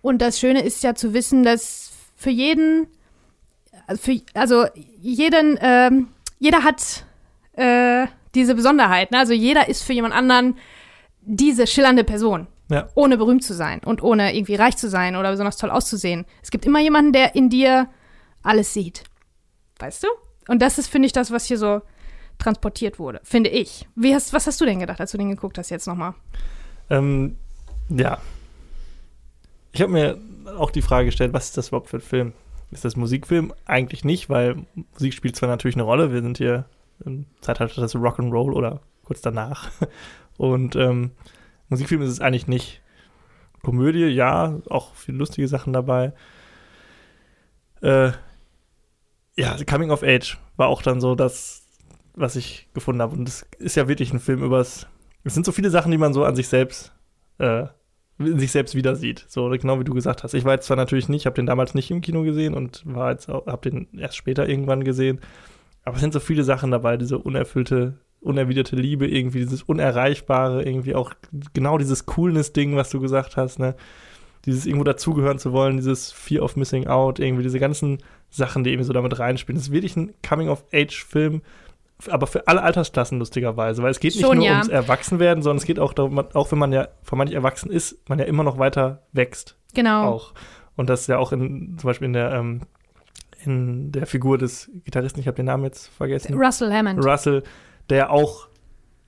[0.02, 2.86] Und das Schöne ist ja zu wissen, dass für jeden,
[3.96, 4.66] für, also
[5.00, 6.08] jeden, ähm,
[6.42, 7.04] jeder hat
[7.52, 9.12] äh, diese Besonderheit.
[9.12, 9.18] Ne?
[9.18, 10.56] Also jeder ist für jemand anderen
[11.20, 12.48] diese schillernde Person.
[12.68, 12.88] Ja.
[12.96, 16.24] Ohne berühmt zu sein und ohne irgendwie reich zu sein oder besonders toll auszusehen.
[16.42, 17.88] Es gibt immer jemanden, der in dir
[18.42, 19.04] alles sieht.
[19.78, 20.08] Weißt du?
[20.48, 21.82] Und das ist, finde ich, das, was hier so
[22.38, 23.86] transportiert wurde, finde ich.
[23.94, 26.14] Wie hast, was hast du denn gedacht, als du den geguckt hast jetzt nochmal?
[26.90, 27.36] Ähm,
[27.88, 28.18] ja.
[29.70, 30.18] Ich habe mir
[30.58, 32.32] auch die Frage gestellt, was ist das überhaupt für ein Film?
[32.72, 33.52] Ist das Musikfilm?
[33.66, 34.64] Eigentlich nicht, weil
[34.94, 36.12] Musik spielt zwar natürlich eine Rolle.
[36.12, 36.64] Wir sind hier
[37.04, 39.70] im Zeitalter des Rock'n'Roll oder kurz danach.
[40.38, 41.10] Und ähm,
[41.68, 42.80] Musikfilm ist es eigentlich nicht.
[43.62, 46.14] Komödie, ja, auch viele lustige Sachen dabei.
[47.82, 48.12] Äh,
[49.36, 51.66] ja, Coming of Age war auch dann so das,
[52.14, 53.14] was ich gefunden habe.
[53.14, 54.86] Und es ist ja wirklich ein Film übers.
[55.24, 56.92] Es sind so viele Sachen, die man so an sich selbst,
[57.38, 57.66] äh,
[58.38, 59.24] sich selbst wieder sieht.
[59.28, 60.34] So genau wie du gesagt hast.
[60.34, 63.10] Ich war jetzt zwar natürlich nicht, habe den damals nicht im Kino gesehen und war
[63.10, 65.20] jetzt habe den erst später irgendwann gesehen.
[65.84, 70.94] Aber es sind so viele Sachen dabei, diese unerfüllte, unerwiderte Liebe, irgendwie dieses Unerreichbare, irgendwie
[70.94, 71.12] auch
[71.54, 73.74] genau dieses Coolness-Ding, was du gesagt hast, ne?
[74.44, 77.98] Dieses irgendwo dazugehören zu wollen, dieses Fear of Missing Out, irgendwie diese ganzen
[78.28, 79.56] Sachen, die irgendwie so damit reinspielen.
[79.56, 81.42] Das ist wirklich ein Coming-of-Age-Film,
[82.08, 84.52] aber für alle Altersklassen lustigerweise, weil es geht nicht Schon, nur ja.
[84.52, 88.08] ums Erwachsenwerden, sondern es geht auch darum, auch wenn man ja von manchen erwachsen ist,
[88.08, 90.04] man ja immer noch weiter wächst Genau.
[90.08, 90.32] auch.
[90.76, 92.62] Und das ist ja auch in, zum Beispiel in der, ähm,
[93.44, 97.04] in der Figur des Gitarristen, ich habe den Namen jetzt vergessen, Russell Hammond.
[97.04, 97.42] Russell,
[97.90, 98.48] der auch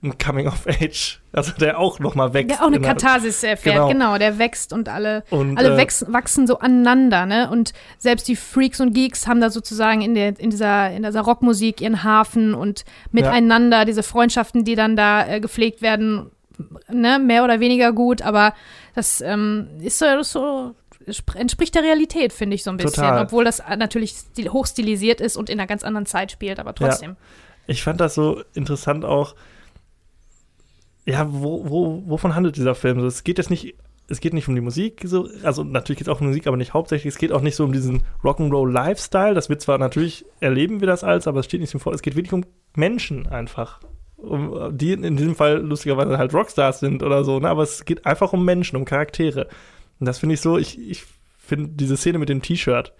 [0.04, 2.50] ein Coming of Age, also der auch noch mal wächst.
[2.50, 3.88] Der auch eine Katharsis erfährt, Genau.
[3.88, 4.18] genau.
[4.18, 7.50] Der wächst und alle, Und, alle äh, wächst, wachsen so aneinander, ne?
[7.50, 11.22] Und selbst die Freaks und Geeks haben da sozusagen in, der, in, dieser, in dieser
[11.22, 16.30] Rockmusik ihren Hafen und miteinander diese Freundschaften, die dann da äh, gepflegt werden,
[16.90, 17.18] ne?
[17.18, 18.54] Mehr oder weniger gut, aber
[18.94, 20.74] das ähm, ist so, so
[21.10, 23.02] sp- entspricht der Realität, finde ich so ein bisschen.
[23.02, 23.22] Total.
[23.24, 27.16] Obwohl das natürlich stil- hochstilisiert ist und in einer ganz anderen Zeit spielt, aber trotzdem.
[27.66, 29.34] Ich fand das so interessant auch.
[31.06, 33.00] Ja, wo, wo, wovon handelt dieser Film?
[33.00, 33.76] So, es geht jetzt nicht,
[34.08, 36.56] es geht nicht um die Musik, so, also natürlich geht es auch um Musik, aber
[36.56, 37.12] nicht hauptsächlich.
[37.12, 39.34] Es geht auch nicht so um diesen Rock'n'Roll Lifestyle.
[39.34, 41.92] Das wird zwar natürlich erleben wir das als, aber es steht nicht im Vor.
[41.92, 42.44] Es geht wirklich um
[42.74, 43.80] Menschen einfach.
[44.16, 47.48] Um, die in diesem Fall lustigerweise halt Rockstars sind oder so, ne?
[47.48, 49.48] Aber es geht einfach um Menschen, um Charaktere.
[50.00, 51.04] Und das finde ich so, ich, ich
[51.36, 52.94] finde diese Szene mit dem T-Shirt,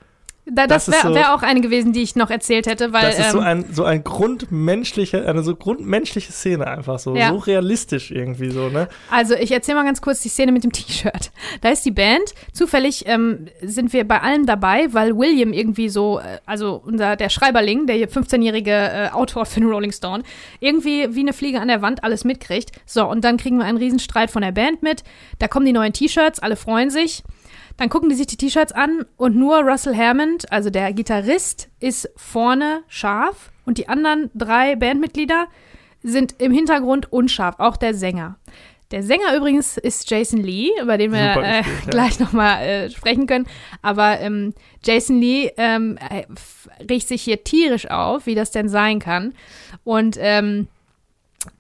[0.46, 3.02] Da, Das das wäre so- wär auch eine gewesen, die ich noch erzählt hätte, weil
[3.06, 7.30] das ist so ähm, ein, so ein grundmenschliche, eine so grundmenschliche Szene einfach so, Ja.
[7.30, 8.88] so realistisch irgendwie so, ne?
[9.10, 11.30] Also ich erzähle mal ganz kurz die Szene mit dem T-Shirt.
[11.62, 12.34] Da ist die Band.
[12.52, 17.30] Zufällig ähm, sind wir bei allem dabei, weil William irgendwie so, äh, also unser der
[17.30, 20.24] Schreiberling, der hier 15-jährige äh, Autor für den Rolling Stone,
[20.60, 22.70] irgendwie wie eine Fliege an der Wand alles mitkriegt.
[22.86, 25.04] So, und dann kriegen wir einen Riesenstreit von der Band mit.
[25.38, 27.22] Da kommen die neuen T-Shirts, alle freuen sich.
[27.76, 32.08] Dann gucken die sich die T-Shirts an und nur Russell Hammond, also der Gitarrist, ist
[32.16, 35.48] vorne scharf und die anderen drei Bandmitglieder
[36.02, 38.36] sind im Hintergrund unscharf, auch der Sänger.
[38.90, 41.90] Der Sänger übrigens ist Jason Lee, über den wir äh, gespielt, ja.
[41.90, 43.46] gleich nochmal äh, sprechen können.
[43.82, 44.54] Aber ähm,
[44.84, 46.26] Jason Lee ähm, äh,
[46.88, 49.34] riecht sich hier tierisch auf, wie das denn sein kann.
[49.82, 50.68] Und ähm,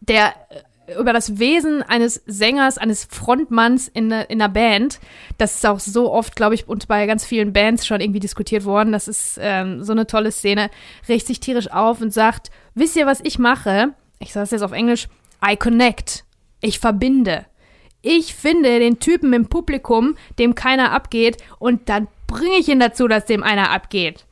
[0.00, 0.60] der äh,
[0.98, 5.00] über das Wesen eines Sängers, eines Frontmanns in, in einer Band,
[5.38, 8.64] das ist auch so oft, glaube ich, und bei ganz vielen Bands schon irgendwie diskutiert
[8.64, 8.92] worden.
[8.92, 10.70] Das ist ähm, so eine tolle Szene.
[11.08, 13.94] Regt sich tierisch auf und sagt: Wisst ihr, was ich mache?
[14.18, 15.08] Ich sage es jetzt auf Englisch:
[15.46, 16.24] I connect.
[16.60, 17.46] Ich verbinde.
[18.02, 23.08] Ich finde den Typen im Publikum, dem keiner abgeht, und dann bringe ich ihn dazu,
[23.08, 24.26] dass dem einer abgeht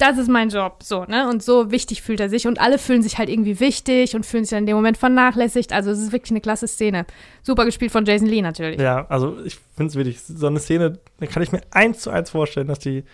[0.00, 1.28] das ist mein Job, so, ne?
[1.28, 4.44] Und so wichtig fühlt er sich und alle fühlen sich halt irgendwie wichtig und fühlen
[4.44, 5.72] sich dann in dem Moment vernachlässigt.
[5.72, 7.06] Also es ist wirklich eine klasse Szene.
[7.42, 8.80] Super gespielt von Jason Lee natürlich.
[8.80, 12.10] Ja, also ich finde es wirklich, so eine Szene, da kann ich mir eins zu
[12.10, 13.04] eins vorstellen, dass die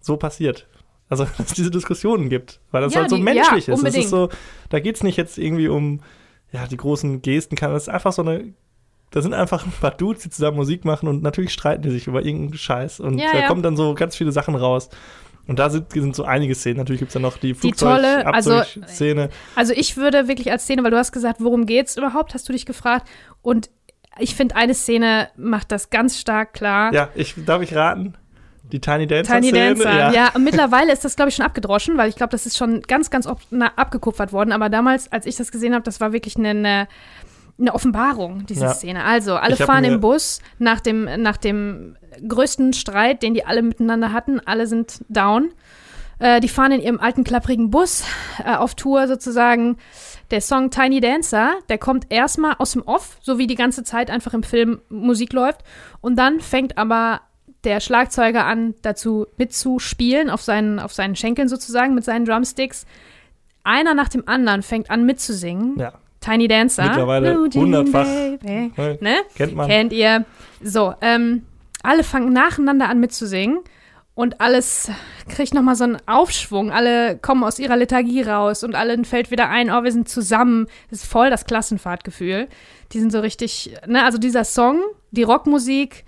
[0.00, 0.66] so passiert.
[1.08, 3.80] Also, dass es diese Diskussionen gibt, weil das Ja, halt so die- menschlich ja, ist.
[3.80, 4.04] Unbedingt.
[4.04, 4.28] ist so,
[4.68, 6.00] da geht es nicht jetzt irgendwie um,
[6.52, 8.52] ja, die großen Gesten, kann das ist einfach so eine,
[9.10, 12.06] da sind einfach ein paar Dudes, die zusammen Musik machen und natürlich streiten die sich
[12.06, 13.46] über irgendeinen Scheiß und Ja, da ja.
[13.48, 14.88] kommen dann so ganz viele Sachen raus.
[15.46, 16.76] Und da sind, sind so einige Szenen.
[16.78, 19.30] Natürlich gibt es dann noch die tolle, also- Flugzeug-Szene.
[19.56, 22.52] Also ich würde wirklich als Szene, weil du hast gesagt, worum geht's überhaupt, hast du
[22.52, 23.08] dich gefragt.
[23.42, 23.70] Und
[24.18, 26.92] ich finde, eine Szene macht das ganz stark klar.
[26.92, 28.14] ja, ich, darf ich raten?
[28.72, 29.74] Die Tiny Dancer Tiny Szene?
[29.74, 30.12] Dancer.
[30.14, 32.82] Ja, und mittlerweile ist das, glaube ich, schon abgedroschen, weil ich glaube, das ist schon
[32.82, 34.52] ganz, ganz na, abgekupfert worden.
[34.52, 36.88] Aber damals, als ich das gesehen habe, das war wirklich eine, eine,
[37.58, 38.74] eine Offenbarung, diese Ja.
[38.74, 39.04] Szene.
[39.04, 41.96] Also, alle fahren im Bus nach dem, nach dem
[42.28, 44.40] größten Streit, den die alle miteinander hatten.
[44.40, 45.52] Alle sind down.
[46.18, 48.04] Äh, die fahren in ihrem alten klapprigen Bus
[48.44, 49.78] äh, auf Tour sozusagen.
[50.30, 54.10] Der Song Tiny Dancer, der kommt erstmal aus dem Off, so wie die ganze Zeit
[54.10, 55.62] einfach im Film Musik läuft.
[56.00, 57.22] Und dann fängt aber
[57.64, 62.86] der Schlagzeuger an, dazu mitzuspielen, auf seinen, auf seinen Schenkeln sozusagen, mit seinen Drumsticks.
[63.64, 65.78] Einer nach dem anderen fängt an mitzusingen.
[65.78, 65.94] Ja.
[66.20, 66.84] Tiny Dancer.
[66.84, 68.06] Mittlerweile hundertfach.
[68.06, 69.20] Ne?
[69.34, 69.68] Kennt man.
[69.68, 70.26] Kennt ihr.
[70.62, 71.42] So, ähm,
[71.82, 73.60] alle fangen nacheinander an mitzusingen
[74.14, 74.90] und alles
[75.28, 76.70] kriegt nochmal so einen Aufschwung.
[76.72, 80.66] Alle kommen aus ihrer Lethargie raus und allen fällt wieder ein, oh, wir sind zusammen.
[80.90, 82.48] Das ist voll das Klassenfahrtgefühl.
[82.92, 84.80] Die sind so richtig, ne, also dieser Song,
[85.10, 86.04] die Rockmusik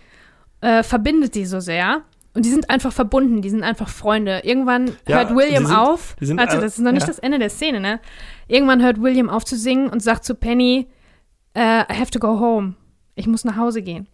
[0.61, 2.03] äh, verbindet die so sehr.
[2.35, 4.41] Und die sind einfach verbunden, die sind einfach Freunde.
[4.45, 6.17] Irgendwann Ja, hört William sind- auf.
[6.19, 7.07] sind alle- das ist noch nicht ja.
[7.09, 8.01] das Ende der Szene, ne?
[8.49, 10.89] Irgendwann hört William auf zu singen und sagt zu Penny,
[11.55, 12.75] äh, I have to go home.
[13.17, 14.09] Ich muss nach Hause gehen.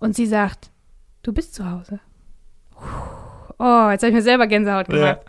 [0.00, 0.71] Und sie sagt,
[1.22, 2.00] du bist zu Hause.
[3.58, 5.20] Oh, jetzt habe ich mir selber Gänsehaut gemacht.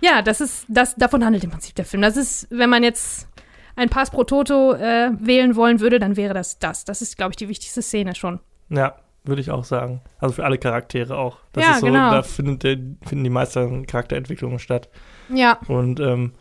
[0.00, 2.02] Ja, das ist, das, davon handelt im Prinzip der Film.
[2.02, 3.28] Das ist, wenn man jetzt
[3.76, 6.84] ein Pass pro Toto äh, wählen wollen würde, dann wäre das das.
[6.84, 8.40] Das ist, glaube ich, die wichtigste Szene schon.
[8.68, 10.00] Ja, würde ich auch sagen.
[10.18, 11.38] Also für alle Charaktere auch.
[11.52, 12.10] Das Ja, ist so, genau.
[12.10, 14.88] da findet finden die meisten Charakterentwicklungen statt.
[15.28, 16.32] Ja, Und ähm,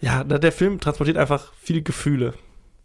[0.00, 2.34] ja, der Film transportiert einfach viele Gefühle.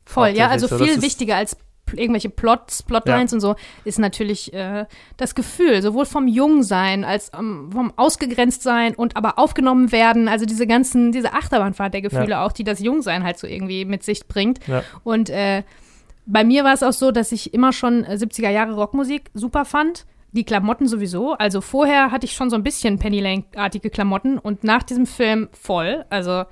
[0.05, 0.29] voll.
[0.29, 1.57] Ja, also viel wichtiger als
[1.93, 4.85] irgendwelche Plots, Plotlines und so, ist natürlich äh,
[5.17, 10.27] das Gefühl, sowohl vom Jungsein als ähm, vom Ausgegrenztsein und aber aufgenommen werden.
[10.27, 14.03] Also diese ganzen, diese Achterbahnfahrt der Gefühle auch, die das Jungsein halt so irgendwie mit
[14.03, 14.65] sich bringt.
[14.67, 14.83] Ja.
[15.03, 15.63] Und äh,
[16.25, 19.65] bei mir war es auch so, dass ich immer schon äh, 70er Jahre Rockmusik super
[19.65, 20.05] fand.
[20.33, 21.33] Die Klamotten sowieso.
[21.33, 25.49] Also vorher hatte ich schon so ein bisschen Penny Lane-artige Klamotten und nach diesem Film
[25.51, 26.05] voll.
[26.09, 26.45] Also,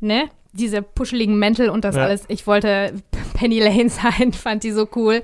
[0.00, 0.28] ne?
[0.54, 2.04] Diese puscheligen Mäntel und das Ja.
[2.04, 2.24] alles.
[2.28, 2.94] Ich wollte
[3.34, 5.22] Penny Lane sein, fand die so cool.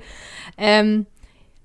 [0.57, 1.05] Ähm,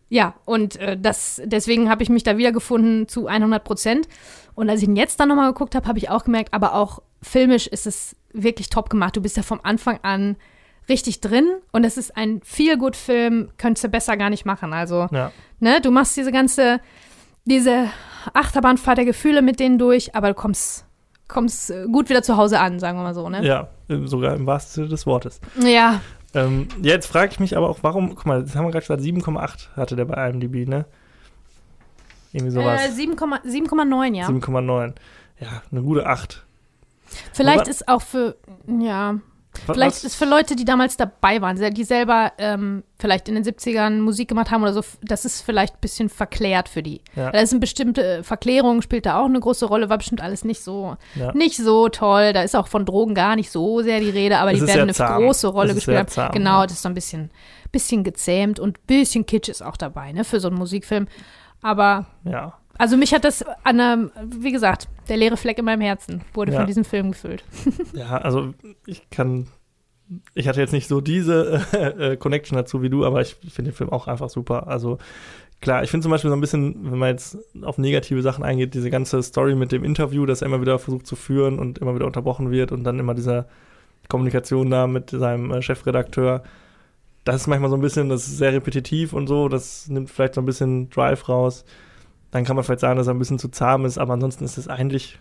[0.09, 4.09] ja, und äh, das, deswegen habe ich mich da wiedergefunden zu 100 Prozent.
[4.55, 7.03] Und als ich ihn jetzt dann nochmal geguckt habe, habe ich auch gemerkt, aber auch
[7.21, 9.17] filmisch ist es wirklich top gemacht.
[9.17, 10.37] Du bist ja vom Anfang an
[10.89, 14.73] richtig drin und es ist ein Feel-Good-Film, könntest du besser gar nicht machen.
[14.73, 15.33] Also, Ja.
[15.59, 16.81] ne, du machst diese ganze,
[17.45, 17.91] diese
[18.33, 20.86] Achterbahnfahrt der Gefühle mit denen durch, aber du kommst,
[21.29, 23.45] kommst äh, gut wieder zu Hause an, sagen wir mal so, ne?
[23.45, 25.41] ja, äh, sogar im wahrsten Sinne des Wortes.
[25.63, 26.01] Ja,
[26.35, 29.01] Ähm, jetzt frage ich mich aber auch, warum, guck mal, das haben wir gerade gesagt,
[29.03, 30.85] 7,8 hatte der bei IMDb, ne?
[32.33, 32.81] Irgendwie sowas.
[32.87, 34.27] äh, 7,9, 7,9, ja.
[34.29, 34.93] 7,9.
[35.41, 36.45] Ja, eine gute 8.
[37.33, 38.37] Vielleicht Aber- ist auch für,
[38.67, 39.17] ja,
[39.67, 43.45] Was- vielleicht ist für Leute, die damals dabei waren, die selber ähm, vielleicht in den
[43.45, 47.01] 70ern Musik gemacht haben oder so, das ist vielleicht ein bisschen verklärt für die.
[47.15, 47.31] Ja.
[47.31, 50.45] Da ist eine bestimmte äh, Verklärung, spielt da auch eine große Rolle, war bestimmt alles
[50.45, 51.33] nicht so, Ja.
[51.33, 52.33] nicht so toll.
[52.33, 54.83] Da ist auch von Drogen gar nicht so sehr die Rede, aber Es die werden
[54.83, 55.23] eine zahm.
[55.23, 56.09] große Rolle gespielt haben.
[56.09, 57.31] zahm, genau, das ist so ein bisschen,
[57.73, 61.07] bisschen gezähmt und ein bisschen Kitsch ist auch dabei, ne, für so einen Musikfilm.
[61.63, 62.55] Aber Ja.
[62.79, 66.53] Also mich hat das an einem, wie gesagt, der leere Fleck in meinem Herzen wurde
[66.53, 66.59] Ja.
[66.59, 67.45] von diesem Film gefüllt.
[67.95, 68.55] Ja, also
[68.87, 69.47] ich kann.
[70.35, 73.73] Ich hatte jetzt nicht so diese äh, äh, Connection dazu wie du, aber ich finde
[73.73, 74.69] den Film auch einfach super.
[74.69, 74.99] Also
[75.61, 78.75] klar, ich finde zum Beispiel so ein bisschen, wenn man jetzt auf negative Sachen eingeht,
[78.75, 81.95] diese ganze Story mit dem Interview, das er immer wieder versucht zu führen und immer
[81.97, 83.47] wieder unterbrochen wird und dann immer diese
[84.09, 86.45] Kommunikation da mit seinem äh, Chefredakteur.
[87.25, 90.35] Das ist manchmal so ein bisschen, das ist sehr repetitiv und so, das nimmt vielleicht
[90.35, 91.65] so ein bisschen Drive raus.
[92.37, 94.59] Dann kann man vielleicht sagen, dass er ein bisschen zu zahm ist, aber ansonsten ist
[94.59, 95.19] es eigentlich,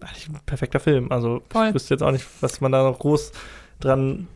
[0.00, 1.12] eigentlich ein perfekter Film.
[1.12, 1.68] Also Voll.
[1.68, 3.30] ich wüsste jetzt auch nicht, was man da noch groß
[3.78, 4.26] dran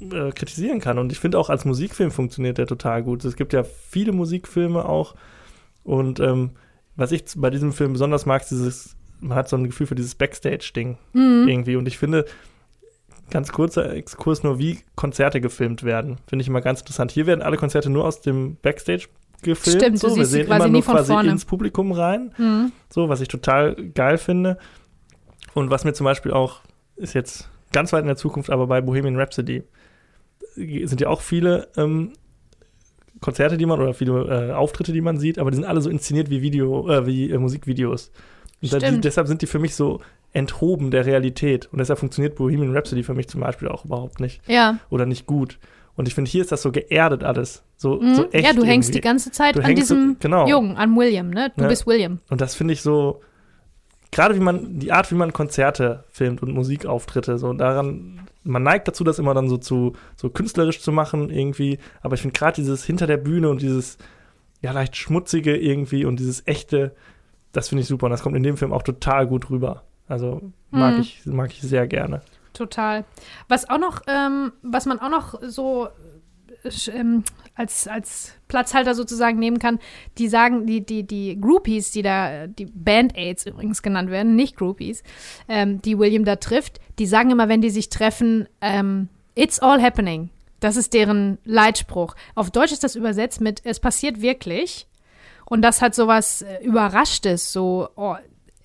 [0.00, 0.98] äh, kritisieren kann.
[0.98, 3.22] Und ich finde auch als Musikfilm funktioniert der total gut.
[3.26, 5.14] Es gibt ja viele Musikfilme auch.
[5.84, 6.52] Und ähm,
[6.96, 9.94] was ich bei diesem Film besonders mag, ist dieses, man hat so ein Gefühl für
[9.94, 11.48] dieses Backstage-Ding Mhm.
[11.48, 11.76] irgendwie.
[11.76, 12.24] Und ich finde,
[13.28, 16.16] ganz kurzer Exkurs nur, wie Konzerte gefilmt werden.
[16.28, 17.10] Finde ich immer ganz interessant.
[17.10, 19.08] Hier werden alle Konzerte nur aus dem Backstage
[19.46, 19.82] gefilmt.
[19.82, 20.16] Stimmt, du so.
[20.16, 21.30] Wir siehst sie sehen quasi immer nie nur quasi vorne.
[21.30, 22.32] ins Publikum rein.
[22.36, 22.72] Mhm.
[22.90, 24.58] So, was ich total geil finde.
[25.54, 26.60] Und was mir zum Beispiel auch,
[26.96, 29.62] ist jetzt ganz weit in der Zukunft, aber bei Bohemian Rhapsody
[30.54, 32.12] sind ja auch viele ähm,
[33.20, 35.90] Konzerte, die man, oder viele äh, Auftritte, die man sieht, aber die sind alle so
[35.90, 38.10] inszeniert wie Video, äh, wie äh, Musikvideos.
[38.62, 40.00] Und da, die, deshalb sind die für mich so
[40.32, 41.68] enthoben der Realität.
[41.72, 44.46] Und deshalb funktioniert Bohemian Rhapsody für mich zum Beispiel auch überhaupt nicht.
[44.46, 44.78] Ja.
[44.90, 45.58] Oder nicht gut.
[45.96, 47.62] Und ich finde, hier ist das so geerdet alles.
[47.76, 48.14] So, Mhm.
[48.14, 48.46] so echt.
[48.46, 48.98] ja, du hängst irgendwie.
[49.00, 50.46] die ganze Zeit Du an hängst so- diesem genau.
[50.46, 51.52] Jungen, an William, ne?
[51.56, 51.68] Du Ja.
[51.68, 52.18] bist William.
[52.28, 53.20] Und das finde ich so,
[54.12, 58.86] gerade wie man, die Art, wie man Konzerte filmt und Musikauftritte, so daran, man neigt
[58.88, 62.54] dazu, das immer dann so zu, so künstlerisch zu machen irgendwie, aber ich finde gerade
[62.56, 63.98] dieses hinter der Bühne und dieses,
[64.62, 66.94] ja, leicht schmutzige irgendwie und dieses echte,
[67.52, 69.82] das finde ich super und das kommt in dem Film auch total gut rüber.
[70.08, 71.00] Also mag Mhm.
[71.00, 72.20] ich, mag ich sehr gerne.
[72.56, 73.04] Total.
[73.48, 75.88] Was auch noch, ähm, was man auch noch so
[76.90, 77.22] ähm,
[77.54, 79.78] als, als Platzhalter sozusagen nehmen kann,
[80.16, 85.02] die sagen, die, die, die Groupies, die da, die Band-Aids übrigens genannt werden, nicht Groupies,
[85.48, 89.82] ähm, die William da trifft, die sagen immer, wenn die sich treffen, ähm, it's all
[89.82, 90.30] happening.
[90.60, 92.14] Das ist deren Leitspruch.
[92.34, 94.86] Auf Deutsch ist das übersetzt mit es passiert wirklich.
[95.44, 98.16] Und das hat sowas äh, Überraschtes, so, oh,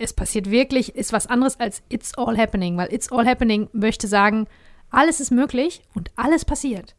[0.01, 4.07] es passiert wirklich, ist was anderes als it's all happening, weil it's all happening möchte
[4.07, 4.47] sagen,
[4.89, 6.95] alles ist möglich und alles passiert.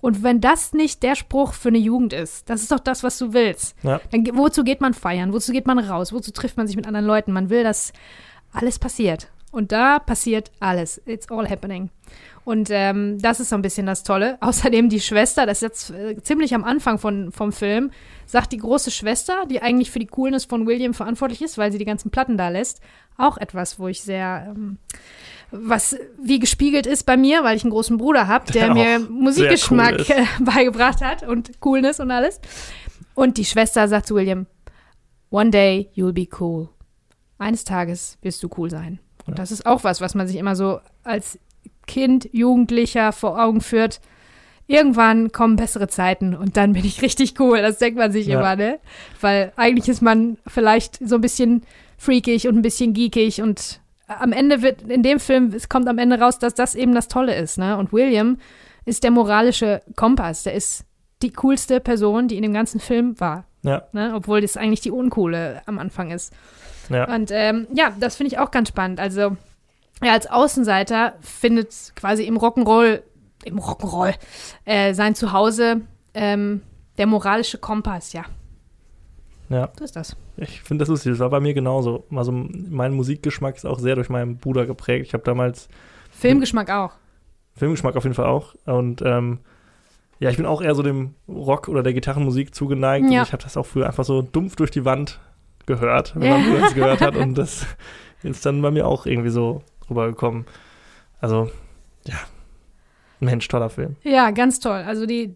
[0.00, 3.18] Und wenn das nicht der Spruch für eine Jugend ist, das ist doch das, was
[3.18, 3.74] du willst.
[3.82, 4.00] Ja.
[4.10, 5.32] Dann, wozu geht man feiern?
[5.32, 6.12] Wozu geht man raus?
[6.12, 7.32] Wozu trifft man sich mit anderen Leuten?
[7.32, 7.92] Man will, dass
[8.52, 9.28] alles passiert.
[9.50, 11.00] Und da passiert alles.
[11.06, 11.88] It's all happening.
[12.44, 14.36] Und ähm, das ist so ein bisschen das Tolle.
[14.40, 17.90] Außerdem die Schwester, das ist jetzt äh, ziemlich am Anfang von, vom Film,
[18.26, 21.78] sagt die große Schwester, die eigentlich für die Coolness von William verantwortlich ist, weil sie
[21.78, 22.80] die ganzen Platten da lässt,
[23.16, 24.78] auch etwas, wo ich sehr, ähm,
[25.50, 28.98] was wie gespiegelt ist bei mir, weil ich einen großen Bruder habe, der, Der mir
[29.00, 32.40] Musikgeschmack cool äh, beigebracht hat und Coolness und alles.
[33.14, 34.46] Und die Schwester sagt zu William,
[35.30, 36.68] One day you'll be cool.
[37.38, 39.00] Eines Tages wirst du cool sein.
[39.26, 41.38] Und das ist auch was, was man sich immer so als
[41.86, 44.00] Kind, Jugendlicher vor Augen führt.
[44.66, 47.60] Irgendwann kommen bessere Zeiten und dann bin ich richtig cool.
[47.60, 48.38] Das denkt man sich Ja.
[48.40, 48.78] immer, ne?
[49.20, 51.62] Weil eigentlich ist man vielleicht so ein bisschen
[51.98, 55.98] freakig und ein bisschen geekig und am Ende wird, in dem Film, es kommt am
[55.98, 57.76] Ende raus, dass das eben das Tolle ist, ne?
[57.78, 58.38] Und William
[58.84, 60.42] ist der moralische Kompass.
[60.42, 60.84] Der ist
[61.22, 64.12] die coolste Person, die in dem ganzen Film war, Ja, ne?
[64.14, 66.32] Obwohl das eigentlich die uncoole am Anfang ist.
[66.90, 67.06] ja.
[67.14, 69.00] Und ähm, ja, das finde ich auch ganz spannend.
[69.00, 69.36] Also,
[70.00, 73.02] er als Außenseiter findet quasi im Rock'n'Roll,
[73.44, 74.14] im Rock'n'Roll,
[74.64, 75.82] äh, sein Zuhause
[76.14, 76.62] ähm,
[76.98, 78.24] der moralische Kompass, ja.
[79.48, 79.70] Ja.
[79.78, 80.16] So ist das.
[80.36, 81.12] Ich finde das lustig.
[81.12, 82.04] Das war bei mir genauso.
[82.10, 85.06] Also mein Musikgeschmack ist auch sehr durch meinen Bruder geprägt.
[85.06, 85.68] Ich habe damals
[86.10, 86.92] Filmgeschmack auch.
[87.56, 88.54] Filmgeschmack auf jeden Fall auch.
[88.64, 89.40] Und ähm,
[90.18, 93.10] ja, ich bin auch eher so dem Rock oder der Gitarrenmusik zugeneigt.
[93.10, 93.20] Ja.
[93.20, 95.20] Und ich habe das auch früher einfach so dumpf durch die Wand
[95.66, 97.16] gehört, wenn man das gehört hat.
[97.16, 97.66] Und das
[98.22, 100.46] ist dann bei mir auch irgendwie so rübergekommen.
[101.20, 101.50] Also,
[102.06, 102.14] ja.
[103.20, 103.96] Mensch, toller Film.
[104.02, 104.82] Ja, ganz toll.
[104.86, 105.34] Also die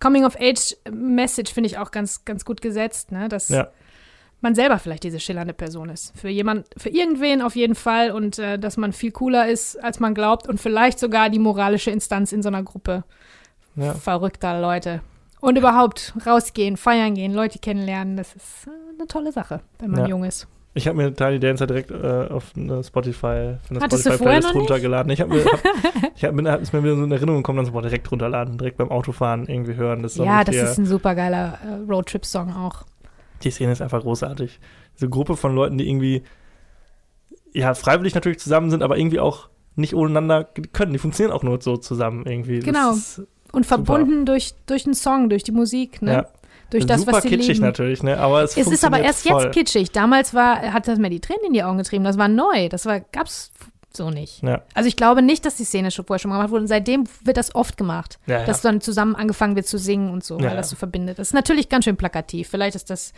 [0.00, 3.28] Coming-of-Age-Message finde ich auch ganz, ganz gut gesetzt, ne?
[3.28, 3.68] Dass Ja.
[4.40, 6.16] man selber vielleicht diese schillernde Person ist.
[6.16, 9.98] Für jemand, für irgendwen auf jeden Fall und äh, dass man viel cooler ist, als
[10.00, 13.04] man glaubt und vielleicht sogar die moralische Instanz in so einer Gruppe
[13.74, 13.94] Ja.
[13.94, 15.00] verrückter Leute.
[15.40, 20.00] Und überhaupt rausgehen, feiern gehen, Leute kennenlernen, das ist äh, eine tolle Sache, wenn man
[20.02, 20.06] Ja.
[20.08, 20.46] jung ist.
[20.78, 24.54] Ich habe mir Tiny Dancer direkt äh, auf eine Spotify, für eine Hattest Spotify Playlist
[24.54, 25.10] runtergeladen.
[25.10, 25.60] Ich habe mir, hab,
[26.14, 28.58] ich hab, mir ist mir wieder so in Erinnerung gekommen, dann so, boah, direkt runterladen,
[28.58, 30.04] direkt beim Autofahren irgendwie hören.
[30.04, 32.84] Das Ja, das ist ein super geiler äh, Roadtrip-Song auch.
[33.42, 34.60] die Szene ist einfach großartig.
[34.94, 36.22] Diese Gruppe von Leuten, die irgendwie,
[37.52, 40.92] ja, freiwillig natürlich zusammen sind, aber irgendwie auch nicht ohneinander können.
[40.92, 42.60] Die funktionieren auch nur so zusammen irgendwie.
[42.60, 42.94] Genau.
[43.50, 46.12] Und verbunden durch, durch den Song, durch die Musik, ne?
[46.12, 46.26] ja,
[46.70, 47.62] durch das, super was sie kitschig lieben.
[47.66, 48.18] natürlich, ne?
[48.18, 49.42] Aber es, Es ist aber erst voll.
[49.44, 49.90] jetzt kitschig.
[49.92, 52.04] Damals war, hat das mir die Tränen in die Augen getrieben.
[52.04, 52.68] Das war neu.
[52.68, 53.50] Das war, gab's
[53.94, 54.42] so nicht.
[54.42, 56.62] Ja, Also ich glaube nicht, dass die Szene schon vorher schon gemacht wurde.
[56.62, 58.18] Und seitdem wird das oft gemacht.
[58.26, 58.44] ja, ja.
[58.44, 61.18] Dass dann zusammen angefangen wird zu singen und so, weil das so verbindet.
[61.18, 62.48] Das ist natürlich ganz schön plakativ.
[62.48, 63.12] Vielleicht ist das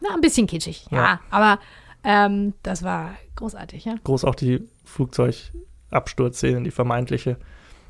[0.00, 0.86] na, ein bisschen kitschig.
[0.90, 1.20] Ja, Ja.
[1.30, 1.58] aber
[2.04, 3.94] ähm, das war großartig, ja.
[4.04, 7.36] Groß auch die Flugzeugabsturzszene, die vermeintliche.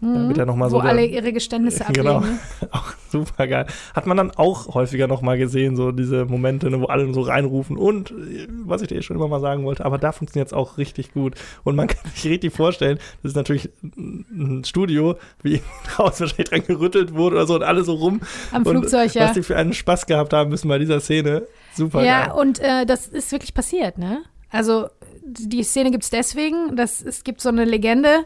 [0.01, 0.29] Mhm.
[0.29, 2.05] wird ja noch mal Wo so der- alle ihre Geständnisse ablegen.
[2.05, 2.23] Genau.
[2.73, 3.67] Auch super geil.
[3.95, 7.21] Hat man dann auch häufiger noch mal gesehen, so diese Momente, ne, wo alle so
[7.23, 10.53] reinrufen und äh, was ich dir schon immer mal sagen wollte, aber da funktioniert es
[10.53, 11.35] auch richtig gut.
[11.63, 15.61] Und man kann sich richtig vorstellen, das ist natürlich ein Studio, wie
[15.95, 18.21] draußen wahrscheinlich dran gerüttelt wurde oder so und alle so rum.
[18.53, 19.25] Am und Flugzeug, ja.
[19.27, 21.47] Was die für einen Spaß gehabt haben müssen bei dieser Szene.
[21.75, 22.35] Super Ja, geil.
[22.41, 24.23] und äh, das ist wirklich passiert, ne?
[24.51, 24.87] Also
[25.27, 28.25] die Szene gibt es deswegen, dass es gibt so eine Legende,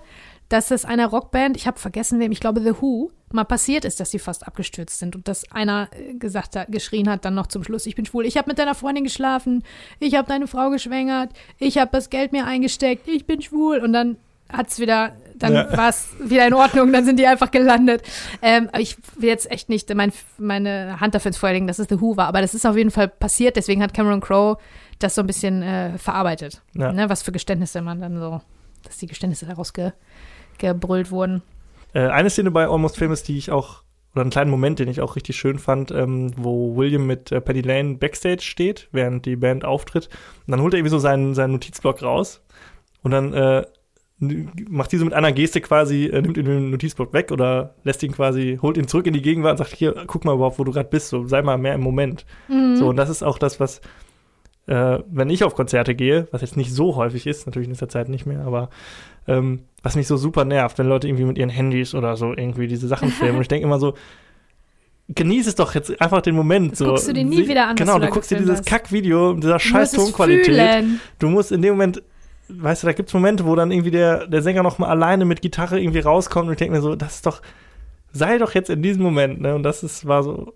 [0.48, 4.00] dass es einer Rockband, ich habe vergessen wem, ich glaube The Who, mal passiert ist,
[4.00, 7.46] dass sie fast abgestürzt sind und dass einer äh, gesagt hat, geschrien hat dann noch
[7.48, 9.62] zum Schluss, ich bin schwul, ich habe mit deiner Freundin geschlafen,
[10.00, 13.92] ich habe deine Frau geschwängert, ich habe das Geld mir eingesteckt, ich bin schwul und
[13.92, 14.16] dann
[14.50, 15.76] hat's wieder, dann Ja.
[15.76, 18.00] war es wieder in Ordnung, dann sind die einfach gelandet.
[18.40, 21.78] Ähm, aber ich will jetzt echt nicht mein, meine Hand dafür ins Feuer legen, dass
[21.78, 24.56] es The Who war, aber das ist auf jeden Fall passiert, deswegen hat Cameron Crowe
[25.00, 26.62] das so ein bisschen äh, verarbeitet.
[26.72, 26.90] Ja.
[26.94, 28.40] Ne, was für Geständnisse man dann so,
[28.84, 29.92] dass die Geständnisse daraus ge,
[30.58, 31.42] gebrüllt wurden.
[31.92, 33.82] Äh, eine Szene bei Almost Famous, die ich auch,
[34.14, 37.40] oder einen kleinen Moment, den ich auch richtig schön fand, ähm, wo William mit äh,
[37.40, 40.08] Penny Lane backstage steht, während die Band auftritt.
[40.46, 42.42] Und dann holt er irgendwie so seinen, seinen Notizblock raus
[43.02, 43.64] und dann äh,
[44.20, 48.02] macht die so mit einer Geste quasi, äh, nimmt ihn den Notizblock weg oder lässt
[48.02, 50.64] ihn quasi, holt ihn zurück in die Gegenwart und sagt, hier, guck mal überhaupt, wo
[50.64, 52.26] du gerade bist, so sei mal mehr im Moment.
[52.48, 52.76] Mhm.
[52.76, 53.80] So, und das ist auch das, was,
[54.66, 57.88] äh, wenn ich auf Konzerte gehe, was jetzt nicht so häufig ist, natürlich in letzter
[57.88, 58.70] Zeit nicht mehr, aber
[59.28, 62.66] ähm, was mich so super nervt, wenn Leute irgendwie mit ihren Handys oder so irgendwie
[62.66, 63.36] diese Sachen filmen.
[63.36, 63.94] Und ich denke immer so,
[65.08, 66.72] genieß es doch jetzt einfach den Moment.
[66.72, 66.86] Das so.
[66.86, 68.64] guckst du dir nie wieder an, Genau, du du, guckst dir dieses.
[68.64, 70.84] Kackvideo mit dieser scheiß Tonqualität.
[71.18, 72.02] Du musst in dem Moment,
[72.48, 75.24] weißt du, da gibt es Momente, wo dann irgendwie der, der Sänger noch mal alleine
[75.24, 77.40] mit Gitarre irgendwie rauskommt und ich denke mir so, das ist doch,
[78.12, 79.54] sei doch jetzt in diesem Moment, ne?
[79.54, 80.54] Und das ist, war so,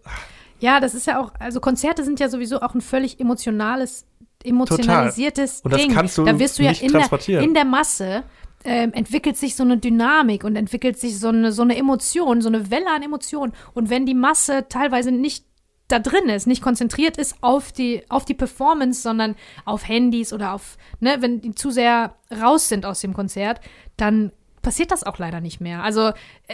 [0.60, 4.06] Ja, das ist ja auch, also Konzerte sind ja sowieso auch ein völlig emotionales,
[4.44, 5.92] emotionalisiertes Und das Ding.
[5.92, 7.44] kannst du da wirst du ja in der, transportieren.
[7.44, 8.24] in der Masse
[8.64, 12.48] ähm, entwickelt sich so eine Dynamik und entwickelt sich so eine, so eine Emotion, so
[12.48, 13.52] eine Welle an Emotionen.
[13.74, 15.44] Und wenn die Masse teilweise nicht
[15.88, 20.54] da drin ist, nicht konzentriert ist auf die, auf die Performance, sondern auf Handys oder
[20.54, 23.60] auf, ne, wenn die zu sehr raus sind aus dem Konzert,
[23.96, 24.32] dann
[24.62, 25.82] passiert das auch leider nicht mehr.
[25.82, 26.12] Also äh,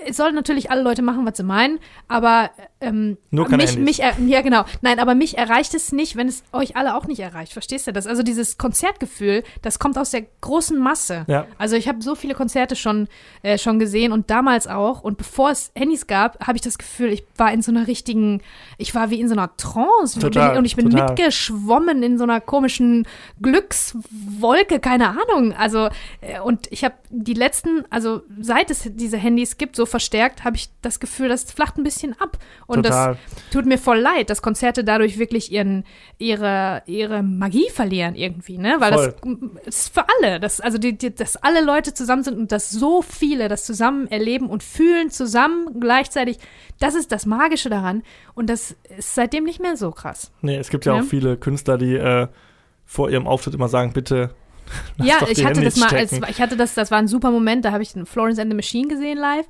[0.09, 1.79] es sollen natürlich alle Leute machen, was sie meinen,
[2.09, 3.85] aber ähm, Nur keine mich, Handys.
[3.85, 7.07] mich, er- ja genau, nein, aber mich erreicht es nicht, wenn es euch alle auch
[7.07, 7.53] nicht erreicht.
[7.53, 8.07] Verstehst du das?
[8.07, 11.25] Also dieses Konzertgefühl, das kommt aus der großen Masse.
[11.29, 11.47] Ja.
[11.59, 13.09] Also ich habe so viele Konzerte schon,
[13.43, 15.03] äh, schon gesehen und damals auch.
[15.03, 18.43] Und bevor es Handys gab, habe ich das Gefühl, ich war in so einer richtigen,
[18.79, 20.19] ich war wie in so einer Trance.
[20.21, 21.09] Total, und ich bin total.
[21.09, 23.07] mitgeschwommen in so einer komischen
[23.43, 25.53] Glückswolke, keine Ahnung.
[25.53, 25.89] Also,
[26.21, 27.98] äh, und ich habe die letzten, also
[28.41, 32.19] seit es diese Handys gibt, so verstärkt, habe ich das Gefühl, das flacht ein bisschen
[32.21, 32.39] ab.
[32.67, 33.15] Und Total.
[33.15, 35.85] das tut mir voll leid, dass Konzerte dadurch wirklich ihren,
[36.19, 38.77] ihre, ihre Magie verlieren irgendwie, ne?
[38.79, 39.15] Weil Voll.
[39.23, 42.53] das, das ist für alle, dass, also die, die, dass alle Leute zusammen sind und
[42.53, 46.39] dass so viele das zusammen erleben und fühlen zusammen gleichzeitig,
[46.81, 48.03] das ist das Magische daran.
[48.35, 50.31] Und das ist seitdem nicht mehr so krass.
[50.43, 51.01] nee, es gibt ja, Ja.
[51.01, 52.29] auch viele Künstler, die äh,
[52.87, 54.31] vor ihrem Auftritt immer sagen, bitte,
[54.99, 57.65] ja, ich hatte Handys das mal, als, ich hatte das, das war ein super Moment,
[57.65, 59.47] da habe ich den Florence and the Machine gesehen live.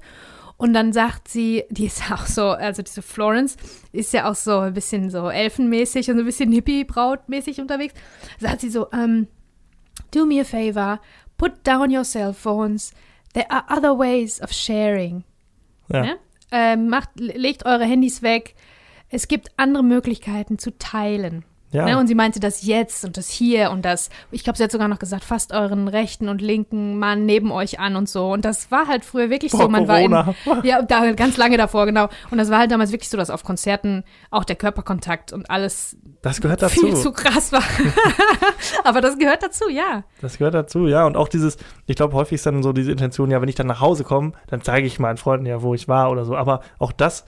[0.56, 3.56] Und dann sagt sie, die ist auch so, also diese Florence
[3.92, 7.94] ist ja auch so ein bisschen so elfenmäßig und so ein bisschen hippie-brautmäßig unterwegs.
[8.40, 9.28] Sagt sie so, ähm,
[10.10, 11.00] do me a favor,
[11.36, 12.92] put down your cell phones.
[13.34, 15.22] There are other ways of sharing.
[15.92, 16.02] ja.
[16.02, 16.16] Ne?
[16.50, 18.54] Ähm, macht, legt eure Handys weg.
[19.10, 21.44] Es gibt andere Möglichkeiten zu teilen.
[21.70, 21.84] Ja.
[21.84, 21.98] Ne?
[21.98, 24.88] Und sie meinte das jetzt und das hier und das, ich glaube, sie hat sogar
[24.88, 28.32] noch gesagt, fasst euren rechten und linken Mann neben euch an und so.
[28.32, 29.58] Und das war halt früher wirklich so.
[29.58, 30.34] Vor Man Corona.
[30.44, 32.08] war in, ja, da, ganz lange davor, genau.
[32.30, 35.96] Und das war halt damals wirklich so, dass auf Konzerten auch der Körperkontakt und alles
[36.22, 36.80] das gehört dazu.
[36.80, 37.62] viel zu krass war.
[38.84, 40.04] Aber das gehört dazu, ja.
[40.20, 41.06] Das gehört dazu, ja.
[41.06, 43.66] Und auch dieses, ich glaube, häufig ist dann so diese Intention, ja, wenn ich dann
[43.66, 46.34] nach Hause komme, dann zeige ich meinen Freunden ja, wo ich war oder so.
[46.34, 47.24] Aber auch das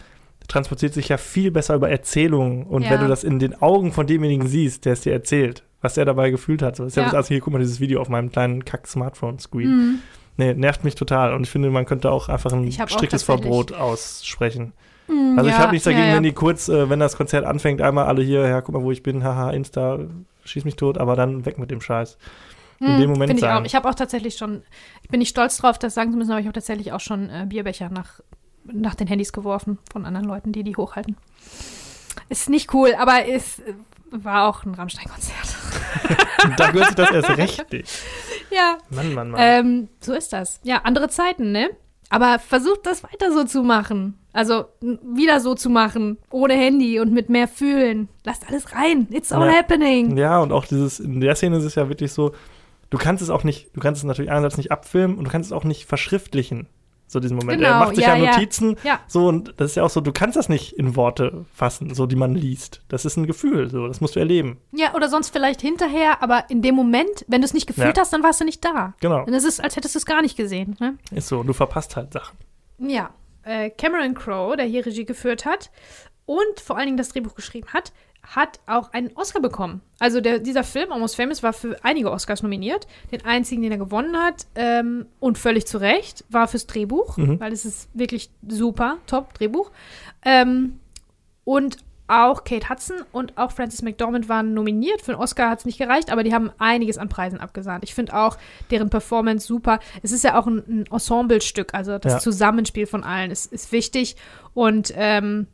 [0.51, 2.64] transportiert sich ja viel besser über Erzählungen.
[2.64, 2.90] Und Ja.
[2.90, 6.05] wenn du das in den Augen von demjenigen siehst, der es dir erzählt, was er
[6.05, 6.77] dabei gefühlt hat.
[6.77, 7.09] So ist ja, Ja.
[7.09, 9.68] das, also hier, guck mal, dieses Video auf meinem kleinen Kack-Smartphone-Screen.
[9.70, 9.98] Mhm.
[10.36, 11.35] Nee, nervt mich total.
[11.35, 14.72] Und ich finde, man könnte auch einfach ein striktes Verbot aussprechen.
[15.09, 17.81] Mm, Also ich ja, habe nichts dagegen, wenn die kurz, äh, wenn das Konzert anfängt,
[17.82, 19.98] einmal alle hier, ja, guck mal, wo ich bin, haha, Insta,
[20.44, 22.16] schieß mich tot, aber dann weg mit dem Scheiß.
[22.81, 23.60] In Mm, dem Moment ich sagen.
[23.62, 23.66] auch.
[23.66, 24.62] Ich habe auch tatsächlich schon,
[25.02, 27.28] ich bin nicht stolz drauf, das sagen zu müssen, aber ich habe tatsächlich auch schon
[27.28, 28.20] äh, Bierbecher nach,
[28.72, 31.16] nach den Handys geworfen von anderen Leuten, die die hochhalten.
[32.28, 33.60] Ist nicht cool, aber es
[34.10, 35.56] war auch ein Rammstein-Konzert.
[36.56, 37.98] da gehört sich das erst recht nicht.
[38.51, 39.40] ja, Mann, Mann, Mann.
[39.42, 40.60] ähm, so ist das.
[40.64, 41.70] Ja, andere Zeiten, ne?
[42.09, 44.18] Aber versucht das weiter so zu machen.
[44.32, 48.09] Also wieder so zu machen, ohne Handy und mit mehr Fühlen.
[48.24, 49.06] Lasst alles rein.
[49.10, 49.55] It's all Ja.
[49.59, 50.16] happening.
[50.16, 52.32] Ja, und auch dieses, in der Szene ist es ja wirklich so,
[52.90, 55.51] du kannst es auch nicht, du kannst es natürlich einerseits nicht abfilmen und du kannst
[55.51, 56.66] es auch nicht verschriftlichen,
[57.11, 57.59] so diesen Moment.
[57.59, 58.32] Genau, er macht sich ja, ja.
[58.32, 59.01] Notizen, Ja.
[59.07, 62.07] so, und das ist ja auch so, du kannst das nicht in Worte fassen, so,
[62.07, 62.82] die man liest.
[62.89, 64.59] Das ist ein Gefühl, so, das musst du erleben.
[64.73, 68.03] Ja, oder sonst vielleicht hinterher, aber in dem Moment, wenn du es nicht gefühlt Ja.
[68.03, 68.95] hast, dann warst du nicht da.
[69.01, 70.77] Genau, Und es ist, als hättest du es gar nicht gesehen.
[70.81, 70.97] Ne?
[71.11, 72.39] ist so, und du verpasst halt Sachen.
[72.78, 73.11] Ja.
[73.43, 75.70] Äh, Cameron Crowe, der hier Regie geführt hat
[76.27, 79.80] und vor allen Dingen das Drehbuch geschrieben hat, hat auch einen Oscar bekommen.
[79.98, 82.86] Also der, dieser Film, Almost Famous, war für einige Oscars nominiert.
[83.10, 87.40] Den einzigen, den er gewonnen hat, ähm, und völlig zu Recht, war fürs Drehbuch, Mhm.
[87.40, 89.70] weil es ist wirklich super, top Drehbuch.
[90.24, 90.78] Ähm,
[91.44, 95.01] und auch Kate Hudson und auch Frances McDormand waren nominiert.
[95.01, 97.84] Für einen Oscar hat es nicht gereicht, aber die haben einiges an Preisen abgesahnt.
[97.84, 98.36] Ich finde auch
[98.72, 99.78] deren Performance super.
[100.02, 102.18] Es ist ja auch ein, ein Ensemblestück, also das Ja.
[102.18, 104.16] Zusammenspiel von allen ist, ist wichtig.
[104.55, 105.47] Und ähm,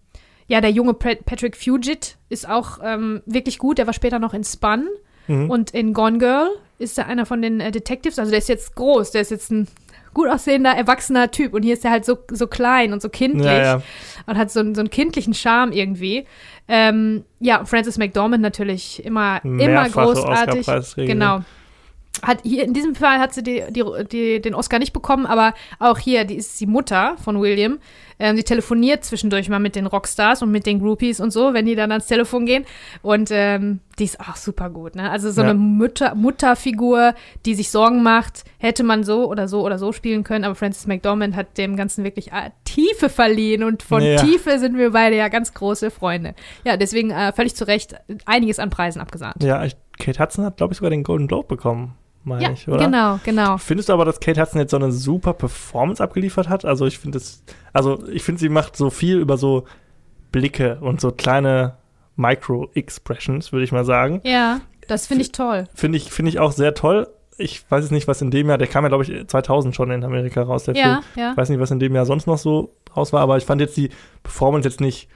[0.48, 3.78] ja, der junge Pat- Patrick Fugit ist auch ähm, wirklich gut.
[3.78, 4.89] Der war später noch in Spun
[5.28, 5.51] Mhm.
[5.51, 6.48] und in Gone Girl
[6.78, 8.16] ist er einer von den äh, Detectives.
[8.20, 9.66] Also der ist jetzt groß, der ist jetzt ein
[10.14, 11.52] gut aussehender, erwachsener Typ.
[11.52, 13.82] Und hier ist er halt so, so klein und so kindlich ja, ja.
[14.27, 16.27] und hat so, einen- so einen kindlichen Charme irgendwie.
[16.68, 20.60] Ähm, ja, und Frances McDormand natürlich immer, immer Mehrfache großartig.
[20.60, 21.18] Oscar-Preisträgerin.
[21.18, 21.40] Genau.
[22.22, 25.52] Hat hier, in diesem Fall hat sie die, die, die, den Oscar nicht bekommen, aber
[25.78, 27.78] auch hier, die ist die Mutter von William.
[28.18, 31.66] Ähm, die telefoniert zwischendurch mal mit den Rockstars und mit den Groupies und so, wenn
[31.66, 32.64] die dann ans Telefon gehen.
[33.02, 35.10] Und ähm, die ist auch super gut, ne?
[35.10, 35.48] Also so Ja.
[35.51, 37.14] eine Mutter, Mutterfigur,
[37.44, 40.86] die sich Sorgen macht, hätte man so oder so oder so spielen können, aber Frances
[40.86, 44.16] McDormand hat dem Ganzen wirklich äh, Tiefe verliehen und von Ja.
[44.16, 46.34] Tiefe sind wir beide ja ganz große Freunde.
[46.64, 49.43] Ja, deswegen äh, völlig zu Recht einiges an Preisen abgesahnt.
[49.43, 49.62] Ja,
[49.98, 51.94] Kate Hudson hat, glaube ich, sogar den Golden Globe bekommen,
[52.27, 52.78] meine Ja, ich, oder?
[52.85, 53.57] genau, genau.
[53.57, 56.65] Findest du aber, dass Kate Hudson jetzt so eine super Performance abgeliefert hat?
[56.65, 57.43] Also ich finde es,
[57.73, 59.65] also ich finde, sie macht so viel über so
[60.32, 61.77] Blicke und so kleine
[62.16, 64.20] Micro-Expressions, würde ich mal sagen.
[64.24, 65.66] Ja, das finde ich toll.
[65.74, 67.09] Finde ich, finde ich auch sehr toll.
[67.39, 69.90] Ich weiß jetzt nicht, was in dem Jahr, der kam ja, glaube ich, 2000 schon
[69.90, 70.86] in Amerika raus, der Film.
[70.86, 71.31] Ja, ja.
[71.32, 73.61] Ich weiß nicht, was in dem Jahr sonst noch so raus war, aber ich fand
[73.61, 73.90] jetzt die
[74.23, 75.09] Performance jetzt nicht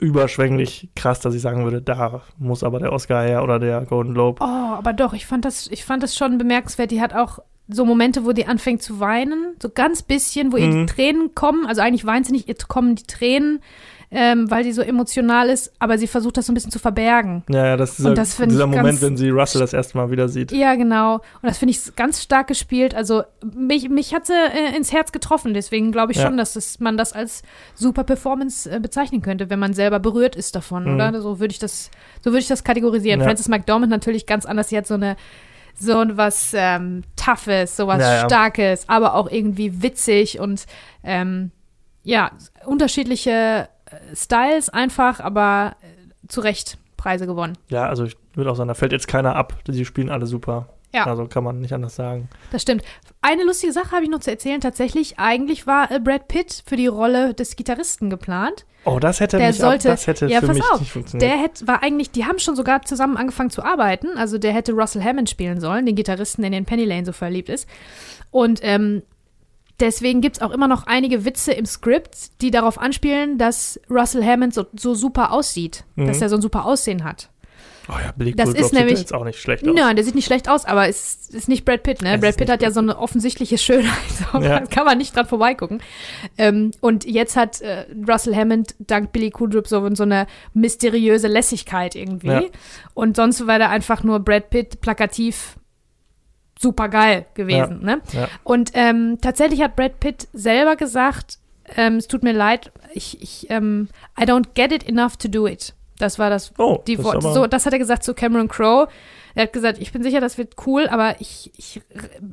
[0.00, 4.14] überschwänglich krass, dass ich sagen würde, da muss aber der Oscar her oder der Golden
[4.14, 4.40] Globe.
[4.42, 6.90] Oh, aber doch, ich fand das, ich fand das schon bemerkenswert.
[6.90, 10.66] Die hat auch so Momente, wo die anfängt zu weinen, so ganz bisschen, wo ihr
[10.66, 10.86] Mhm.
[10.86, 11.66] die Tränen kommen.
[11.66, 13.60] Also eigentlich weint sie nicht, ihr kommen die Tränen,
[14.12, 17.44] ähm, weil sie so emotional ist, aber sie versucht das so ein bisschen zu verbergen.
[17.48, 20.10] Ja, ja, das ist dieser, das dieser Moment, ganz- wenn sie Russell das erste Mal
[20.10, 20.50] wieder sieht.
[20.50, 21.14] Ja, genau.
[21.14, 22.92] Und das finde ich ganz stark gespielt.
[22.94, 23.22] Also
[23.54, 25.54] mich, mich hat sie äh, ins Herz getroffen.
[25.54, 26.26] Deswegen glaube ich Ja.
[26.26, 27.42] schon, dass es, man das als
[27.76, 30.94] super Performance äh, bezeichnen könnte, wenn man selber berührt ist davon, Mhm.
[30.96, 31.20] oder?
[31.22, 31.90] So würde ich das,
[32.24, 33.20] so würde ich das kategorisieren.
[33.20, 33.26] Ja.
[33.26, 34.70] Frances McDormand natürlich ganz anders.
[34.70, 35.16] Sie hat so eine
[35.78, 38.24] so was ähm, Toughes, so was Ja, ja.
[38.26, 40.66] Starkes, aber auch irgendwie witzig und
[41.04, 41.52] ähm,
[42.02, 42.32] ja,
[42.66, 43.68] unterschiedliche
[44.14, 47.56] Styles einfach, aber äh, zu Recht Preise gewonnen.
[47.68, 49.54] Ja, also ich würde auch sagen, da fällt jetzt keiner ab.
[49.68, 50.68] Sie spielen alle super.
[50.92, 51.06] Ja.
[51.06, 52.28] Also kann man nicht anders sagen.
[52.50, 52.82] Das stimmt.
[53.22, 54.60] Eine lustige Sache habe ich noch zu erzählen.
[54.60, 58.66] Tatsächlich, eigentlich war äh, Brad Pitt für die Rolle des Gitarristen geplant.
[58.84, 60.90] Oh, das hätte Der mich sollte- ab, das hätte ja, für pass mich auf, nicht
[60.90, 61.30] funktioniert.
[61.30, 64.08] Der hätte, war eigentlich, die haben schon sogar zusammen angefangen zu arbeiten.
[64.16, 67.50] Also der hätte Russell Hammond spielen sollen, den Gitarristen, in den Penny Lane so verliebt
[67.50, 67.68] ist.
[68.32, 69.02] Und ähm,
[69.80, 74.24] deswegen gibt es auch immer noch einige Witze im Skript, die darauf anspielen, dass Russell
[74.24, 75.84] Hammond so, so super aussieht.
[75.96, 76.06] Mhm.
[76.06, 77.30] Dass er so ein super Aussehen hat.
[77.88, 79.74] oh ja, Billy das Crudup ist sieht nämlich- jetzt auch nicht schlecht aus.
[79.74, 82.14] Nein, der sieht nicht schlecht aus, aber es ist nicht Brad Pitt, ne?
[82.14, 83.92] Es Brad Pitt hat ja so eine offensichtliche Schönheit,
[84.32, 84.60] so, Ja.
[84.60, 85.82] da kann man nicht dran vorbeigucken.
[86.38, 91.94] Ähm, und jetzt hat äh, Russell Hammond dank Billy Crudup so, so eine mysteriöse Lässigkeit
[91.96, 92.28] irgendwie.
[92.28, 92.42] Ja.
[92.94, 95.56] Und sonst war der einfach nur Brad Pitt plakativ
[96.60, 98.00] super geil gewesen, ne?
[98.12, 98.28] Ja.
[98.44, 101.38] Und ähm, tatsächlich hat Brad Pitt selber gesagt,
[101.76, 103.88] ähm, es tut mir leid, ich, ich ähm,
[104.18, 105.74] I don't get it enough to do it.
[105.98, 108.88] Das war das Oh, die das so, das hat er gesagt zu Cameron Crowe.
[109.34, 111.80] Er hat gesagt, ich bin sicher, das wird cool, aber ich, ich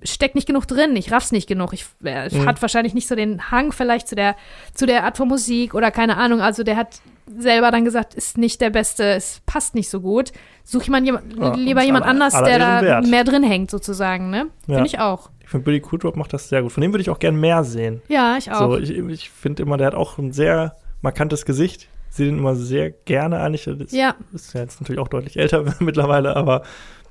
[0.03, 1.73] steck nicht genug drin, ich raff's nicht genug.
[1.73, 2.45] Ich er Mhm.
[2.45, 4.35] hat wahrscheinlich nicht so den Hang vielleicht zu der,
[4.73, 6.41] zu der Art von Musik oder keine Ahnung.
[6.41, 6.99] Also der hat
[7.37, 10.31] selber dann gesagt, ist nicht der Beste, es passt nicht so gut.
[10.63, 11.19] Such jemand, Ja,
[11.55, 13.07] lieber jemand aller- anders, aller der da wert.
[13.07, 14.47] mehr drin hängt, sozusagen, ne?
[14.67, 14.75] Ja.
[14.75, 15.29] Finde ich auch.
[15.41, 16.71] Ich finde, Billy Crudup macht das sehr gut.
[16.71, 18.01] Von dem würde ich auch gern mehr sehen.
[18.09, 18.59] Ja, ich auch.
[18.71, 21.87] So, ich ich finde immer, der hat auch ein sehr markantes Gesicht.
[22.09, 23.65] Ich sehe den immer sehr gerne eigentlich.
[23.65, 26.63] Das ja, ist ja jetzt natürlich auch deutlich älter mittlerweile, aber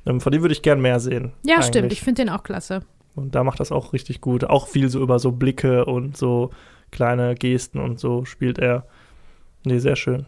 [0.07, 1.33] ähm, von dem würde ich gern mehr sehen.
[1.45, 1.85] ja, stimmt.
[1.85, 1.99] eigentlich.
[1.99, 2.83] Ich finde den auch klasse.
[3.15, 4.45] Und da macht das auch richtig gut.
[4.45, 6.51] Auch viel so über so Blicke und so
[6.91, 8.87] kleine Gesten und so spielt er.
[9.65, 10.27] Nee, sehr schön.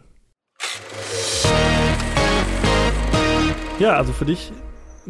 [3.79, 4.51] Ja, also für dich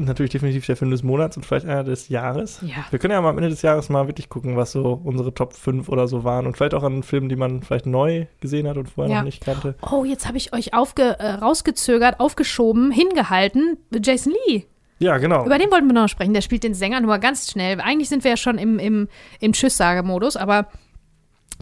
[0.05, 2.59] natürlich definitiv der Film des Monats und vielleicht einer des Jahres.
[2.61, 2.85] Ja.
[2.89, 5.53] Wir können ja mal am Ende des Jahres mal wirklich gucken, was so unsere Top
[5.53, 8.77] 5 oder so waren und vielleicht auch an Filmen, die man vielleicht neu gesehen hat
[8.77, 9.19] und vorher Ja.
[9.19, 9.75] noch nicht kannte.
[9.91, 13.77] Oh, jetzt habe ich euch aufge, äh, rausgezögert, aufgeschoben, hingehalten.
[14.03, 14.63] Jason Lee.
[14.99, 15.45] Ja, genau.
[15.45, 16.33] Über den wollten wir noch sprechen.
[16.33, 17.79] Der spielt den Sänger nur ganz schnell.
[17.79, 19.07] Eigentlich sind wir ja schon im, im,
[19.39, 20.67] im Tschüss-Sage-Modus, aber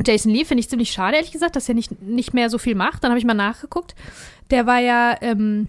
[0.05, 2.76] Jason Lee finde ich ziemlich schade, ehrlich gesagt, dass er nicht, nicht mehr so viel
[2.76, 3.03] macht.
[3.03, 3.95] Dann habe ich mal nachgeguckt.
[4.51, 5.68] Der war ja ähm,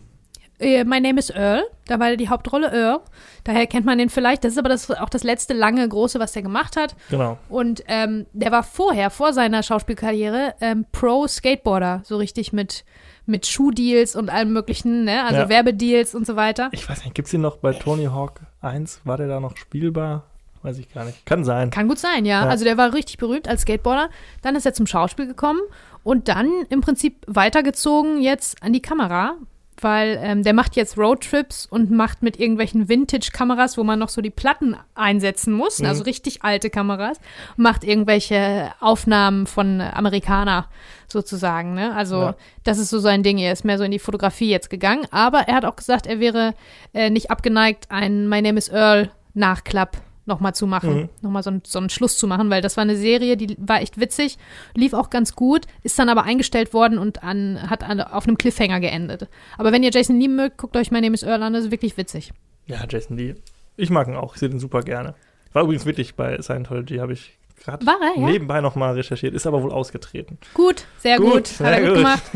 [0.58, 1.64] äh, My Name is Earl.
[1.86, 3.00] Da war die Hauptrolle Earl.
[3.44, 4.44] Daher kennt man den vielleicht.
[4.44, 6.94] Das ist aber das, auch das letzte lange große, was der gemacht hat.
[7.10, 7.38] Genau.
[7.48, 12.02] Und ähm, der war vorher, vor seiner Schauspielkarriere, ähm, Pro-Skateboarder.
[12.04, 12.84] So richtig mit,
[13.26, 15.24] mit Schuhdeals und allem möglichen, ne?
[15.24, 15.48] Also Ja.
[15.48, 16.68] Werbedeals und so weiter.
[16.72, 19.02] Ich weiß nicht, gibt es ihn noch bei Tony Hawk 1?
[19.04, 20.24] War der da noch spielbar?
[20.62, 21.24] Weiß ich gar nicht.
[21.24, 21.70] Kann sein.
[21.70, 22.42] Kann gut sein, ja.
[22.44, 22.48] Ja.
[22.48, 24.10] Also der war richtig berühmt als Skateboarder.
[24.42, 25.60] Dann ist er zum Schauspiel gekommen
[26.02, 29.34] und dann im Prinzip weitergezogen jetzt an die Kamera,
[29.82, 34.20] weil ähm, der macht jetzt Roadtrips und macht mit irgendwelchen Vintage-Kameras, wo man noch so
[34.20, 35.86] die Platten einsetzen muss, Mhm.
[35.86, 37.18] also richtig alte Kameras,
[37.56, 40.66] macht irgendwelche Aufnahmen von Amerikaner
[41.06, 41.74] sozusagen.
[41.74, 41.94] Ne?
[41.94, 42.34] Also Ja.
[42.64, 43.38] das ist so sein Ding.
[43.38, 46.20] Er ist mehr so in die Fotografie jetzt gegangen, aber er hat auch gesagt, er
[46.20, 46.54] wäre
[46.94, 49.96] äh, nicht abgeneigt, einen My Name is Earl Nachklapp
[50.28, 51.08] nochmal zu machen, Mhm.
[51.22, 53.80] nochmal so, ein, so einen Schluss zu machen, weil das war eine Serie, die war
[53.82, 54.38] echt witzig,
[54.74, 58.38] lief auch ganz gut, ist dann aber eingestellt worden und an, hat an, auf einem
[58.38, 59.28] Cliffhanger geendet.
[59.56, 61.70] Aber wenn ihr Jason Lee mögt, guckt euch My Name is Earl an, das ist
[61.70, 62.32] wirklich witzig.
[62.66, 63.34] Ja, Jason Lee.
[63.76, 64.34] Ich mag ihn auch.
[64.34, 65.14] Ich sehe den super gerne.
[65.52, 68.26] War übrigens wirklich bei Scientology, habe ich gerade er, ja?
[68.26, 69.34] nebenbei nochmal recherchiert.
[69.34, 70.38] Ist aber wohl ausgetreten.
[70.54, 71.96] Gut, sehr gut, Gut, hat er sehr gut gut.
[71.96, 72.22] gemacht.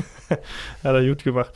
[0.83, 1.53] Hat er gut gemacht.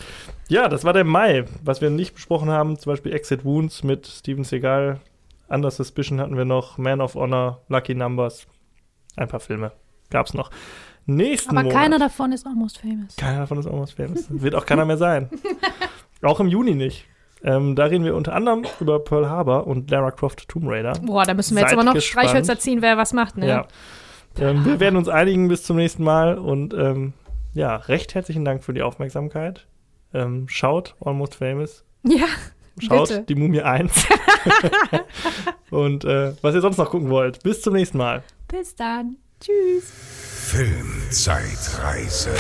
[0.49, 1.47] Ja, das war der Mai.
[1.65, 5.01] Was wir nicht besprochen haben, zum Beispiel Exit Wounds mit Steven Seagal.
[5.49, 6.79] Under Suspicion hatten wir noch.
[6.79, 8.47] Man of Honor, Lucky Numbers.
[9.17, 9.73] Ein paar Filme
[10.11, 10.51] gab's noch.
[11.07, 11.79] nächsten Aber Monat.
[11.79, 13.17] keiner davon ist almost famous.
[13.17, 14.27] Keiner davon ist Almost Famous.
[14.29, 15.31] Wird auch keiner mehr sein.
[16.23, 17.07] auch im Juni nicht.
[17.43, 20.95] Ähm, da reden wir unter anderem über Pearl Harbor und Lara Croft Tomb Raider.
[21.03, 22.29] Boah, da müssen wir jetzt Seid aber noch gespannt.
[22.29, 23.47] Streichhölzer ziehen, wer was macht, ne?
[23.47, 23.67] Ja.
[24.39, 27.13] Ähm, wir werden uns einigen bis zum nächsten Mal und ähm,
[27.55, 29.67] ja, recht herzlichen Dank für die Aufmerksamkeit.
[30.13, 31.85] Ähm, schaut Almost Famous.
[32.03, 32.27] Ja,
[32.79, 33.23] Schaut Bitte.
[33.23, 33.91] die Mumie 1.
[35.71, 37.43] und äh, was ihr sonst noch gucken wollt.
[37.43, 38.23] Bis zum nächsten Mal.
[38.49, 39.17] bis dann.
[39.41, 39.93] Tschüss.
[40.51, 42.31] Filmzeitreise.